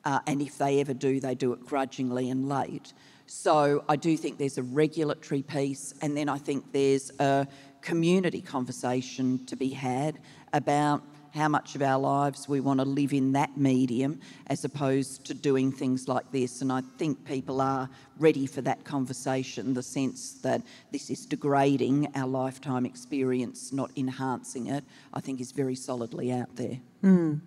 Uh, 0.04 0.20
and 0.26 0.42
if 0.42 0.58
they 0.58 0.80
ever 0.80 0.94
do, 0.94 1.20
they 1.20 1.34
do 1.34 1.52
it 1.52 1.64
grudgingly 1.64 2.30
and 2.30 2.48
late. 2.48 2.92
So 3.26 3.84
I 3.88 3.96
do 3.96 4.16
think 4.16 4.36
there's 4.36 4.58
a 4.58 4.62
regulatory 4.62 5.42
piece, 5.42 5.94
and 6.02 6.14
then 6.14 6.28
I 6.28 6.36
think 6.36 6.72
there's 6.72 7.10
a 7.18 7.46
community 7.80 8.42
conversation 8.42 9.44
to 9.46 9.56
be 9.56 9.70
had 9.70 10.18
about 10.52 11.02
how 11.34 11.48
much 11.48 11.74
of 11.74 11.82
our 11.82 11.98
lives 11.98 12.48
we 12.48 12.60
want 12.60 12.78
to 12.78 12.84
live 12.84 13.12
in 13.12 13.32
that 13.32 13.56
medium 13.56 14.20
as 14.46 14.64
opposed 14.64 15.24
to 15.26 15.34
doing 15.34 15.72
things 15.72 16.06
like 16.06 16.30
this. 16.30 16.62
And 16.62 16.70
I 16.70 16.82
think 16.96 17.24
people 17.24 17.60
are 17.60 17.90
ready 18.18 18.46
for 18.46 18.62
that 18.62 18.84
conversation, 18.84 19.74
the 19.74 19.82
sense 19.82 20.34
that 20.42 20.62
this 20.92 21.10
is 21.10 21.26
degrading 21.26 22.08
our 22.14 22.28
lifetime 22.28 22.86
experience, 22.86 23.72
not 23.72 23.90
enhancing 23.96 24.68
it, 24.68 24.84
I 25.12 25.20
think 25.20 25.40
is 25.40 25.50
very 25.50 25.74
solidly 25.74 26.30
out 26.30 26.54
there. 26.54 26.78
Mm. 27.02 27.40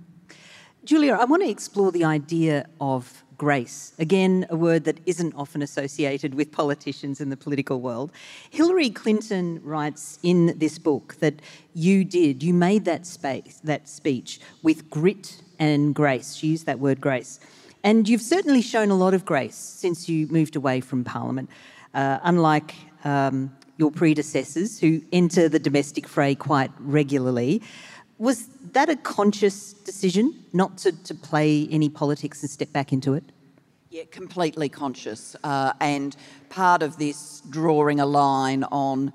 Julia, 0.87 1.17
I 1.19 1.25
want 1.25 1.43
to 1.43 1.49
explore 1.49 1.91
the 1.91 2.05
idea 2.05 2.65
of 2.79 3.21
grace. 3.37 3.91
Again, 3.99 4.45
a 4.49 4.55
word 4.55 4.85
that 4.85 5.01
isn't 5.05 5.35
often 5.35 5.61
associated 5.61 6.33
with 6.33 6.53
politicians 6.53 7.19
in 7.19 7.29
the 7.29 7.35
political 7.35 7.81
world. 7.81 8.09
Hillary 8.49 8.89
Clinton 8.89 9.59
writes 9.65 10.17
in 10.23 10.57
this 10.57 10.79
book 10.79 11.17
that 11.19 11.41
you 11.73 12.05
did, 12.05 12.41
you 12.41 12.53
made 12.53 12.85
that 12.85 13.05
space, 13.05 13.59
that 13.65 13.89
speech 13.89 14.39
with 14.63 14.89
grit 14.89 15.41
and 15.59 15.93
grace. 15.93 16.35
She 16.35 16.47
used 16.47 16.65
that 16.67 16.79
word 16.79 17.01
grace. 17.01 17.41
And 17.83 18.07
you've 18.07 18.21
certainly 18.21 18.61
shown 18.61 18.89
a 18.89 18.95
lot 18.95 19.13
of 19.13 19.25
grace 19.25 19.57
since 19.57 20.07
you 20.07 20.27
moved 20.27 20.55
away 20.55 20.79
from 20.79 21.03
Parliament, 21.03 21.49
uh, 21.93 22.19
unlike 22.23 22.75
um, 23.03 23.53
your 23.75 23.91
predecessors 23.91 24.79
who 24.79 25.01
enter 25.11 25.49
the 25.49 25.59
domestic 25.59 26.07
fray 26.07 26.33
quite 26.33 26.71
regularly. 26.79 27.61
Was 28.17 28.47
that 28.71 28.89
a 28.89 28.95
conscious 28.95 29.73
decision 29.73 30.43
not 30.51 30.77
to, 30.79 30.91
to 31.03 31.13
play 31.13 31.67
any 31.69 31.89
politics 31.89 32.41
and 32.41 32.49
step 32.49 32.73
back 32.73 32.91
into 32.91 33.13
it? 33.13 33.23
Yeah, 33.91 34.03
completely 34.09 34.69
conscious. 34.69 35.35
Uh, 35.43 35.73
and 35.79 36.15
part 36.49 36.81
of 36.81 36.97
this 36.97 37.41
drawing 37.49 37.99
a 37.99 38.05
line 38.05 38.63
on 38.65 39.13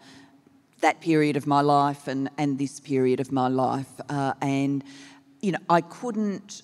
that 0.80 1.00
period 1.00 1.36
of 1.36 1.46
my 1.46 1.61
life 1.61 2.07
and, 2.07 2.30
and 2.38 2.59
this 2.59 2.80
period 2.80 3.20
of 3.20 3.32
my 3.32 3.48
life. 3.48 4.00
Uh, 4.09 4.34
and, 4.40 4.84
you 5.40 5.53
know, 5.53 5.59
I 5.68 5.80
couldn't, 5.80 6.62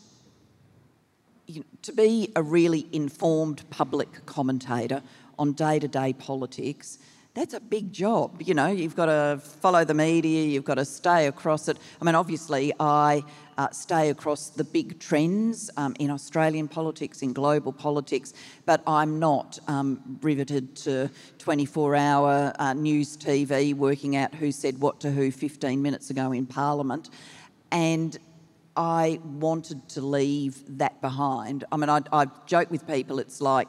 you 1.47 1.61
know, 1.61 1.67
to 1.83 1.93
be 1.93 2.33
a 2.37 2.43
really 2.43 2.87
informed 2.93 3.69
public 3.71 4.27
commentator 4.27 5.03
on 5.39 5.53
day 5.53 5.79
to 5.79 5.89
day 5.89 6.13
politics 6.13 6.99
that's 7.39 7.55
a 7.55 7.61
big 7.61 7.93
job. 7.93 8.43
You 8.45 8.55
know, 8.55 8.67
you've 8.67 8.97
got 8.97 9.07
to 9.07 9.41
follow 9.41 9.85
the 9.85 9.95
media, 9.95 10.45
you've 10.45 10.65
got 10.65 10.75
to 10.75 10.85
stay 10.85 11.29
across 11.29 11.69
it. 11.69 11.79
I 12.01 12.05
mean, 12.05 12.17
obviously, 12.17 12.73
I 12.81 13.23
uh, 13.57 13.71
stay 13.71 14.11
across 14.11 14.51
the 14.51 14.65
big 14.65 14.99
trends 14.99 15.71
um, 15.77 15.95
in 16.01 16.11
Australian 16.11 16.67
politics, 16.67 17.23
in 17.23 17.33
global 17.33 17.73
politics, 17.73 18.35
but 18.67 18.83
I'm 18.89 19.21
not 19.21 19.59
um, 19.69 20.19
riveted 20.21 20.75
to 20.77 21.11
24 21.39 21.95
hour 21.95 22.53
uh, 22.59 22.73
news 22.73 23.17
TV 23.17 23.73
working 23.73 24.17
out 24.17 24.35
who 24.35 24.51
said 24.51 24.81
what 24.81 24.99
to 25.01 25.11
who 25.13 25.31
15 25.31 25.81
minutes 25.81 26.11
ago 26.11 26.33
in 26.33 26.45
Parliament. 26.45 27.11
And 27.71 28.19
I 28.77 29.21
wanted 29.25 29.89
to 29.91 30.01
leave 30.01 30.79
that 30.79 31.01
behind. 31.01 31.65
I 31.71 31.77
mean, 31.77 31.89
I, 31.89 32.01
I 32.13 32.27
joke 32.47 32.71
with 32.71 32.87
people, 32.87 33.21
it's 33.21 33.41
like, 33.41 33.69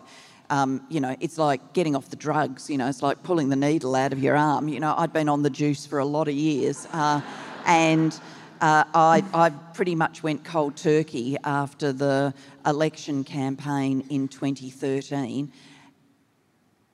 um, 0.50 0.86
you 0.90 1.00
know, 1.00 1.16
it's 1.20 1.38
like 1.38 1.74
getting 1.74 1.96
off 1.96 2.10
the 2.10 2.16
drugs, 2.16 2.70
you 2.70 2.78
know, 2.78 2.88
it's 2.88 3.04
like 3.04 3.22
pulling 3.24 3.50
the 3.50 3.56
needle 3.56 3.96
out 3.96 4.14
of 4.14 4.20
your 4.20 4.36
arm. 4.36 4.68
You 4.68 4.80
know, 4.80 4.96
I'd 4.98 5.14
been 5.14 5.30
on 5.30 5.44
the 5.44 5.50
juice 5.50 5.86
for 5.86 6.00
a 6.00 6.06
lot 6.06 6.28
of 6.28 6.34
years. 6.34 6.88
Uh, 6.92 7.22
and 7.66 8.14
uh, 8.62 8.84
I, 8.94 9.24
I 9.34 9.50
pretty 9.50 9.96
much 9.96 10.24
went 10.24 10.44
cold 10.44 10.76
turkey 10.76 11.38
after 11.44 11.94
the 11.94 12.34
election 12.66 13.24
campaign 13.24 14.06
in 14.10 14.28
2013. 14.28 15.52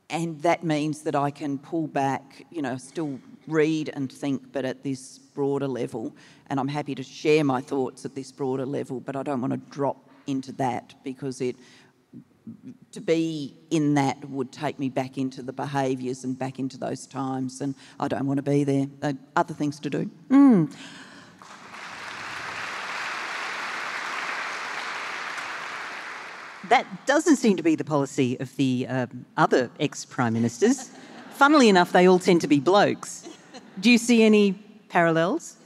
And 0.10 0.42
that 0.44 0.64
means 0.64 1.02
that 1.04 1.16
I 1.16 1.32
can 1.32 1.58
pull 1.58 1.88
back, 1.88 2.46
you 2.52 2.62
know, 2.62 2.78
still 2.78 3.20
read 3.48 3.90
and 3.94 4.12
think, 4.12 4.52
but 4.52 4.66
at 4.66 4.84
this 4.84 5.18
broader 5.18 5.68
level. 5.68 6.16
And 6.48 6.60
I'm 6.60 6.68
happy 6.68 6.94
to 6.96 7.04
share 7.04 7.44
my 7.44 7.62
thoughts 7.62 8.06
at 8.06 8.14
this 8.14 8.32
broader 8.32 8.66
level, 8.66 9.00
but 9.00 9.16
I 9.16 9.24
don't 9.24 9.42
want 9.42 9.54
to 9.54 9.60
drop 9.72 9.98
into 10.28 10.52
that 10.54 10.94
because 11.04 11.42
it 11.42 11.56
to 12.92 13.02
be 13.02 13.56
in 13.72 13.96
that 13.96 14.30
would 14.30 14.52
take 14.52 14.80
me 14.80 14.90
back 14.90 15.18
into 15.18 15.42
the 15.42 15.54
behaviours 15.54 16.24
and 16.24 16.38
back 16.38 16.60
into 16.60 16.78
those 16.78 17.08
times, 17.08 17.62
and 17.62 17.76
I 18.00 18.08
don't 18.08 18.26
want 18.26 18.38
to 18.38 18.44
be 18.44 18.64
there. 18.64 18.88
Uh, 19.02 19.14
other 19.36 19.54
things 19.54 19.80
to 19.82 19.90
do. 19.90 20.10
Mm. 20.30 20.74
That 26.70 27.06
doesn't 27.06 27.36
seem 27.36 27.58
to 27.58 27.64
be 27.64 27.76
the 27.76 27.84
policy 27.84 28.40
of 28.40 28.56
the 28.56 28.88
um, 28.90 29.26
other 29.38 29.70
ex 29.80 30.04
prime 30.04 30.34
ministers. 30.34 30.90
Funnily 31.32 31.70
enough, 31.70 31.92
they 31.92 32.08
all 32.08 32.20
tend 32.20 32.42
to 32.42 32.48
be 32.48 32.60
blokes. 32.60 33.28
Do 33.80 33.92
you 33.92 33.98
see 33.98 34.24
any 34.24 34.54
parallels? 34.90 35.58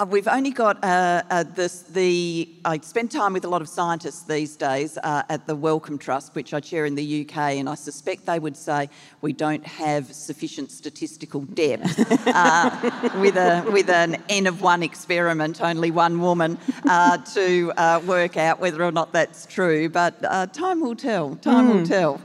Uh, 0.00 0.06
we've 0.06 0.28
only 0.28 0.52
got 0.52 0.78
uh, 0.84 1.24
uh, 1.28 1.42
this. 1.42 1.82
The 1.82 2.48
I 2.64 2.78
spend 2.78 3.10
time 3.10 3.32
with 3.32 3.44
a 3.44 3.48
lot 3.48 3.62
of 3.62 3.68
scientists 3.68 4.22
these 4.22 4.54
days 4.54 4.96
uh, 4.98 5.24
at 5.28 5.48
the 5.48 5.56
Wellcome 5.56 5.98
Trust, 5.98 6.36
which 6.36 6.54
I 6.54 6.60
chair 6.60 6.86
in 6.86 6.94
the 6.94 7.22
UK, 7.22 7.36
and 7.58 7.68
I 7.68 7.74
suspect 7.74 8.24
they 8.24 8.38
would 8.38 8.56
say 8.56 8.90
we 9.22 9.32
don't 9.32 9.66
have 9.66 10.14
sufficient 10.14 10.70
statistical 10.70 11.40
depth 11.40 11.98
uh, 12.28 13.10
with 13.18 13.36
a 13.36 13.68
with 13.72 13.90
an 13.90 14.22
n 14.28 14.46
of 14.46 14.62
one 14.62 14.84
experiment, 14.84 15.60
only 15.60 15.90
one 15.90 16.20
woman, 16.20 16.58
uh, 16.88 17.18
to 17.34 17.72
work 18.06 18.36
out 18.36 18.60
whether 18.60 18.84
or 18.84 18.92
not 18.92 19.12
that's 19.12 19.46
true. 19.46 19.88
But 19.88 20.22
time 20.52 20.80
will 20.80 20.94
tell. 20.94 21.34
Time 21.34 21.66
mm. 21.66 21.72
will 21.72 21.78
hmm. 21.78 21.84
tell. 21.86 22.20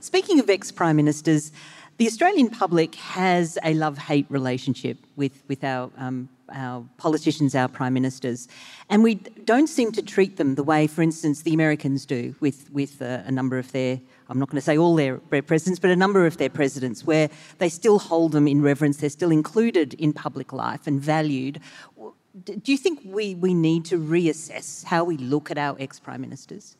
Speaking 0.00 0.40
of 0.40 0.50
ex 0.50 0.72
prime 0.72 0.96
ministers. 0.96 1.52
The 1.96 2.08
Australian 2.08 2.50
public 2.50 2.96
has 2.96 3.56
a 3.62 3.72
love 3.72 3.98
hate 3.98 4.26
relationship 4.28 4.98
with, 5.14 5.44
with 5.46 5.62
our 5.62 5.92
um, 5.96 6.28
our 6.52 6.84
politicians, 6.98 7.54
our 7.54 7.68
prime 7.68 7.94
ministers, 7.94 8.48
and 8.88 9.02
we 9.02 9.14
don't 9.14 9.68
seem 9.68 9.92
to 9.92 10.02
treat 10.02 10.36
them 10.36 10.54
the 10.54 10.62
way, 10.62 10.86
for 10.86 11.02
instance, 11.02 11.42
the 11.42 11.54
Americans 11.54 12.06
do 12.06 12.34
with 12.40 12.70
with 12.70 13.00
a, 13.00 13.24
a 13.26 13.32
number 13.32 13.58
of 13.58 13.72
their. 13.72 14.00
I'm 14.28 14.38
not 14.38 14.48
going 14.48 14.56
to 14.56 14.64
say 14.64 14.78
all 14.78 14.94
their, 14.94 15.20
their 15.30 15.42
presidents, 15.42 15.78
but 15.78 15.90
a 15.90 15.96
number 15.96 16.26
of 16.26 16.38
their 16.38 16.48
presidents, 16.48 17.04
where 17.04 17.28
they 17.58 17.68
still 17.68 17.98
hold 17.98 18.32
them 18.32 18.48
in 18.48 18.62
reverence. 18.62 18.96
They're 18.96 19.10
still 19.10 19.30
included 19.30 19.94
in 19.94 20.12
public 20.12 20.52
life 20.52 20.86
and 20.86 21.00
valued. 21.00 21.60
Do 22.42 22.72
you 22.72 22.78
think 22.78 23.00
we, 23.04 23.34
we 23.34 23.54
need 23.54 23.84
to 23.86 23.98
reassess 23.98 24.84
how 24.84 25.04
we 25.04 25.16
look 25.16 25.50
at 25.50 25.58
our 25.58 25.76
ex 25.78 26.00
prime 26.00 26.20
ministers? 26.20 26.76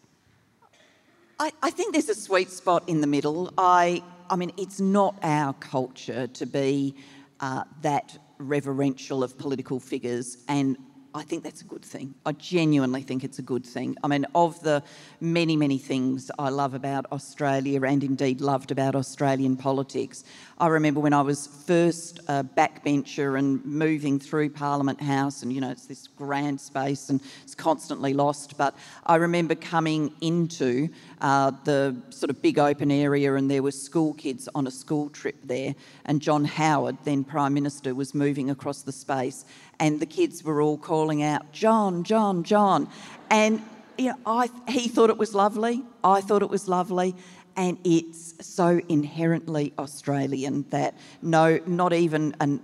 I, 1.38 1.52
I 1.62 1.70
think 1.70 1.92
there's 1.92 2.08
a 2.08 2.14
sweet 2.14 2.50
spot 2.50 2.88
in 2.88 3.00
the 3.00 3.06
middle. 3.06 3.52
I, 3.58 4.02
I 4.30 4.36
mean, 4.36 4.52
it's 4.56 4.80
not 4.80 5.18
our 5.22 5.52
culture 5.54 6.26
to 6.28 6.46
be 6.46 6.94
uh, 7.40 7.64
that 7.82 8.18
reverential 8.38 9.22
of 9.22 9.38
political 9.38 9.80
figures 9.80 10.38
and 10.48 10.76
I 11.16 11.22
think 11.22 11.44
that's 11.44 11.60
a 11.60 11.64
good 11.64 11.84
thing. 11.84 12.12
I 12.26 12.32
genuinely 12.32 13.02
think 13.02 13.22
it's 13.22 13.38
a 13.38 13.42
good 13.42 13.64
thing. 13.64 13.96
I 14.02 14.08
mean, 14.08 14.26
of 14.34 14.60
the 14.64 14.82
many, 15.20 15.54
many 15.54 15.78
things 15.78 16.28
I 16.40 16.48
love 16.48 16.74
about 16.74 17.06
Australia 17.12 17.84
and 17.84 18.02
indeed 18.02 18.40
loved 18.40 18.72
about 18.72 18.96
Australian 18.96 19.56
politics, 19.56 20.24
I 20.58 20.68
remember 20.68 21.00
when 21.00 21.12
I 21.12 21.22
was 21.22 21.46
first 21.46 22.20
a 22.28 22.44
backbencher 22.44 23.38
and 23.38 23.64
moving 23.64 24.18
through 24.20 24.50
Parliament 24.50 25.00
House, 25.00 25.42
and 25.42 25.52
you 25.52 25.60
know, 25.60 25.70
it's 25.70 25.86
this 25.86 26.06
grand 26.06 26.60
space 26.60 27.10
and 27.10 27.20
it's 27.42 27.54
constantly 27.54 28.14
lost. 28.14 28.56
But 28.56 28.76
I 29.04 29.16
remember 29.16 29.54
coming 29.54 30.12
into 30.20 30.88
uh, 31.20 31.52
the 31.64 31.96
sort 32.10 32.30
of 32.30 32.40
big 32.40 32.58
open 32.58 32.90
area, 32.90 33.34
and 33.34 33.50
there 33.50 33.62
were 33.62 33.72
school 33.72 34.14
kids 34.14 34.48
on 34.54 34.66
a 34.66 34.70
school 34.70 35.10
trip 35.10 35.36
there, 35.44 35.74
and 36.04 36.22
John 36.22 36.44
Howard, 36.44 36.98
then 37.04 37.24
Prime 37.24 37.54
Minister, 37.54 37.94
was 37.94 38.14
moving 38.14 38.50
across 38.50 38.82
the 38.82 38.92
space 38.92 39.44
and 39.80 40.00
the 40.00 40.06
kids 40.06 40.42
were 40.44 40.62
all 40.62 40.78
calling 40.78 41.22
out, 41.22 41.52
John, 41.52 42.04
John, 42.04 42.44
John. 42.44 42.88
And 43.30 43.62
you 43.98 44.06
know, 44.06 44.16
I, 44.26 44.48
he 44.68 44.88
thought 44.88 45.10
it 45.10 45.18
was 45.18 45.34
lovely. 45.34 45.82
I 46.02 46.20
thought 46.20 46.42
it 46.42 46.50
was 46.50 46.68
lovely. 46.68 47.14
And 47.56 47.78
it's 47.84 48.34
so 48.44 48.80
inherently 48.88 49.72
Australian 49.78 50.64
that 50.70 50.96
no, 51.22 51.60
not 51.66 51.92
even 51.92 52.34
an 52.40 52.60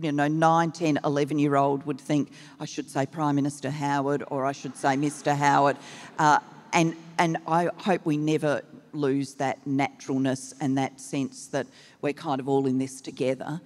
you 0.00 0.12
know, 0.12 0.28
9, 0.28 0.72
10, 0.72 0.98
11 1.04 1.38
year 1.38 1.56
old 1.56 1.86
would 1.86 2.00
think, 2.00 2.30
I 2.60 2.64
should 2.64 2.90
say 2.90 3.06
Prime 3.06 3.34
Minister 3.34 3.70
Howard 3.70 4.24
or 4.28 4.44
I 4.44 4.52
should 4.52 4.76
say 4.76 4.90
Mr. 4.90 5.34
Howard. 5.34 5.76
Uh, 6.18 6.38
and, 6.72 6.94
and 7.18 7.38
I 7.46 7.70
hope 7.78 8.04
we 8.04 8.16
never 8.16 8.62
lose 8.92 9.34
that 9.34 9.66
naturalness 9.66 10.54
and 10.60 10.76
that 10.78 11.00
sense 11.00 11.46
that 11.48 11.66
we're 12.00 12.12
kind 12.12 12.40
of 12.40 12.48
all 12.48 12.66
in 12.66 12.78
this 12.78 13.00
together. 13.00 13.60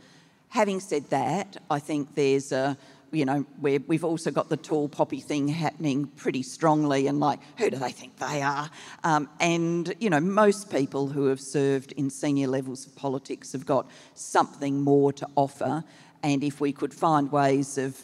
Having 0.48 0.80
said 0.80 1.10
that, 1.10 1.56
I 1.70 1.78
think 1.78 2.14
there's 2.14 2.52
a, 2.52 2.76
you 3.12 3.24
know, 3.24 3.44
we 3.60 3.72
have 3.72 4.04
also 4.04 4.30
got 4.30 4.48
the 4.48 4.56
tall 4.56 4.88
poppy 4.88 5.20
thing 5.20 5.48
happening 5.48 6.06
pretty 6.06 6.42
strongly, 6.42 7.06
and 7.06 7.20
like, 7.20 7.40
who 7.58 7.70
do 7.70 7.76
they 7.76 7.90
think 7.90 8.16
they 8.18 8.42
are? 8.42 8.70
Um, 9.04 9.28
and, 9.40 9.94
you 9.98 10.10
know, 10.10 10.20
most 10.20 10.70
people 10.70 11.08
who 11.08 11.26
have 11.26 11.40
served 11.40 11.92
in 11.92 12.10
senior 12.10 12.48
levels 12.48 12.86
of 12.86 12.94
politics 12.96 13.52
have 13.52 13.66
got 13.66 13.88
something 14.14 14.80
more 14.80 15.12
to 15.14 15.26
offer. 15.36 15.84
And 16.22 16.44
if 16.44 16.60
we 16.60 16.72
could 16.72 16.94
find 16.94 17.32
ways 17.32 17.78
of 17.78 18.00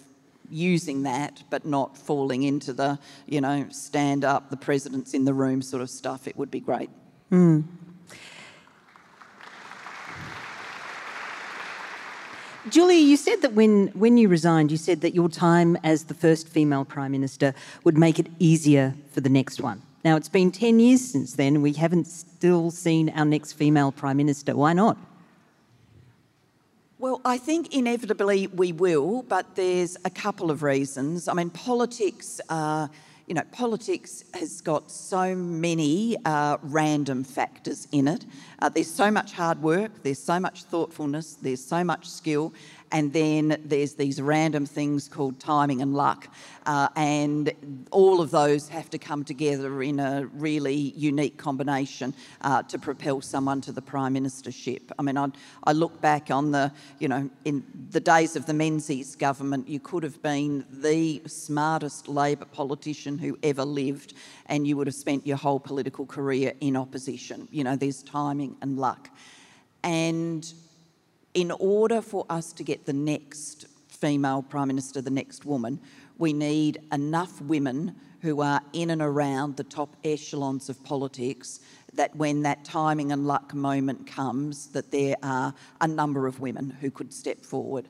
using 0.48 1.02
that 1.02 1.42
but 1.50 1.64
not 1.64 1.98
falling 1.98 2.42
into 2.42 2.72
the, 2.72 2.98
you 3.26 3.40
know, 3.40 3.66
stand 3.70 4.24
up, 4.24 4.50
the 4.50 4.56
president's 4.56 5.12
in 5.14 5.24
the 5.24 5.34
room 5.34 5.62
sort 5.62 5.82
of 5.82 5.90
stuff, 5.90 6.26
it 6.26 6.36
would 6.36 6.50
be 6.50 6.60
great. 6.60 6.90
Mm. 7.30 7.64
Julia, 12.68 12.98
you 12.98 13.16
said 13.16 13.42
that 13.42 13.52
when, 13.52 13.88
when 13.88 14.16
you 14.16 14.28
resigned, 14.28 14.72
you 14.72 14.76
said 14.76 15.00
that 15.02 15.14
your 15.14 15.28
time 15.28 15.76
as 15.84 16.04
the 16.04 16.14
first 16.14 16.48
female 16.48 16.84
Prime 16.84 17.12
Minister 17.12 17.54
would 17.84 17.96
make 17.96 18.18
it 18.18 18.26
easier 18.40 18.94
for 19.12 19.20
the 19.20 19.28
next 19.28 19.60
one. 19.60 19.82
Now, 20.04 20.16
it's 20.16 20.28
been 20.28 20.50
10 20.50 20.80
years 20.80 21.00
since 21.00 21.34
then, 21.34 21.54
and 21.54 21.62
we 21.62 21.74
haven't 21.74 22.06
still 22.06 22.72
seen 22.72 23.08
our 23.10 23.24
next 23.24 23.52
female 23.52 23.92
Prime 23.92 24.16
Minister. 24.16 24.56
Why 24.56 24.72
not? 24.72 24.98
Well, 26.98 27.20
I 27.24 27.38
think 27.38 27.72
inevitably 27.72 28.48
we 28.48 28.72
will, 28.72 29.22
but 29.22 29.54
there's 29.54 29.96
a 30.04 30.10
couple 30.10 30.50
of 30.50 30.64
reasons. 30.64 31.28
I 31.28 31.34
mean, 31.34 31.50
politics. 31.50 32.40
Uh, 32.48 32.88
you 33.26 33.34
know, 33.34 33.42
politics 33.50 34.24
has 34.34 34.60
got 34.60 34.90
so 34.90 35.34
many 35.34 36.16
uh, 36.24 36.58
random 36.62 37.24
factors 37.24 37.88
in 37.90 38.06
it. 38.06 38.24
Uh, 38.60 38.68
there's 38.68 38.90
so 38.90 39.10
much 39.10 39.32
hard 39.32 39.60
work, 39.62 39.90
there's 40.04 40.22
so 40.22 40.38
much 40.38 40.62
thoughtfulness, 40.62 41.34
there's 41.34 41.64
so 41.64 41.82
much 41.82 42.08
skill, 42.08 42.54
and 42.92 43.12
then 43.12 43.60
there's 43.64 43.94
these 43.94 44.20
random 44.20 44.66
things 44.66 45.08
called 45.08 45.40
timing 45.40 45.82
and 45.82 45.94
luck. 45.94 46.28
Uh, 46.66 46.88
and 46.96 47.52
all 47.90 48.20
of 48.20 48.30
those 48.30 48.68
have 48.68 48.90
to 48.90 48.98
come 48.98 49.24
together 49.24 49.82
in 49.82 50.00
a 50.00 50.26
really 50.34 50.74
unique 50.74 51.36
combination 51.36 52.14
uh, 52.40 52.62
to 52.64 52.78
propel 52.78 53.20
someone 53.20 53.60
to 53.60 53.72
the 53.72 53.82
prime 53.82 54.14
ministership. 54.14 54.82
I 54.98 55.02
mean, 55.02 55.16
I, 55.16 55.28
I 55.64 55.72
look 55.72 56.00
back 56.00 56.30
on 56.30 56.50
the, 56.50 56.72
you 56.98 57.08
know, 57.08 57.30
in 57.44 57.64
the 57.90 58.00
days 58.00 58.36
of 58.36 58.46
the 58.46 58.54
Menzies 58.54 59.14
government, 59.16 59.68
you 59.68 59.78
could 59.78 60.02
have 60.02 60.20
been 60.22 60.64
the 60.70 61.22
smartest 61.26 62.08
Labor 62.08 62.46
politician 62.46 63.18
who 63.18 63.38
ever 63.42 63.64
lived, 63.64 64.14
and 64.46 64.66
you 64.66 64.76
would 64.76 64.86
have 64.86 64.96
spent 64.96 65.26
your 65.26 65.36
whole 65.36 65.60
political 65.60 66.06
career 66.06 66.52
in 66.60 66.76
opposition. 66.76 67.48
You 67.50 67.64
know, 67.64 67.76
there's 67.76 68.02
timing 68.02 68.56
and 68.60 68.78
luck. 68.78 69.08
And 69.84 70.52
in 71.36 71.50
order 71.50 72.00
for 72.00 72.24
us 72.30 72.52
to 72.54 72.64
get 72.64 72.86
the 72.86 72.92
next 72.94 73.66
female 73.88 74.42
Prime 74.42 74.68
Minister, 74.68 75.02
the 75.02 75.10
next 75.10 75.44
woman, 75.44 75.78
we 76.16 76.32
need 76.32 76.78
enough 76.92 77.42
women 77.42 77.94
who 78.22 78.40
are 78.40 78.62
in 78.72 78.88
and 78.88 79.02
around 79.02 79.56
the 79.56 79.64
top 79.64 79.94
echelons 80.02 80.70
of 80.70 80.82
politics 80.82 81.60
that 81.92 82.16
when 82.16 82.40
that 82.42 82.64
timing 82.64 83.12
and 83.12 83.26
luck 83.26 83.52
moment 83.54 84.06
comes 84.06 84.68
that 84.68 84.90
there 84.90 85.14
are 85.22 85.52
a 85.82 85.86
number 85.86 86.26
of 86.26 86.40
women 86.40 86.70
who 86.80 86.90
could 86.90 87.12
step 87.12 87.44
forward 87.44 87.86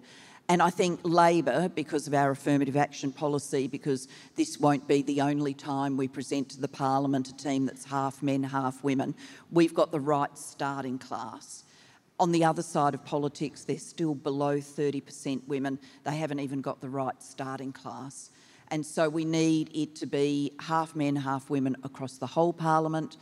and 0.48 0.62
I 0.62 0.70
think 0.70 1.00
Labor, 1.02 1.68
because 1.68 2.06
of 2.06 2.14
our 2.14 2.30
affirmative 2.30 2.76
action 2.76 3.10
policy, 3.10 3.66
because 3.66 4.06
this 4.36 4.60
won't 4.60 4.86
be 4.86 5.02
the 5.02 5.20
only 5.20 5.54
time 5.54 5.96
we 5.96 6.06
present 6.06 6.50
to 6.50 6.60
the 6.60 6.68
Parliament 6.68 7.28
a 7.28 7.36
team 7.36 7.66
that's 7.66 7.84
half 7.84 8.22
men, 8.22 8.44
half 8.44 8.84
women, 8.84 9.14
we've 9.50 9.74
got 9.74 9.90
the 9.90 9.98
right 9.98 10.36
starting 10.38 10.98
class. 10.98 11.64
On 12.18 12.32
the 12.32 12.44
other 12.44 12.62
side 12.62 12.94
of 12.94 13.04
politics, 13.04 13.64
they're 13.64 13.78
still 13.78 14.14
below 14.14 14.58
30% 14.58 15.46
women. 15.46 15.78
They 16.04 16.16
haven't 16.16 16.40
even 16.40 16.62
got 16.62 16.80
the 16.80 16.88
right 16.88 17.20
starting 17.22 17.72
class. 17.72 18.30
And 18.68 18.84
so 18.84 19.08
we 19.08 19.24
need 19.24 19.70
it 19.74 19.94
to 19.96 20.06
be 20.06 20.52
half 20.60 20.96
men, 20.96 21.14
half 21.14 21.50
women 21.50 21.76
across 21.84 22.16
the 22.18 22.26
whole 22.26 22.52
Parliament. 22.52 23.16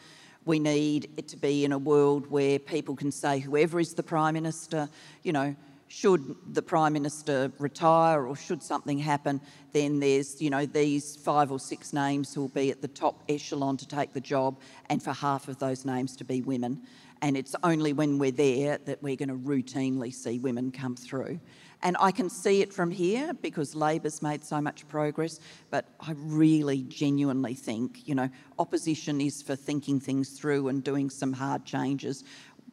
We 0.45 0.59
need 0.59 1.11
it 1.17 1.29
to 1.29 1.37
be 1.37 1.65
in 1.65 1.73
a 1.73 1.79
world 1.79 2.31
where 2.31 2.59
people 2.59 2.95
can 2.95 3.11
say, 3.11 3.41
whoever 3.41 3.81
is 3.81 3.95
the 3.95 4.03
Prime 4.03 4.35
Minister, 4.35 4.89
you 5.23 5.33
know, 5.33 5.57
should 5.89 6.37
the 6.53 6.63
Prime 6.63 6.93
Minister 6.93 7.53
retire 7.59 8.27
or 8.27 8.37
should 8.37 8.63
something 8.63 8.99
happen, 8.99 9.41
then 9.73 10.01
there's, 10.01 10.41
you 10.41 10.51
know, 10.51 10.67
these 10.67 11.17
five 11.17 11.53
or 11.53 11.59
six 11.59 11.93
names 11.93 12.35
who 12.35 12.43
will 12.43 12.49
be 12.49 12.71
at 12.71 12.83
the 12.83 12.89
top 12.89 13.23
echelon 13.29 13.77
to 13.77 13.87
take 13.87 14.13
the 14.13 14.21
job, 14.21 14.59
and 14.89 15.03
for 15.03 15.13
half 15.13 15.49
of 15.49 15.59
those 15.59 15.85
names 15.85 16.17
to 16.17 16.25
be 16.25 16.41
women. 16.41 16.83
And 17.25 17.39
it's 17.39 17.57
only 17.65 17.95
when 17.95 18.19
we're 18.19 18.33
there 18.33 18.77
that 18.85 19.03
we're 19.03 19.17
going 19.17 19.31
to 19.31 19.35
routinely 19.37 20.13
see 20.13 20.39
women 20.39 20.71
come 20.71 20.95
through. 20.95 21.41
And 21.83 21.97
I 21.99 22.11
can 22.11 22.29
see 22.29 22.61
it 22.61 22.71
from 22.71 22.91
here 22.91 23.33
because 23.33 23.75
Labor's 23.75 24.21
made 24.21 24.45
so 24.45 24.61
much 24.61 24.87
progress, 24.89 25.41
but 25.71 25.89
I 26.01 26.13
really 26.17 26.83
genuinely 26.83 27.55
think, 27.55 28.07
you 28.07 28.15
know, 28.15 28.29
opposition 28.59 29.23
is 29.23 29.41
for 29.41 29.57
thinking 29.57 30.01
things 30.01 30.39
through 30.39 30.69
and 30.69 30.85
doing 30.85 31.09
some 31.09 31.33
hard 31.33 31.65
changes. 31.65 32.25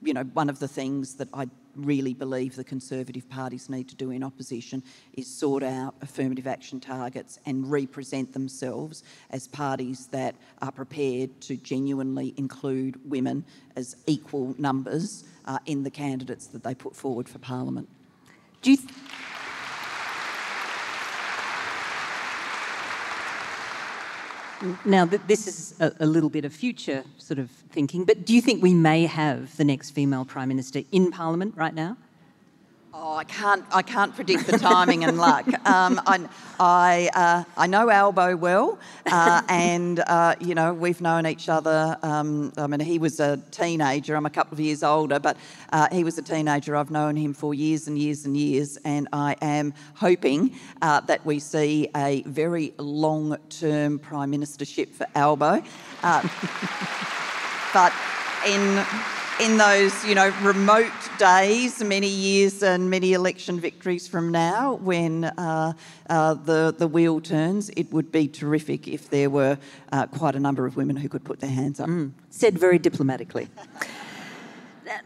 You 0.01 0.13
know, 0.13 0.23
one 0.33 0.49
of 0.49 0.59
the 0.59 0.67
things 0.67 1.15
that 1.15 1.29
I 1.33 1.47
really 1.75 2.13
believe 2.13 2.55
the 2.55 2.63
Conservative 2.63 3.29
parties 3.29 3.69
need 3.69 3.87
to 3.89 3.95
do 3.95 4.11
in 4.11 4.23
opposition 4.23 4.83
is 5.13 5.27
sort 5.27 5.63
out 5.63 5.95
affirmative 6.01 6.47
action 6.47 6.79
targets 6.79 7.39
and 7.45 7.69
represent 7.69 8.33
themselves 8.33 9.03
as 9.29 9.47
parties 9.47 10.07
that 10.07 10.35
are 10.61 10.71
prepared 10.71 11.39
to 11.41 11.55
genuinely 11.57 12.33
include 12.37 12.99
women 13.09 13.45
as 13.75 13.95
equal 14.07 14.55
numbers 14.57 15.23
uh, 15.45 15.59
in 15.65 15.83
the 15.83 15.91
candidates 15.91 16.47
that 16.47 16.63
they 16.63 16.75
put 16.75 16.95
forward 16.95 17.29
for 17.29 17.39
Parliament. 17.39 17.87
Do 18.61 18.71
you. 18.71 18.77
Th- 18.77 18.89
Now, 24.85 25.05
this 25.05 25.47
is 25.47 25.75
a, 25.79 26.05
little 26.05 26.29
bit 26.29 26.45
of 26.45 26.53
future 26.53 27.03
sort 27.17 27.39
of 27.39 27.49
thinking, 27.49 28.05
but 28.05 28.25
do 28.25 28.35
you 28.35 28.41
think 28.41 28.61
we 28.61 28.73
may 28.73 29.05
have 29.05 29.57
the 29.57 29.63
next 29.63 29.91
female 29.91 30.23
Prime 30.23 30.49
Minister 30.49 30.81
in 30.91 31.11
Parliament 31.11 31.55
right 31.55 31.73
now? 31.73 31.97
Oh, 32.93 33.15
I 33.15 33.23
can't. 33.23 33.63
I 33.71 33.83
can't 33.83 34.13
predict 34.13 34.47
the 34.47 34.57
timing 34.57 35.05
and 35.05 35.17
luck. 35.17 35.45
Um, 35.63 36.01
I, 36.05 36.27
I, 36.59 37.09
uh, 37.13 37.43
I 37.55 37.67
know 37.67 37.89
Albo 37.89 38.35
well, 38.35 38.79
uh, 39.05 39.41
and 39.47 39.99
uh, 39.99 40.35
you 40.41 40.53
know 40.53 40.73
we've 40.73 40.99
known 40.99 41.25
each 41.25 41.47
other. 41.47 41.97
Um, 42.03 42.51
I 42.57 42.67
mean, 42.67 42.79
he 42.81 42.99
was 42.99 43.19
a 43.19 43.37
teenager. 43.51 44.15
I'm 44.15 44.25
a 44.25 44.29
couple 44.29 44.55
of 44.55 44.59
years 44.59 44.83
older, 44.83 45.19
but 45.19 45.37
uh, 45.71 45.87
he 45.91 46.03
was 46.03 46.17
a 46.17 46.21
teenager. 46.21 46.75
I've 46.75 46.91
known 46.91 47.15
him 47.15 47.33
for 47.33 47.53
years 47.53 47.87
and 47.87 47.97
years 47.97 48.25
and 48.25 48.35
years, 48.35 48.77
and 48.83 49.07
I 49.13 49.35
am 49.41 49.73
hoping 49.93 50.55
uh, 50.81 51.01
that 51.01 51.25
we 51.25 51.39
see 51.39 51.87
a 51.95 52.23
very 52.23 52.73
long-term 52.77 53.99
prime 53.99 54.31
ministership 54.31 54.93
for 54.93 55.07
Albo. 55.15 55.63
Uh, 56.03 56.21
but 57.73 57.93
in 58.47 58.83
in 59.39 59.57
those, 59.57 60.05
you 60.05 60.13
know, 60.13 60.29
remote 60.41 60.91
days, 61.17 61.83
many 61.83 62.07
years 62.07 62.61
and 62.61 62.89
many 62.89 63.13
election 63.13 63.59
victories 63.59 64.07
from 64.07 64.31
now, 64.31 64.75
when 64.75 65.25
uh, 65.25 65.73
uh, 66.09 66.33
the, 66.33 66.75
the 66.77 66.87
wheel 66.87 67.21
turns, 67.21 67.69
it 67.69 67.91
would 67.91 68.11
be 68.11 68.27
terrific 68.27 68.87
if 68.87 69.09
there 69.09 69.29
were 69.29 69.57
uh, 69.91 70.07
quite 70.07 70.35
a 70.35 70.39
number 70.39 70.65
of 70.65 70.75
women 70.75 70.95
who 70.95 71.09
could 71.09 71.23
put 71.23 71.39
their 71.39 71.49
hands 71.49 71.79
up. 71.79 71.89
Mm. 71.89 72.11
Said 72.29 72.57
very 72.57 72.77
diplomatically. 72.77 73.47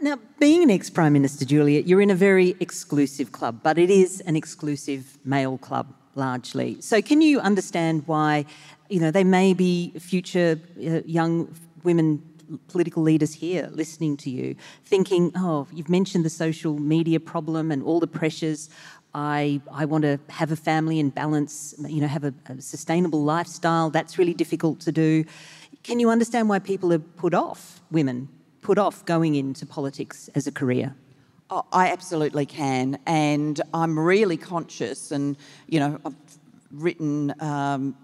now, 0.02 0.20
being 0.40 0.64
an 0.64 0.72
ex 0.72 0.90
Prime 0.90 1.14
Minister, 1.14 1.46
Julia, 1.46 1.82
you're 1.82 2.02
in 2.02 2.10
a 2.10 2.16
very 2.16 2.56
exclusive 2.60 3.32
club, 3.32 3.60
but 3.64 3.78
it 3.78 3.90
is 3.90 4.22
an 4.22 4.36
exclusive 4.36 5.18
male 5.24 5.58
club 5.58 5.94
largely. 6.16 6.82
So, 6.82 7.02
can 7.02 7.22
you 7.22 7.40
understand 7.40 8.04
why, 8.06 8.46
you 8.90 9.00
know, 9.00 9.12
they 9.12 9.24
may 9.24 9.54
be 9.54 9.94
future 10.00 10.60
uh, 10.78 11.02
young 11.06 11.54
women 11.84 12.24
political 12.68 13.04
leaders 13.04 13.34
here 13.34 13.70
listening 13.72 14.18
to 14.18 14.30
you, 14.30 14.56
thinking, 14.84 15.32
oh, 15.36 15.68
you've 15.74 15.90
mentioned 15.90 16.26
the 16.26 16.30
social 16.30 16.78
media 16.80 17.20
problem 17.20 17.72
and 17.72 17.84
all 17.84 18.00
the 18.00 18.08
pressures. 18.08 18.70
I, 19.14 19.62
I 19.72 19.86
want 19.86 20.04
to 20.04 20.20
have 20.30 20.52
a 20.52 20.56
family 20.56 21.00
and 21.00 21.14
balance, 21.14 21.74
you 21.88 22.02
know, 22.02 22.08
have 22.08 22.24
a, 22.24 22.34
a 22.48 22.62
sustainable 22.62 23.24
lifestyle. 23.24 23.90
That's 23.90 24.18
really 24.18 24.34
difficult 24.34 24.80
to 24.82 24.92
do. 24.92 25.24
Can 25.84 26.00
you 26.00 26.10
understand 26.10 26.50
why 26.50 26.60
people 26.60 26.92
are 26.92 27.00
put 27.00 27.34
off, 27.34 27.82
women, 27.92 28.28
put 28.62 28.78
off 28.78 29.06
going 29.06 29.36
into 29.36 29.66
politics 29.66 30.30
as 30.36 30.48
a 30.48 30.52
career? 30.52 30.96
Oh, 31.50 31.64
I 31.72 31.92
absolutely 31.92 32.46
can. 32.46 32.98
And 33.06 33.62
I'm 33.74 33.98
really 33.98 34.36
conscious, 34.36 35.12
and, 35.12 35.38
you 35.68 35.80
know, 35.80 36.00
I've 36.04 36.16
written 36.72 37.34
um, 37.40 37.96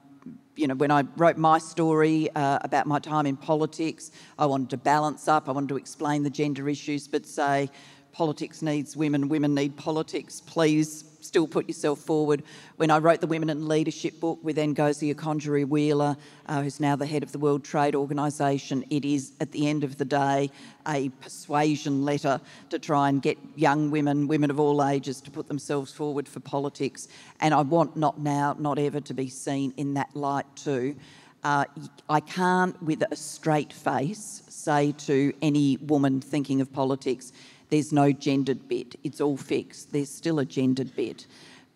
you 0.56 0.68
know, 0.68 0.76
when 0.76 0.92
I 0.92 1.04
wrote 1.18 1.38
my 1.38 1.58
story 1.58 2.30
uh, 2.36 2.60
about 2.62 2.86
my 2.86 3.00
time 3.00 3.26
in 3.26 3.38
politics, 3.38 4.12
I 4.38 4.46
wanted 4.46 4.70
to 4.72 4.78
balance 4.78 5.28
up, 5.28 5.48
I 5.48 5.52
wanted 5.52 5.70
to 5.70 5.78
explain 5.78 6.24
the 6.24 6.30
gender 6.30 6.68
issues, 6.70 7.08
but 7.08 7.26
say 7.26 7.70
politics 8.12 8.62
needs 8.62 8.98
women, 8.98 9.30
women 9.30 9.56
need 9.56 9.78
politics. 9.78 10.42
Please 10.42 11.11
still 11.22 11.48
put 11.48 11.68
yourself 11.68 12.00
forward. 12.00 12.44
When 12.78 12.92
I 12.92 12.98
wrote 12.98 13.22
the 13.22 13.28
Women 13.28 13.50
in 13.50 13.68
Leadership 13.68 14.20
book 14.20 14.40
with 14.44 14.58
Ngozi 14.58 15.14
Okonjo-Iweala, 15.14 16.18
uh, 16.48 16.62
who's 16.62 16.80
now 16.80 16.96
the 16.96 17.06
head 17.06 17.24
of 17.24 17.32
the 17.32 17.40
World 17.40 17.64
Trade 17.64 17.96
Organisation, 17.96 18.84
it 18.90 19.06
is 19.06 19.32
at 19.40 19.52
the 19.52 19.68
end 19.68 19.84
of 19.84 19.98
the 19.98 20.06
day 20.06 20.50
a 20.88 21.10
persuasion 21.22 22.04
letter 22.04 22.42
to 22.70 22.80
try 22.80 23.10
and 23.10 23.22
get 23.22 23.38
young 23.56 23.92
women, 23.92 24.28
women 24.28 24.50
of 24.50 24.60
all 24.60 24.84
ages, 24.84 25.22
to 25.22 25.32
put 25.32 25.48
themselves 25.48 25.94
forward 25.94 26.28
for 26.28 26.40
politics. 26.40 27.08
And 27.40 27.54
I 27.54 27.62
want 27.62 27.96
not 27.96 28.20
now, 28.20 28.56
not 28.60 28.80
ever 28.80 29.00
to 29.02 29.14
be 29.14 29.30
seen 29.30 29.74
in 29.78 29.94
that 29.96 30.16
light 30.16 30.46
too. 30.56 30.96
Uh, 31.44 31.66
I 32.08 32.20
can't, 32.20 32.82
with 32.84 33.04
a 33.12 33.16
straight 33.16 33.74
face, 33.74 34.44
say 34.48 34.92
to 34.92 35.34
any 35.42 35.78
woman 35.78 36.22
thinking 36.22 36.62
of 36.62 36.72
politics, 36.72 37.34
there's 37.72 37.94
no 37.94 38.12
gendered 38.12 38.68
bit. 38.68 38.96
It's 39.04 39.22
all 39.22 39.38
fixed. 39.38 39.94
There's 39.94 40.10
still 40.10 40.40
a 40.40 40.46
gendered 40.46 40.94
bit. 40.96 41.26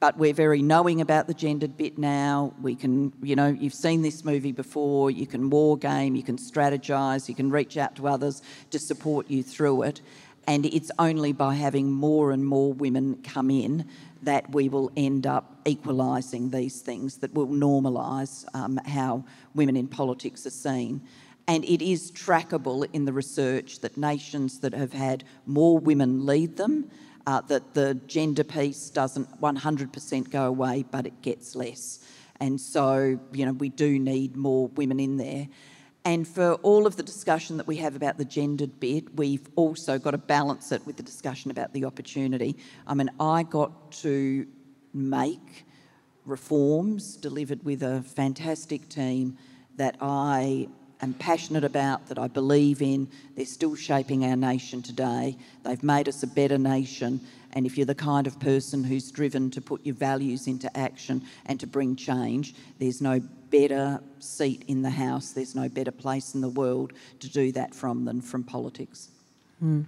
But 0.01 0.17
we're 0.17 0.33
very 0.33 0.61
knowing 0.61 0.99
about 0.99 1.27
the 1.27 1.33
gendered 1.33 1.77
bit 1.77 1.97
now. 1.97 2.53
We 2.61 2.75
can, 2.75 3.13
you 3.23 3.35
know, 3.35 3.47
you've 3.47 3.73
seen 3.73 4.01
this 4.01 4.25
movie 4.25 4.51
before. 4.51 5.09
You 5.09 5.25
can 5.25 5.49
war 5.49 5.77
game, 5.77 6.15
you 6.15 6.21
can 6.21 6.35
strategise, 6.37 7.29
you 7.29 7.33
can 7.33 7.49
reach 7.49 7.77
out 7.77 7.95
to 7.95 8.09
others 8.09 8.43
to 8.71 8.77
support 8.77 9.29
you 9.29 9.41
through 9.41 9.83
it. 9.83 10.01
And 10.47 10.65
it's 10.65 10.91
only 10.99 11.31
by 11.31 11.55
having 11.55 11.91
more 11.91 12.31
and 12.31 12.45
more 12.45 12.73
women 12.73 13.21
come 13.23 13.49
in 13.49 13.87
that 14.21 14.51
we 14.51 14.67
will 14.67 14.91
end 14.97 15.25
up 15.25 15.55
equalising 15.65 16.49
these 16.49 16.81
things, 16.81 17.17
that 17.19 17.33
will 17.33 17.47
normalise 17.47 18.45
um, 18.53 18.77
how 18.85 19.23
women 19.53 19.77
in 19.77 19.87
politics 19.87 20.45
are 20.45 20.51
seen. 20.51 21.01
And 21.47 21.63
it 21.65 21.81
is 21.81 22.11
trackable 22.11 22.87
in 22.93 23.05
the 23.05 23.13
research 23.13 23.79
that 23.81 23.97
nations 23.97 24.59
that 24.59 24.73
have 24.73 24.93
had 24.93 25.23
more 25.45 25.77
women 25.77 26.25
lead 26.25 26.57
them, 26.57 26.89
uh, 27.27 27.41
that 27.41 27.73
the 27.73 27.95
gender 28.07 28.43
piece 28.43 28.89
doesn't 28.89 29.41
100% 29.41 30.29
go 30.31 30.45
away, 30.45 30.85
but 30.89 31.05
it 31.05 31.21
gets 31.21 31.55
less. 31.55 31.99
And 32.39 32.59
so, 32.59 33.19
you 33.31 33.45
know, 33.45 33.53
we 33.53 33.69
do 33.69 33.99
need 33.99 34.35
more 34.35 34.67
women 34.69 34.99
in 34.99 35.17
there. 35.17 35.47
And 36.03 36.27
for 36.27 36.53
all 36.55 36.85
of 36.85 36.97
the 36.97 37.03
discussion 37.03 37.57
that 37.57 37.65
we 37.65 37.77
have 37.77 37.95
about 37.95 38.17
the 38.17 38.25
gendered 38.25 38.79
bit, 38.79 39.15
we've 39.15 39.47
also 39.55 39.97
got 39.97 40.11
to 40.11 40.19
balance 40.19 40.71
it 40.71 40.85
with 40.85 40.97
the 40.97 41.03
discussion 41.03 41.49
about 41.49 41.73
the 41.73 41.85
opportunity. 41.85 42.57
I 42.85 42.93
mean, 42.93 43.09
I 43.19 43.41
got 43.43 43.91
to 44.03 44.45
make 44.93 45.65
reforms 46.25 47.17
delivered 47.17 47.63
with 47.63 47.81
a 47.81 48.03
fantastic 48.03 48.87
team 48.87 49.37
that 49.77 49.97
I 49.99 50.67
am 51.01 51.13
passionate 51.13 51.63
about, 51.63 52.07
that 52.07 52.17
I 52.17 52.27
believe 52.27 52.81
in. 52.81 53.07
They're 53.35 53.45
still 53.45 53.75
shaping 53.75 54.25
our 54.25 54.35
nation 54.35 54.81
today. 54.81 55.37
They've 55.63 55.83
made 55.83 56.07
us 56.07 56.23
a 56.23 56.27
better 56.27 56.57
nation. 56.57 57.21
And 57.53 57.65
if 57.65 57.77
you're 57.77 57.85
the 57.85 57.95
kind 57.95 58.27
of 58.27 58.39
person 58.39 58.83
who's 58.83 59.11
driven 59.11 59.49
to 59.51 59.61
put 59.61 59.85
your 59.85 59.95
values 59.95 60.47
into 60.47 60.75
action 60.77 61.23
and 61.45 61.59
to 61.59 61.67
bring 61.67 61.95
change, 61.95 62.53
there's 62.79 63.01
no 63.01 63.21
better 63.49 64.01
seat 64.19 64.63
in 64.67 64.81
the 64.81 64.89
House, 64.89 65.31
there's 65.31 65.55
no 65.55 65.69
better 65.69 65.91
place 65.91 66.35
in 66.35 66.41
the 66.41 66.49
world 66.49 66.93
to 67.21 67.29
do 67.29 67.51
that 67.53 67.73
from 67.73 68.03
than 68.05 68.21
from 68.21 68.43
politics. 68.43 69.09
Mm. 69.63 69.85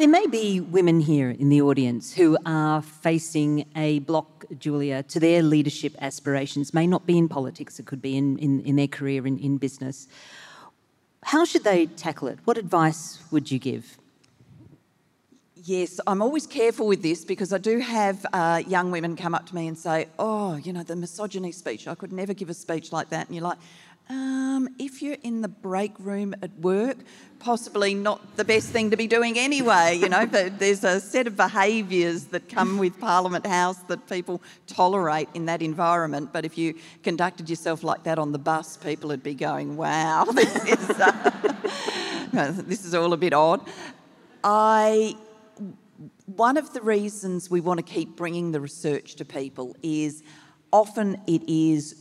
There 0.00 0.08
may 0.08 0.26
be 0.26 0.60
women 0.60 1.00
here 1.00 1.28
in 1.28 1.50
the 1.50 1.60
audience 1.60 2.14
who 2.14 2.38
are 2.46 2.80
facing 2.80 3.66
a 3.76 3.98
block, 3.98 4.46
Julia, 4.58 5.02
to 5.02 5.20
their 5.20 5.42
leadership 5.42 5.94
aspirations. 6.00 6.72
May 6.72 6.86
not 6.86 7.04
be 7.04 7.18
in 7.18 7.28
politics, 7.28 7.78
it 7.78 7.84
could 7.84 8.00
be 8.00 8.16
in, 8.16 8.38
in, 8.38 8.60
in 8.60 8.76
their 8.76 8.86
career 8.86 9.26
in, 9.26 9.38
in 9.38 9.58
business. 9.58 10.08
How 11.22 11.44
should 11.44 11.64
they 11.64 11.84
tackle 11.84 12.28
it? 12.28 12.38
What 12.46 12.56
advice 12.56 13.22
would 13.30 13.50
you 13.50 13.58
give? 13.58 13.98
Yes, 15.54 16.00
I'm 16.06 16.22
always 16.22 16.46
careful 16.46 16.86
with 16.86 17.02
this 17.02 17.22
because 17.22 17.52
I 17.52 17.58
do 17.58 17.80
have 17.80 18.24
uh, 18.32 18.62
young 18.66 18.90
women 18.90 19.16
come 19.16 19.34
up 19.34 19.44
to 19.48 19.54
me 19.54 19.68
and 19.68 19.76
say, 19.76 20.06
Oh, 20.18 20.56
you 20.56 20.72
know, 20.72 20.82
the 20.82 20.96
misogyny 20.96 21.52
speech, 21.52 21.86
I 21.86 21.94
could 21.94 22.10
never 22.10 22.32
give 22.32 22.48
a 22.48 22.54
speech 22.54 22.90
like 22.90 23.10
that. 23.10 23.26
And 23.26 23.36
you're 23.36 23.44
like, 23.44 23.58
um, 24.10 24.68
if 24.78 25.02
you're 25.02 25.16
in 25.22 25.40
the 25.40 25.48
break 25.48 25.92
room 26.00 26.34
at 26.42 26.52
work, 26.58 26.96
possibly 27.38 27.94
not 27.94 28.36
the 28.36 28.44
best 28.44 28.70
thing 28.70 28.90
to 28.90 28.96
be 28.96 29.06
doing 29.06 29.38
anyway, 29.38 29.96
you 29.96 30.08
know, 30.08 30.26
but 30.26 30.58
there's 30.58 30.82
a 30.82 31.00
set 31.00 31.28
of 31.28 31.36
behaviours 31.36 32.24
that 32.24 32.48
come 32.48 32.76
with 32.78 32.98
Parliament 32.98 33.46
House 33.46 33.78
that 33.84 34.08
people 34.08 34.42
tolerate 34.66 35.28
in 35.34 35.46
that 35.46 35.62
environment. 35.62 36.32
But 36.32 36.44
if 36.44 36.58
you 36.58 36.74
conducted 37.04 37.48
yourself 37.48 37.84
like 37.84 38.02
that 38.02 38.18
on 38.18 38.32
the 38.32 38.38
bus, 38.38 38.76
people 38.76 39.08
would 39.10 39.22
be 39.22 39.34
going, 39.34 39.76
wow, 39.76 40.24
this 40.34 40.56
is, 40.64 40.90
uh, 40.90 41.30
this 42.66 42.84
is 42.84 42.94
all 42.94 43.12
a 43.12 43.16
bit 43.16 43.32
odd. 43.32 43.60
I 44.42 45.16
one 46.24 46.56
of 46.56 46.72
the 46.72 46.80
reasons 46.80 47.50
we 47.50 47.60
want 47.60 47.78
to 47.78 47.84
keep 47.84 48.16
bringing 48.16 48.52
the 48.52 48.60
research 48.60 49.16
to 49.16 49.24
people 49.24 49.76
is 49.82 50.22
often 50.72 51.20
it 51.26 51.42
is 51.48 51.99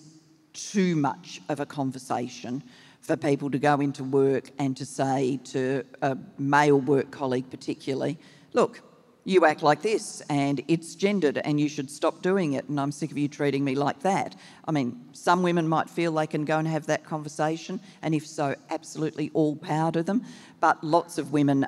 too 0.72 0.95
much 0.95 1.41
of 1.49 1.60
a 1.60 1.66
conversation 1.66 2.64
for 3.01 3.16
people 3.16 3.49
to 3.49 3.57
go 3.57 3.80
into 3.80 4.03
work 4.03 4.51
and 4.60 4.76
to 4.78 4.86
say 4.86 5.39
to 5.45 5.84
a 6.01 6.18
male 6.38 6.80
work 6.80 7.12
colleague, 7.12 7.49
particularly, 7.49 8.18
look, 8.53 8.82
you 9.26 9.45
act 9.45 9.62
like 9.62 9.82
this 9.82 10.22
and 10.30 10.62
it's 10.68 10.95
gendered 10.95 11.38
and 11.38 11.60
you 11.60 11.70
should 11.70 11.89
stop 11.89 12.22
doing 12.22 12.53
it 12.53 12.68
and 12.68 12.80
I'm 12.80 12.91
sick 12.91 13.12
of 13.12 13.18
you 13.18 13.28
treating 13.28 13.64
me 13.64 13.76
like 13.76 13.99
that. 14.01 14.36
I 14.68 14.72
mean, 14.72 14.99
some 15.14 15.43
women 15.43 15.68
might 15.68 15.89
feel 15.89 16.12
they 16.14 16.28
can 16.28 16.45
go 16.45 16.57
and 16.57 16.68
have 16.68 16.88
that 16.88 17.03
conversation, 17.03 17.80
and 18.01 18.16
if 18.16 18.26
so, 18.26 18.55
absolutely 18.70 19.30
all 19.34 19.55
power 19.55 19.91
to 19.91 20.03
them. 20.03 20.26
But 20.60 20.84
lots 20.84 21.18
of 21.18 21.32
women 21.32 21.68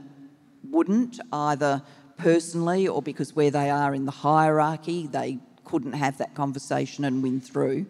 wouldn't, 0.70 1.20
either 1.32 1.82
personally 2.18 2.88
or 2.88 3.02
because 3.02 3.36
where 3.36 3.52
they 3.52 3.70
are 3.70 3.94
in 3.94 4.06
the 4.06 4.12
hierarchy, 4.12 5.08
they 5.08 5.40
couldn't 5.66 5.94
have 5.94 6.18
that 6.18 6.34
conversation 6.36 7.06
and 7.06 7.24
win 7.24 7.42
through. 7.42 7.86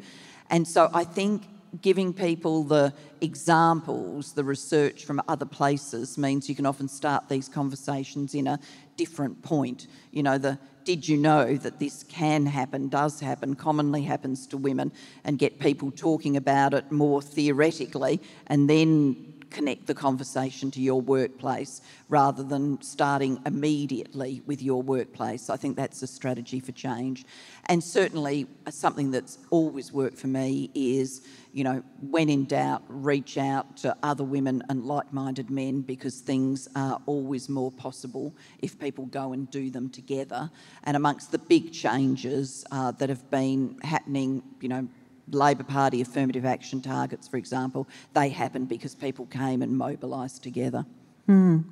And 0.52 0.68
so 0.68 0.89
I 0.93 1.06
think 1.06 1.43
giving 1.82 2.14
people 2.14 2.64
the 2.64 2.93
examples, 3.22 4.34
the 4.34 4.43
research 4.43 5.06
from 5.06 5.22
other 5.28 5.45
places 5.45 6.18
means 6.18 6.49
you 6.49 6.56
can 6.56 6.66
often 6.66 6.89
start 6.89 7.30
these 7.30 7.47
conversations 7.47 8.36
in 8.36 8.47
a 8.47 8.60
different 8.97 9.41
point. 9.41 9.88
You 10.12 10.24
know, 10.24 10.38
the 10.38 10.60
did 10.84 11.08
you 11.08 11.16
know 11.16 11.56
that 11.58 11.80
this 11.80 12.04
can 12.04 12.45
happen, 12.45 12.89
does 12.89 13.20
happen, 13.20 13.56
commonly 13.56 14.02
happens 14.02 14.47
to 14.47 14.58
women, 14.58 14.91
and 15.24 15.38
get 15.38 15.60
people 15.60 15.91
talking 15.91 16.36
about 16.38 16.74
it 16.74 16.91
more 16.91 17.22
theoretically 17.22 18.20
and 18.47 18.70
then 18.70 19.31
connect 19.52 19.86
the 19.86 19.93
conversation 19.93 20.72
to 20.72 20.82
your 20.82 21.02
workplace 21.02 21.82
rather 22.10 22.41
than 22.41 22.82
starting 22.82 23.39
immediately 23.45 24.41
with 24.45 24.62
your 24.62 24.82
workplace. 24.82 25.49
I 25.49 25.58
think 25.58 25.76
that's 25.76 26.02
a 26.02 26.08
strategy 26.08 26.60
for 26.60 26.72
change. 26.72 27.26
And 27.66 27.84
certainly, 27.84 28.47
something 28.70 29.12
that's 29.12 29.38
always 29.49 29.93
worked 29.93 30.18
for 30.18 30.28
me 30.28 30.72
is, 30.74 31.22
you 31.54 31.64
know, 31.64 31.84
when 32.02 32.30
in 32.30 32.45
doubt, 32.45 32.84
reach 32.88 33.38
out 33.38 33.78
to 33.78 33.95
other 34.02 34.24
women 34.24 34.64
and 34.70 34.86
like 34.86 35.12
minded 35.14 35.49
men 35.49 35.82
because 35.82 36.20
things 36.20 36.68
are 36.76 36.99
always 37.06 37.49
more 37.49 37.72
possible 37.72 38.34
if 38.60 38.80
people 38.80 39.06
go 39.08 39.34
and 39.34 39.52
do 39.52 39.70
them 39.70 39.89
together. 39.89 40.49
And 40.84 40.97
amongst 40.97 41.32
the 41.32 41.38
big 41.38 41.72
changes 41.72 42.66
uh, 42.72 42.91
that 42.91 43.10
have 43.10 43.30
been 43.30 43.78
happening, 43.84 44.41
you 44.60 44.70
know, 44.70 44.88
Labor 45.32 45.64
Party 45.64 46.02
affirmative 46.02 46.46
action 46.46 46.82
targets, 46.82 47.28
for 47.28 47.38
example, 47.38 47.88
they 48.14 48.30
happened 48.30 48.70
because 48.70 48.96
people 48.96 49.26
came 49.28 49.62
and 49.62 49.78
mobilised 49.78 50.44
together. 50.44 50.86
Mm. 51.28 51.64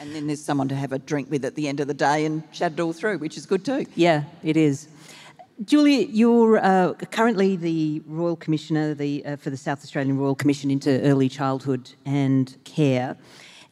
And 0.00 0.14
then 0.14 0.26
there's 0.26 0.42
someone 0.42 0.68
to 0.68 0.74
have 0.74 0.92
a 0.92 0.98
drink 0.98 1.30
with 1.30 1.44
at 1.44 1.54
the 1.54 1.68
end 1.68 1.80
of 1.80 1.86
the 1.86 1.94
day 1.94 2.24
and 2.24 2.50
chat 2.52 2.72
it 2.72 2.80
all 2.80 2.92
through, 2.92 3.18
which 3.18 3.36
is 3.36 3.46
good 3.46 3.64
too. 3.64 3.86
Yeah, 3.94 4.24
it 4.42 4.56
is. 4.56 4.88
Julia, 5.64 6.06
you're 6.06 6.58
uh, 6.58 6.92
currently 7.10 7.56
the 7.56 8.02
Royal 8.06 8.36
Commissioner 8.36 8.92
the, 8.92 9.24
uh, 9.24 9.36
for 9.36 9.48
the 9.48 9.56
South 9.56 9.82
Australian 9.82 10.18
Royal 10.18 10.34
Commission 10.34 10.70
into 10.70 11.00
Early 11.00 11.30
Childhood 11.30 11.92
and 12.04 12.54
Care. 12.64 13.16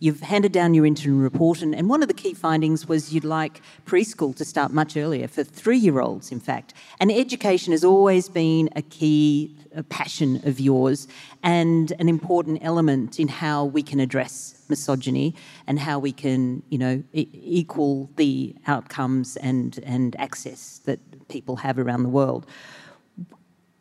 You've 0.00 0.20
handed 0.20 0.52
down 0.52 0.74
your 0.74 0.86
interim 0.86 1.20
report, 1.20 1.62
and, 1.62 1.74
and 1.74 1.88
one 1.88 2.02
of 2.02 2.08
the 2.08 2.14
key 2.14 2.34
findings 2.34 2.86
was 2.86 3.12
you'd 3.12 3.24
like 3.24 3.62
preschool 3.86 4.34
to 4.36 4.44
start 4.44 4.72
much 4.72 4.96
earlier, 4.96 5.28
for 5.28 5.44
three 5.44 5.78
year 5.78 6.00
olds, 6.00 6.32
in 6.32 6.40
fact. 6.40 6.74
And 7.00 7.10
education 7.10 7.72
has 7.72 7.84
always 7.84 8.28
been 8.28 8.68
a 8.76 8.82
key 8.82 9.54
a 9.74 9.82
passion 9.82 10.40
of 10.44 10.60
yours 10.60 11.08
and 11.42 11.92
an 11.98 12.08
important 12.08 12.58
element 12.62 13.18
in 13.18 13.28
how 13.28 13.64
we 13.64 13.82
can 13.82 14.00
address 14.00 14.62
misogyny 14.68 15.34
and 15.66 15.78
how 15.78 15.98
we 15.98 16.12
can, 16.12 16.62
you 16.70 16.78
know, 16.78 17.02
e- 17.12 17.28
equal 17.32 18.08
the 18.16 18.54
outcomes 18.66 19.36
and, 19.36 19.80
and 19.84 20.16
access 20.16 20.78
that 20.84 21.00
people 21.28 21.56
have 21.56 21.78
around 21.78 22.02
the 22.02 22.08
world. 22.08 22.46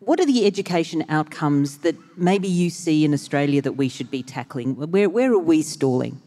What 0.05 0.19
are 0.19 0.25
the 0.25 0.45
education 0.45 1.05
outcomes 1.07 1.77
that 1.79 1.95
maybe 2.17 2.49
you 2.49 2.69
see 2.69 3.05
in 3.05 3.13
Australia 3.13 3.61
that 3.61 3.73
we 3.73 3.87
should 3.87 4.11
be 4.11 4.21
tackling? 4.21 4.75
Where, 4.75 5.07
where 5.07 5.31
are 5.31 5.39
we 5.39 5.61
stalling? 5.61 6.21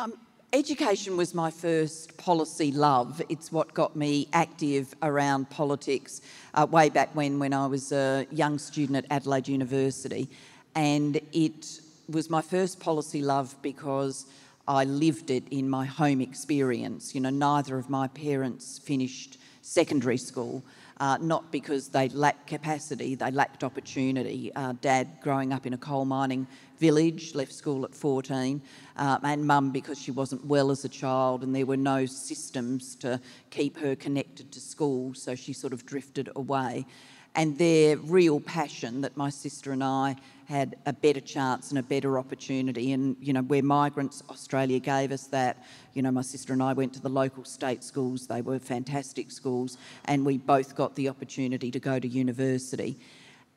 Um, 0.00 0.14
education 0.52 1.16
was 1.16 1.32
my 1.32 1.52
first 1.52 2.16
policy 2.16 2.72
love. 2.72 3.22
It's 3.28 3.52
what 3.52 3.72
got 3.72 3.94
me 3.94 4.26
active 4.32 4.96
around 5.00 5.48
politics 5.50 6.22
uh, 6.54 6.66
way 6.68 6.88
back 6.88 7.14
when, 7.14 7.38
when 7.38 7.52
I 7.52 7.68
was 7.68 7.92
a 7.92 8.26
young 8.32 8.58
student 8.58 8.96
at 8.96 9.12
Adelaide 9.12 9.46
University. 9.46 10.28
And 10.74 11.20
it 11.32 11.80
was 12.08 12.30
my 12.30 12.42
first 12.42 12.80
policy 12.80 13.22
love 13.22 13.54
because 13.62 14.26
I 14.66 14.84
lived 14.84 15.30
it 15.30 15.44
in 15.52 15.70
my 15.70 15.84
home 15.86 16.20
experience. 16.20 17.14
You 17.14 17.20
know, 17.20 17.30
neither 17.30 17.78
of 17.78 17.88
my 17.88 18.08
parents 18.08 18.80
finished 18.80 19.38
secondary 19.62 20.16
school 20.16 20.64
uh, 21.00 21.18
not 21.20 21.50
because 21.50 21.88
they 21.88 22.08
lacked 22.10 22.46
capacity, 22.46 23.14
they 23.14 23.30
lacked 23.30 23.64
opportunity. 23.64 24.52
Uh, 24.54 24.74
Dad, 24.80 25.08
growing 25.20 25.52
up 25.52 25.66
in 25.66 25.72
a 25.72 25.78
coal 25.78 26.04
mining 26.04 26.46
village, 26.78 27.34
left 27.34 27.52
school 27.52 27.84
at 27.84 27.94
14, 27.94 28.62
uh, 28.96 29.18
and 29.22 29.46
Mum 29.46 29.70
because 29.72 30.00
she 30.00 30.10
wasn't 30.10 30.44
well 30.44 30.70
as 30.70 30.84
a 30.84 30.88
child 30.88 31.42
and 31.42 31.54
there 31.54 31.66
were 31.66 31.76
no 31.76 32.06
systems 32.06 32.94
to 32.96 33.20
keep 33.50 33.78
her 33.78 33.96
connected 33.96 34.52
to 34.52 34.60
school, 34.60 35.12
so 35.14 35.34
she 35.34 35.52
sort 35.52 35.72
of 35.72 35.84
drifted 35.84 36.30
away 36.36 36.86
and 37.34 37.58
their 37.58 37.96
real 37.96 38.40
passion 38.40 39.00
that 39.02 39.16
my 39.16 39.30
sister 39.30 39.72
and 39.72 39.84
I 39.84 40.16
had 40.50 40.74
a 40.84 40.92
better 40.92 41.20
chance 41.20 41.70
and 41.70 41.78
a 41.78 41.82
better 41.82 42.18
opportunity. 42.18 42.92
And, 42.92 43.16
you 43.20 43.32
know, 43.32 43.42
where 43.42 43.62
migrants, 43.62 44.20
Australia 44.28 44.80
gave 44.80 45.12
us 45.12 45.28
that. 45.28 45.64
You 45.94 46.02
know, 46.02 46.10
my 46.10 46.22
sister 46.22 46.52
and 46.52 46.60
I 46.60 46.72
went 46.72 46.92
to 46.94 47.00
the 47.00 47.08
local 47.08 47.44
state 47.44 47.84
schools, 47.84 48.26
they 48.26 48.42
were 48.42 48.58
fantastic 48.58 49.30
schools, 49.30 49.78
and 50.06 50.26
we 50.26 50.38
both 50.38 50.74
got 50.74 50.96
the 50.96 51.08
opportunity 51.08 51.70
to 51.70 51.78
go 51.78 52.00
to 52.00 52.08
university. 52.08 52.98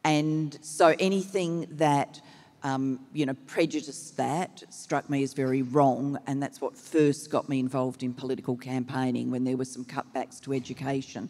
And 0.04 0.58
so 0.62 0.94
anything 1.00 1.68
that 1.72 2.22
um, 2.62 3.00
you 3.12 3.26
know, 3.26 3.36
prejudiced 3.48 4.16
that 4.18 4.64
struck 4.70 5.10
me 5.10 5.24
as 5.24 5.34
very 5.34 5.64
wrong, 5.64 6.18
and 6.28 6.42
that's 6.42 6.62
what 6.62 6.78
first 6.78 7.30
got 7.30 7.50
me 7.50 7.60
involved 7.60 8.04
in 8.04 8.14
political 8.14 8.56
campaigning 8.56 9.32
when 9.32 9.44
there 9.44 9.58
were 9.58 9.66
some 9.66 9.84
cutbacks 9.84 10.40
to 10.42 10.54
education. 10.54 11.30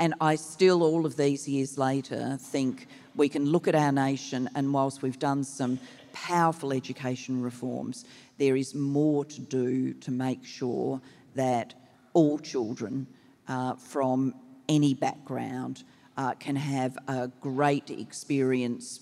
And 0.00 0.14
I 0.20 0.34
still, 0.34 0.82
all 0.82 1.06
of 1.06 1.16
these 1.16 1.48
years 1.48 1.78
later, 1.78 2.36
think 2.40 2.88
we 3.16 3.28
can 3.28 3.46
look 3.46 3.68
at 3.68 3.74
our 3.74 3.92
nation, 3.92 4.48
and 4.54 4.72
whilst 4.72 5.02
we've 5.02 5.18
done 5.18 5.44
some 5.44 5.78
powerful 6.12 6.72
education 6.72 7.42
reforms, 7.42 8.04
there 8.38 8.56
is 8.56 8.74
more 8.74 9.24
to 9.24 9.40
do 9.40 9.94
to 9.94 10.10
make 10.10 10.44
sure 10.44 11.00
that 11.34 11.74
all 12.12 12.38
children 12.38 13.06
uh, 13.48 13.74
from 13.74 14.34
any 14.68 14.94
background 14.94 15.84
uh, 16.16 16.32
can 16.34 16.56
have 16.56 16.96
a 17.08 17.28
great 17.40 17.90
experience 17.90 19.00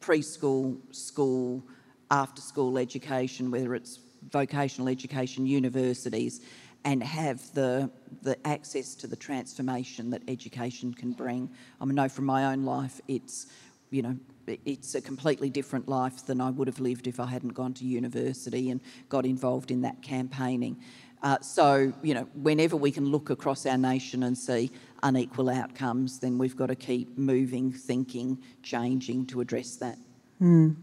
preschool, 0.00 0.78
school, 0.94 1.62
after 2.10 2.42
school 2.42 2.76
education, 2.78 3.50
whether 3.50 3.74
it's 3.74 4.00
vocational 4.30 4.88
education, 4.88 5.46
universities, 5.46 6.40
and 6.84 7.02
have 7.02 7.52
the, 7.54 7.90
the 8.22 8.36
access 8.46 8.94
to 8.96 9.06
the 9.06 9.16
transformation 9.16 10.10
that 10.10 10.22
education 10.28 10.92
can 10.92 11.12
bring. 11.12 11.50
I 11.80 11.84
know 11.86 12.08
from 12.08 12.26
my 12.26 12.52
own 12.52 12.64
life, 12.64 13.00
it's, 13.08 13.46
you 13.90 14.02
know, 14.02 14.16
it's 14.46 14.94
a 14.94 15.00
completely 15.00 15.48
different 15.48 15.88
life 15.88 16.26
than 16.26 16.40
I 16.40 16.50
would 16.50 16.68
have 16.68 16.80
lived 16.80 17.06
if 17.06 17.18
I 17.18 17.26
hadn't 17.26 17.54
gone 17.54 17.72
to 17.74 17.84
university 17.84 18.70
and 18.70 18.80
got 19.08 19.24
involved 19.24 19.70
in 19.70 19.80
that 19.82 20.02
campaigning. 20.02 20.76
Uh, 21.22 21.40
so, 21.40 21.90
you 22.02 22.12
know, 22.12 22.28
whenever 22.34 22.76
we 22.76 22.90
can 22.90 23.06
look 23.06 23.30
across 23.30 23.64
our 23.64 23.78
nation 23.78 24.24
and 24.24 24.36
see 24.36 24.70
unequal 25.02 25.48
outcomes, 25.48 26.18
then 26.18 26.36
we've 26.36 26.56
got 26.56 26.66
to 26.66 26.74
keep 26.74 27.16
moving, 27.16 27.72
thinking, 27.72 28.36
changing 28.62 29.24
to 29.26 29.40
address 29.40 29.76
that. 29.76 29.96
Mm. 30.42 30.76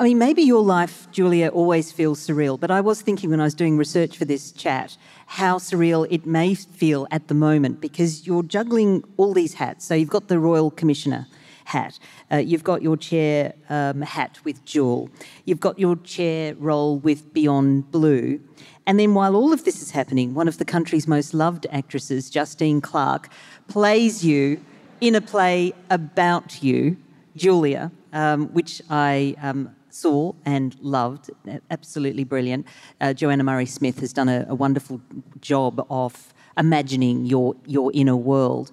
I 0.00 0.04
mean, 0.04 0.18
maybe 0.18 0.42
your 0.42 0.62
life, 0.62 1.10
Julia, 1.10 1.48
always 1.48 1.90
feels 1.90 2.24
surreal, 2.24 2.58
but 2.60 2.70
I 2.70 2.80
was 2.80 3.02
thinking 3.02 3.30
when 3.30 3.40
I 3.40 3.44
was 3.44 3.54
doing 3.54 3.76
research 3.76 4.16
for 4.16 4.24
this 4.24 4.52
chat 4.52 4.96
how 5.26 5.58
surreal 5.58 6.06
it 6.08 6.24
may 6.24 6.54
feel 6.54 7.08
at 7.10 7.26
the 7.26 7.34
moment 7.34 7.80
because 7.80 8.24
you're 8.24 8.44
juggling 8.44 9.02
all 9.16 9.34
these 9.34 9.54
hats. 9.54 9.84
So 9.84 9.96
you've 9.96 10.08
got 10.08 10.28
the 10.28 10.38
Royal 10.38 10.70
Commissioner 10.70 11.26
hat, 11.64 11.98
uh, 12.30 12.36
you've 12.36 12.62
got 12.62 12.80
your 12.80 12.96
chair 12.96 13.54
um, 13.70 14.02
hat 14.02 14.38
with 14.44 14.64
Jewel, 14.64 15.10
you've 15.46 15.58
got 15.58 15.80
your 15.80 15.96
chair 15.96 16.54
role 16.54 17.00
with 17.00 17.34
Beyond 17.34 17.90
Blue. 17.90 18.40
And 18.86 19.00
then 19.00 19.14
while 19.14 19.34
all 19.34 19.52
of 19.52 19.64
this 19.64 19.82
is 19.82 19.90
happening, 19.90 20.32
one 20.32 20.46
of 20.46 20.58
the 20.58 20.64
country's 20.64 21.08
most 21.08 21.34
loved 21.34 21.66
actresses, 21.72 22.30
Justine 22.30 22.80
Clarke, 22.80 23.30
plays 23.66 24.24
you 24.24 24.64
in 25.00 25.16
a 25.16 25.20
play 25.20 25.72
about 25.90 26.62
you, 26.62 26.96
Julia, 27.34 27.90
um, 28.12 28.46
which 28.54 28.80
I 28.88 29.34
um, 29.42 29.74
saw 29.90 30.32
and 30.44 30.76
loved. 30.80 31.30
Absolutely 31.70 32.24
brilliant. 32.24 32.66
Uh, 33.00 33.12
Joanna 33.12 33.44
Murray 33.44 33.66
Smith 33.66 34.00
has 34.00 34.12
done 34.12 34.28
a, 34.28 34.46
a, 34.48 34.54
wonderful 34.54 35.00
job 35.40 35.84
of 35.90 36.32
imagining 36.56 37.26
your, 37.26 37.54
your 37.66 37.90
inner 37.94 38.16
world. 38.16 38.70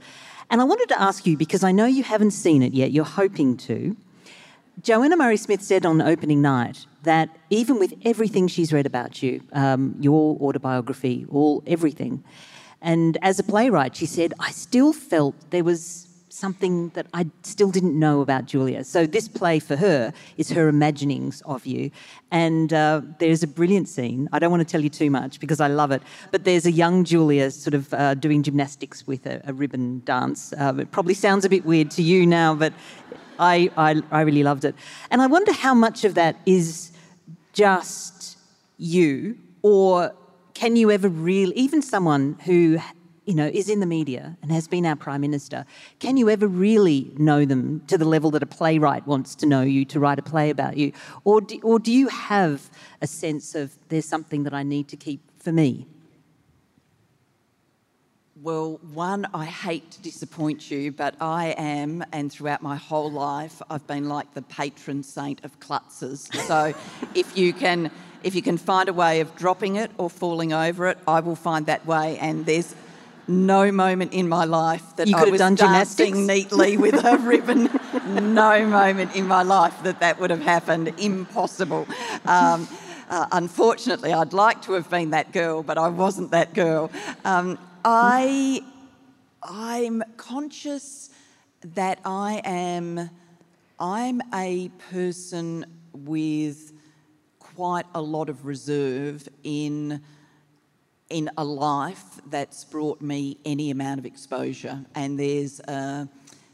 And 0.49 0.61
I 0.61 0.63
wanted 0.63 0.89
to 0.89 1.01
ask 1.01 1.25
you, 1.25 1.37
because 1.37 1.63
I 1.63 1.71
know 1.71 1.85
you 1.85 2.03
haven't 2.03 2.31
seen 2.31 2.61
it 2.61 2.73
yet, 2.73 2.91
you're 2.91 3.05
hoping 3.05 3.57
to. 3.57 3.95
Joanna 4.81 5.15
Murray 5.15 5.37
Smith 5.37 5.61
said 5.61 5.85
on 5.85 6.01
opening 6.01 6.41
night 6.41 6.85
that 7.03 7.29
even 7.49 7.79
with 7.79 7.93
everything 8.03 8.47
she's 8.47 8.73
read 8.73 8.85
about 8.85 9.23
you, 9.23 9.41
um, 9.53 9.95
your 9.99 10.37
autobiography, 10.41 11.25
all 11.29 11.63
everything, 11.65 12.23
and 12.81 13.17
as 13.23 13.39
a 13.39 13.43
playwright, 13.43 13.95
she 13.95 14.05
said, 14.05 14.33
I 14.39 14.51
still 14.51 14.93
felt 14.93 15.33
there 15.49 15.63
was 15.63 16.07
something 16.35 16.89
that 16.89 17.07
I 17.13 17.27
still 17.43 17.71
didn't 17.71 17.97
know 17.97 18.19
about 18.19 18.45
Julia. 18.45 18.83
So 18.83 19.05
this 19.05 19.27
play 19.27 19.59
for 19.59 19.77
her 19.77 20.13
is 20.35 20.49
her 20.49 20.67
imaginings 20.67 21.41
of 21.45 21.65
you. 21.65 21.91
And 22.29 22.73
uh, 22.73 23.01
there's 23.19 23.41
a 23.41 23.47
brilliant 23.47 23.87
scene. 23.87 24.27
I 24.33 24.39
don't 24.39 24.51
want 24.51 24.59
to 24.59 24.69
tell 24.69 24.81
you 24.81 24.89
too 24.89 25.09
much 25.09 25.39
because 25.39 25.61
I 25.61 25.67
love 25.67 25.91
it. 25.91 26.01
But 26.31 26.43
there's 26.43 26.65
a 26.65 26.71
young 26.71 27.05
Julia 27.05 27.51
sort 27.51 27.73
of 27.73 27.93
uh, 27.93 28.15
doing 28.15 28.43
gymnastics 28.43 29.07
with 29.07 29.25
a, 29.25 29.41
a 29.45 29.53
ribbon 29.53 30.01
dance. 30.03 30.53
Uh, 30.53 30.75
it 30.79 30.91
probably 30.91 31.13
sounds 31.13 31.45
a 31.45 31.49
bit 31.49 31.63
weird 31.63 31.89
to 31.91 32.03
you 32.03 32.27
now, 32.27 32.53
but 32.53 32.73
I, 33.39 33.71
I, 33.77 34.01
I 34.11 34.21
really 34.21 34.43
loved 34.43 34.65
it. 34.65 34.75
And 35.11 35.21
I 35.21 35.27
wonder 35.27 35.53
how 35.53 35.73
much 35.73 36.03
of 36.03 36.15
that 36.15 36.35
is 36.45 36.91
just 37.53 38.37
you 38.77 39.37
or 39.61 40.13
can 40.53 40.75
you 40.75 40.91
ever 40.91 41.07
really, 41.07 41.55
even 41.55 41.81
someone 41.81 42.37
who 42.45 42.77
you 43.25 43.33
know, 43.33 43.47
is 43.47 43.69
in 43.69 43.79
the 43.79 43.85
media 43.85 44.37
and 44.41 44.51
has 44.51 44.67
been 44.67 44.85
our 44.85 44.95
Prime 44.95 45.21
Minister, 45.21 45.65
can 45.99 46.17
you 46.17 46.29
ever 46.29 46.47
really 46.47 47.11
know 47.17 47.43
them 47.45 47.81
to 47.87 47.97
the 47.97 48.05
level 48.05 48.31
that 48.31 48.43
a 48.43 48.45
playwright 48.45 49.05
wants 49.07 49.35
to 49.35 49.45
know 49.45 49.61
you 49.61 49.83
to 49.85 49.99
write 49.99 50.19
a 50.19 50.21
play 50.21 50.49
about 50.49 50.77
you? 50.77 50.91
Or 51.23 51.41
do, 51.41 51.59
or 51.61 51.79
do 51.79 51.91
you 51.91 52.07
have 52.07 52.69
a 53.01 53.07
sense 53.07 53.55
of 53.55 53.75
there's 53.89 54.05
something 54.05 54.43
that 54.43 54.53
I 54.53 54.63
need 54.63 54.87
to 54.89 54.97
keep 54.97 55.21
for 55.39 55.51
me? 55.51 55.87
Well, 58.41 58.79
one, 58.93 59.25
I 59.33 59.45
hate 59.45 59.89
to 59.91 60.01
disappoint 60.01 60.69
you, 60.69 60.91
but 60.91 61.15
I 61.19 61.55
am, 61.57 62.03
and 62.11 62.31
throughout 62.31 62.61
my 62.61 62.75
whole 62.75 63.09
life, 63.09 63.59
I've 63.71 63.87
been 63.87 64.07
like 64.07 64.35
the 64.35 64.43
patron 64.43 65.01
saint 65.01 65.43
of 65.43 65.59
klutzes. 65.59 66.31
So 66.45 66.73
if 67.15 67.35
you 67.35 67.53
can 67.53 67.89
if 68.21 68.33
you 68.33 68.41
can 68.41 68.57
find 68.57 68.89
a 68.89 68.93
way 68.93 69.19
of 69.19 69.35
dropping 69.35 69.75
it 69.75 69.91
or 69.99 70.09
falling 70.09 70.51
over 70.51 70.87
it, 70.87 70.97
I 71.07 71.19
will 71.19 71.35
find 71.35 71.67
that 71.67 71.85
way. 71.85 72.17
And 72.17 72.43
there's 72.43 72.75
no 73.27 73.71
moment 73.71 74.13
in 74.13 74.29
my 74.29 74.45
life 74.45 74.95
that 74.97 75.13
I 75.13 75.25
was 75.25 75.39
done 75.39 75.55
dancing 75.55 76.27
neatly 76.27 76.77
with 76.77 76.93
a 77.03 77.17
ribbon. 77.21 77.69
no 78.33 78.65
moment 78.65 79.15
in 79.15 79.27
my 79.27 79.43
life 79.43 79.81
that 79.83 79.99
that 79.99 80.19
would 80.19 80.29
have 80.29 80.41
happened. 80.41 80.93
Impossible. 80.97 81.87
Um, 82.25 82.67
uh, 83.09 83.27
unfortunately, 83.31 84.13
I'd 84.13 84.33
like 84.33 84.61
to 84.63 84.73
have 84.73 84.89
been 84.89 85.11
that 85.11 85.31
girl, 85.31 85.63
but 85.63 85.77
I 85.77 85.89
wasn't 85.89 86.31
that 86.31 86.53
girl. 86.53 86.91
Um, 87.23 87.57
I, 87.83 88.63
I'm 89.43 90.03
conscious 90.17 91.09
that 91.73 91.99
I 92.03 92.41
am, 92.43 93.09
I'm 93.79 94.21
a 94.33 94.69
person 94.91 95.65
with 95.93 96.73
quite 97.39 97.85
a 97.93 98.01
lot 98.01 98.29
of 98.29 98.45
reserve 98.45 99.27
in 99.43 100.01
in 101.09 101.29
a 101.37 101.43
life 101.43 102.21
that's 102.27 102.63
brought 102.63 103.01
me 103.01 103.37
any 103.45 103.71
amount 103.71 103.99
of 103.99 104.05
exposure. 104.05 104.83
And 104.95 105.19
there's 105.19 105.59
a, 105.61 106.07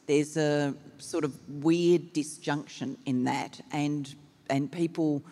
there's 0.07 0.37
a 0.37 0.73
sort 0.97 1.23
of 1.23 1.33
weird 1.63 2.13
disjunction 2.13 2.97
in 3.05 3.23
that. 3.25 3.61
And, 3.71 4.13
and 4.49 4.71
people, 4.71 5.23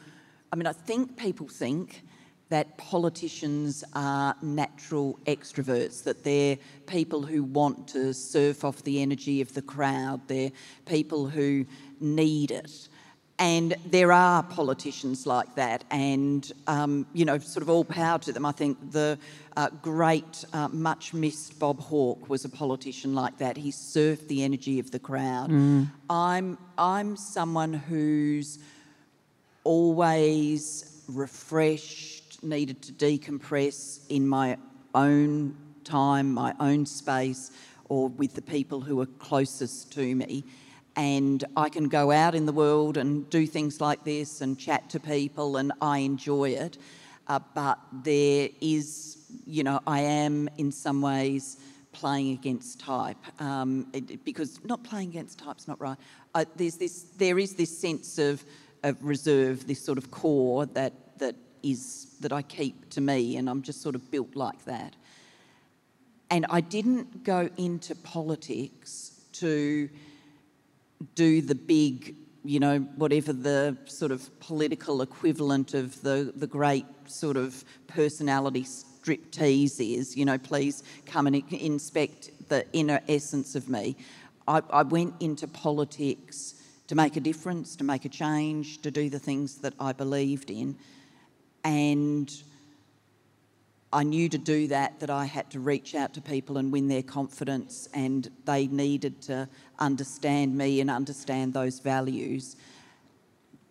I 0.51 0.55
mean, 0.55 0.67
I 0.67 0.74
think 0.74 1.17
people 1.17 1.47
think 1.47 2.03
that 2.49 2.78
politicians 2.78 3.84
are 3.93 4.36
natural 4.41 5.20
extroverts, 5.26 6.03
that 6.03 6.24
they're 6.24 6.57
people 6.88 7.22
who 7.22 7.43
want 7.43 7.88
to 7.89 8.11
surf 8.13 8.65
off 8.65 8.84
the 8.84 9.01
energy 9.01 9.39
of 9.39 9.53
the 9.53 9.61
crowd, 9.61 10.20
they're 10.28 10.51
people 10.86 11.28
who 11.28 11.63
need 11.99 12.49
it. 12.49 12.89
And 13.40 13.76
there 13.86 14.12
are 14.12 14.44
politicians 14.44 15.26
like 15.26 15.56
that, 15.56 15.86
and 15.90 16.52
um, 16.68 17.08
you 17.14 17.24
know, 17.24 17.38
sort 17.38 17.64
of 17.64 17.70
all 17.70 17.86
power 17.86 18.20
to 18.20 18.34
them. 18.34 18.46
I 18.46 18.52
think 18.52 18.92
the 18.92 19.18
uh, 19.56 19.70
great, 19.82 20.44
uh, 20.52 20.68
much 20.68 21.14
missed 21.14 21.58
Bob 21.58 21.80
Hawke 21.80 22.30
was 22.30 22.44
a 22.44 22.50
politician 22.50 23.16
like 23.16 23.38
that. 23.38 23.56
He 23.56 23.72
surfed 23.72 24.28
the 24.28 24.44
energy 24.44 24.78
of 24.78 24.92
the 24.92 25.00
crowd. 25.00 25.52
Mm. 25.52 25.90
I'm 26.10 26.58
I'm 26.78 27.16
someone 27.16 27.74
who's 27.74 28.60
always 29.64 31.04
refreshed, 31.08 32.44
needed 32.44 32.82
to 32.82 32.92
decompress 32.92 34.02
in 34.10 34.28
my 34.28 34.58
own 34.94 35.56
time, 35.86 36.34
my 36.34 36.54
own 36.60 36.86
space, 36.86 37.52
or 37.88 38.10
with 38.10 38.34
the 38.36 38.42
people 38.42 38.82
who 38.82 39.00
are 39.00 39.06
closest 39.06 39.94
to 39.94 40.14
me 40.14 40.44
and 40.96 41.44
I 41.56 41.70
can 41.70 41.88
go 41.88 42.12
out 42.12 42.36
in 42.36 42.46
the 42.46 42.52
world 42.52 42.98
and 42.98 43.30
do 43.30 43.46
things 43.48 43.80
like 43.80 44.04
this 44.04 44.42
and 44.42 44.58
chat 44.58 44.90
to 44.92 45.00
people, 45.00 45.58
and 45.58 45.72
I 45.82 46.00
enjoy 46.00 46.50
it. 46.52 46.78
Uh, 47.28 47.40
but 47.54 47.80
there 48.04 48.50
is, 48.60 49.18
you 49.46 49.64
know, 49.64 49.80
I 49.86 50.02
am 50.02 50.50
in 50.58 50.72
some 50.72 51.02
ways 51.02 51.58
playing 51.92 52.34
against 52.34 52.80
type 52.80 53.18
um, 53.42 53.88
it, 53.94 54.24
because 54.26 54.60
not 54.66 54.84
playing 54.84 55.10
against 55.10 55.40
type's 55.40 55.68
not 55.68 55.80
right. 55.80 55.98
Uh, 56.34 56.46
there's 56.56 56.78
this, 56.78 57.04
there 57.18 57.40
is 57.40 57.56
this 57.56 57.76
sense 57.76 58.18
of, 58.18 58.44
of 58.84 59.04
reserve, 59.04 59.68
this 59.68 59.82
sort 59.82 59.98
of 59.98 60.12
core 60.12 60.66
that 60.68 60.94
that 61.20 61.36
is 61.62 62.08
that 62.22 62.32
I 62.32 62.42
keep 62.42 62.90
to 62.92 63.02
me, 63.02 63.38
and 63.38 63.50
I'm 63.50 63.62
just 63.62 63.82
sort 63.82 63.96
of 63.96 64.10
built 64.12 64.36
like 64.36 64.66
that. 64.66 64.96
And 66.32 66.46
I 66.50 66.62
didn't 66.62 67.24
go 67.24 67.50
into 67.58 67.96
politics 67.96 69.20
to 69.34 69.90
do 71.16 71.41
the 71.41 71.56
big, 71.56 72.16
you 72.43 72.60
know, 72.60 72.80
whatever 72.95 73.34
the 73.34 73.78
sort 73.86 74.12
of 74.12 74.39
political 74.39 75.02
equivalent 75.02 75.74
of 75.74 76.02
the, 76.02 76.34
the 76.36 76.47
great 76.47 76.86
sort 77.06 77.38
of 77.38 77.64
personality 77.88 78.64
striptease 78.64 79.80
is, 79.80 80.16
you 80.16 80.26
know, 80.26 80.38
please 80.38 80.84
come 81.06 81.28
and 81.28 81.36
inspect 81.52 82.32
the 82.50 82.66
inner 82.74 83.00
essence 83.08 83.56
of 83.56 83.70
me. 83.70 83.95
I, 84.47 84.62
I 84.70 84.84
went 84.84 85.14
into 85.20 85.47
politics 85.47 86.56
to 86.88 86.95
make 86.95 87.16
a 87.16 87.20
difference, 87.20 87.76
to 87.76 87.84
make 87.84 88.06
a 88.06 88.10
change, 88.10 88.82
to 88.82 88.91
do 88.91 89.10
the 89.10 89.20
things 89.20 89.60
that 89.60 89.74
I 89.80 89.93
believed 89.93 90.50
in. 90.50 90.76
And 91.64 92.34
I 93.91 94.04
knew 94.04 94.30
to 94.30 94.38
do 94.38 94.68
that 94.68 95.00
that 95.00 95.10
I 95.10 95.26
had 95.26 95.50
to 95.52 95.60
reach 95.60 95.95
out 95.95 96.14
to 96.16 96.22
people 96.22 96.58
and 96.58 96.72
win 96.72 96.88
their 96.88 97.04
confidence, 97.04 97.88
and 97.93 98.30
they 98.45 98.68
needed 98.68 99.22
to 99.24 99.50
understand 99.80 100.56
me 100.56 100.82
and 100.82 100.90
understand 100.90 101.54
those 101.54 101.80
values. 101.80 102.56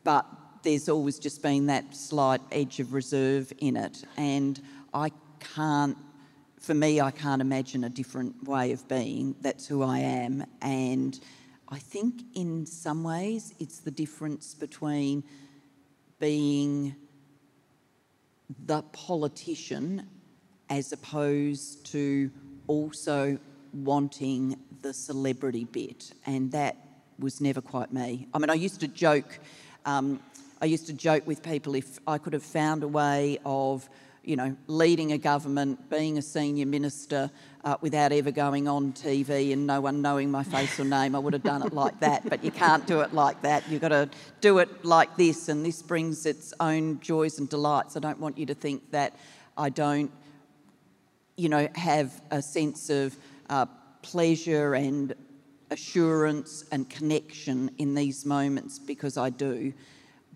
But 0.05 0.27
there's 0.63 0.89
always 0.89 1.19
just 1.19 1.43
been 1.43 1.67
that 1.67 1.95
slight 1.95 2.41
edge 2.51 2.81
of 2.81 2.93
reserve 2.93 3.53
in 3.59 3.77
it, 3.77 4.05
and 4.17 4.61
I 4.93 5.11
can't. 5.55 5.97
For 6.61 6.75
me, 6.75 7.01
I 7.01 7.13
can't 7.13 7.41
imagine 7.41 7.85
a 7.85 7.89
different 7.89 8.43
way 8.45 8.73
of 8.73 8.87
being. 8.89 9.37
That's 9.41 9.67
who 9.67 9.83
I 9.83 10.01
am, 10.01 10.45
and 10.61 11.19
I 11.69 11.79
think 11.79 12.23
in 12.35 12.67
some 12.67 13.05
ways 13.05 13.55
it's 13.59 13.79
the 13.79 13.91
difference 13.91 14.55
between 14.55 15.23
being 16.19 16.97
the 18.67 18.83
politician 18.93 20.09
as 20.71 20.93
opposed 20.93 21.87
to 21.93 22.31
also 22.67 23.39
wanting 23.73 24.57
the 24.83 24.93
celebrity 24.93 25.65
bit, 25.65 26.13
and 26.27 26.53
that 26.53 26.77
was 27.19 27.41
never 27.41 27.61
quite 27.61 27.93
me. 27.93 28.29
I 28.33 28.39
mean, 28.39 28.51
I 28.51 28.55
used 28.55 28.81
to 28.81 28.89
joke. 28.89 29.39
Um, 29.85 30.21
I 30.61 30.67
used 30.67 30.87
to 30.87 30.93
joke 30.93 31.27
with 31.27 31.43
people 31.43 31.75
if 31.75 31.99
I 32.07 32.19
could 32.19 32.33
have 32.33 32.43
found 32.43 32.83
a 32.83 32.89
way 32.89 33.39
of, 33.45 33.89
you 34.25 34.37
know, 34.37 34.57
leading 34.67 35.13
a 35.13 35.19
government, 35.19 35.89
being 35.89 36.19
a 36.19 36.23
senior 36.23 36.67
minister 36.67 37.31
uh, 37.65 37.77
without 37.81 38.13
ever 38.13 38.31
going 38.31 38.67
on 38.67 38.93
TV 38.93 39.53
and 39.53 39.67
no 39.67 39.81
one 39.81 40.03
knowing 40.03 40.31
my 40.31 40.43
face 40.43 40.79
or 40.81 40.85
name, 40.85 41.15
I 41.15 41.19
would 41.19 41.33
have 41.33 41.43
done 41.43 41.63
it 41.63 41.73
like 41.73 41.99
that. 42.01 42.29
But 42.29 42.43
you 42.43 42.51
can't 42.51 42.87
do 42.87 43.01
it 43.01 43.13
like 43.13 43.43
that. 43.43 43.69
You've 43.69 43.81
got 43.81 43.89
to 43.89 44.09
do 44.41 44.59
it 44.59 44.85
like 44.85 45.17
this, 45.17 45.49
and 45.49 45.65
this 45.65 45.83
brings 45.83 46.27
its 46.27 46.53
own 46.61 47.01
joys 47.01 47.39
and 47.39 47.49
delights. 47.49 47.97
I 47.97 48.01
don't 48.01 48.19
want 48.19 48.37
you 48.37 48.47
to 48.47 48.55
think 48.55 48.91
that 48.91 49.15
I 49.57 49.71
don't, 49.71 50.11
you 51.37 51.49
know, 51.49 51.69
have 51.75 52.21
a 52.31 52.43
sense 52.43 52.91
of 52.91 53.17
uh, 53.49 53.67
pleasure 54.03 54.75
and 54.75 55.15
assurance 55.71 56.65
and 56.73 56.89
connection 56.89 57.71
in 57.79 57.95
these 57.95 58.25
moments 58.25 58.79
because 58.79 59.17
I 59.17 59.31
do. 59.31 59.73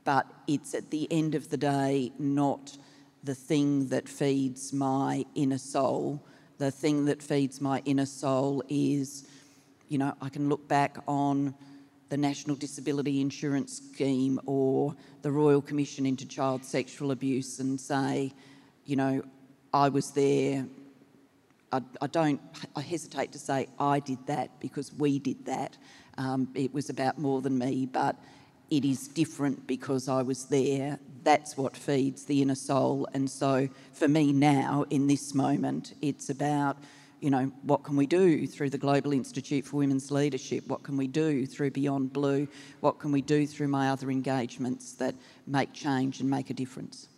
But 0.05 0.27
it's 0.47 0.75
at 0.75 0.91
the 0.91 1.11
end 1.11 1.35
of 1.35 1.49
the 1.49 1.57
day 1.57 2.13
not 2.19 2.77
the 3.25 3.35
thing 3.35 3.89
that 3.89 4.09
feeds 4.09 4.73
my 4.73 5.25
inner 5.35 5.59
soul. 5.59 6.23
The 6.59 6.71
thing 6.71 7.05
that 7.07 7.23
feeds 7.23 7.61
my 7.61 7.83
inner 7.85 8.07
soul 8.07 8.63
is, 8.69 9.29
you 9.89 9.99
know, 9.99 10.15
I 10.21 10.29
can 10.29 10.49
look 10.49 10.67
back 10.69 10.99
on 11.07 11.55
the 12.09 12.17
National 12.17 12.57
Disability 12.57 13.21
Insurance 13.21 13.81
Scheme 13.93 14.39
or 14.45 14.95
the 15.23 15.31
Royal 15.31 15.63
Commission 15.63 16.05
into 16.05 16.27
Child 16.27 16.65
Sexual 16.65 17.11
Abuse 17.11 17.59
and 17.59 17.81
say, 17.81 18.33
you 18.85 18.97
know, 18.97 19.23
I 19.73 19.89
was 19.89 20.11
there. 20.11 20.67
I, 21.73 21.81
I 22.01 22.07
don't, 22.07 22.41
I 22.77 22.81
hesitate 22.83 23.33
to 23.33 23.39
say 23.39 23.69
I 23.79 24.01
did 24.01 24.27
that 24.27 24.61
because 24.61 24.93
we 24.93 25.19
did 25.19 25.45
that. 25.47 25.77
Um, 26.19 26.49
it 26.55 26.73
was 26.75 26.91
about 26.91 27.19
more 27.19 27.41
than 27.41 27.59
me, 27.59 27.87
but 27.87 28.17
it 28.71 28.85
is 28.85 29.09
different 29.09 29.67
because 29.67 30.09
I 30.09 30.23
was 30.23 30.45
there. 30.45 30.99
That's 31.25 31.57
what 31.57 31.77
feeds 31.77 32.25
the 32.25 32.43
inner 32.43 32.55
soul. 32.55 33.09
And 33.15 33.31
so 33.31 33.69
for 33.93 34.09
me 34.09 34.33
now, 34.33 34.85
in 34.91 35.07
this 35.07 35.35
moment, 35.35 35.95
it's 36.03 36.31
about 36.31 36.77
you 37.21 37.31
know, 37.31 37.53
what 37.63 37.85
can 37.85 37.95
we 37.95 38.05
do 38.05 38.49
through 38.49 38.71
the 38.71 38.79
Global 38.79 39.13
Institute 39.13 39.65
for 39.65 39.77
Women's 39.77 40.11
Leadership? 40.11 40.67
What 40.67 40.83
can 40.83 40.97
we 40.97 41.07
do 41.07 41.47
through 41.47 41.71
Beyond 41.71 42.13
Blue? 42.13 42.49
What 42.81 42.99
can 42.99 43.13
we 43.13 43.23
do 43.23 43.47
through 43.47 43.69
my 43.69 43.91
other 43.91 44.11
engagements 44.11 44.95
that 44.95 45.15
make 45.47 45.73
change 45.73 46.19
and 46.19 46.29
make 46.29 46.51
a 46.51 46.55
difference? 46.55 47.09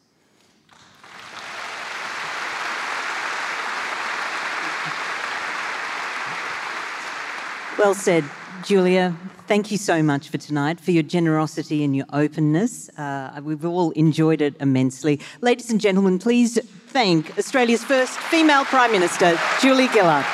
Well 7.85 7.93
said, 7.93 8.25
Julia. 8.65 9.15
Thank 9.47 9.71
you 9.71 9.77
so 9.77 10.03
much 10.03 10.31
for 10.31 10.39
tonight, 10.39 10.81
for 10.81 10.91
your 10.91 11.03
generosity 11.03 11.85
and 11.85 11.95
your 11.95 12.07
openness. 12.15 12.89
Uh, 12.97 13.39
we've 13.45 13.63
all 13.63 13.91
enjoyed 13.91 14.41
it 14.41 14.57
immensely. 14.59 15.21
Ladies 15.43 15.71
and 15.71 15.79
gentlemen, 15.79 16.19
please 16.19 16.59
thank 16.87 17.37
Australia's 17.37 17.85
first 17.85 18.19
female 18.19 18.65
Prime 18.65 18.91
Minister, 18.91 19.39
Julia 19.61 19.93
Gillard. 19.93 20.25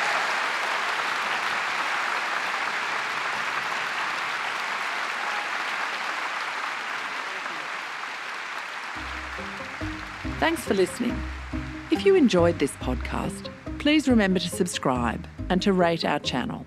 Thanks 10.38 10.62
for 10.62 10.74
listening. 10.74 11.20
If 11.90 12.06
you 12.06 12.14
enjoyed 12.14 12.60
this 12.60 12.70
podcast, 12.76 13.48
please 13.80 14.06
remember 14.06 14.38
to 14.38 14.48
subscribe 14.48 15.26
and 15.48 15.60
to 15.62 15.72
rate 15.72 16.04
our 16.04 16.20
channel. 16.20 16.64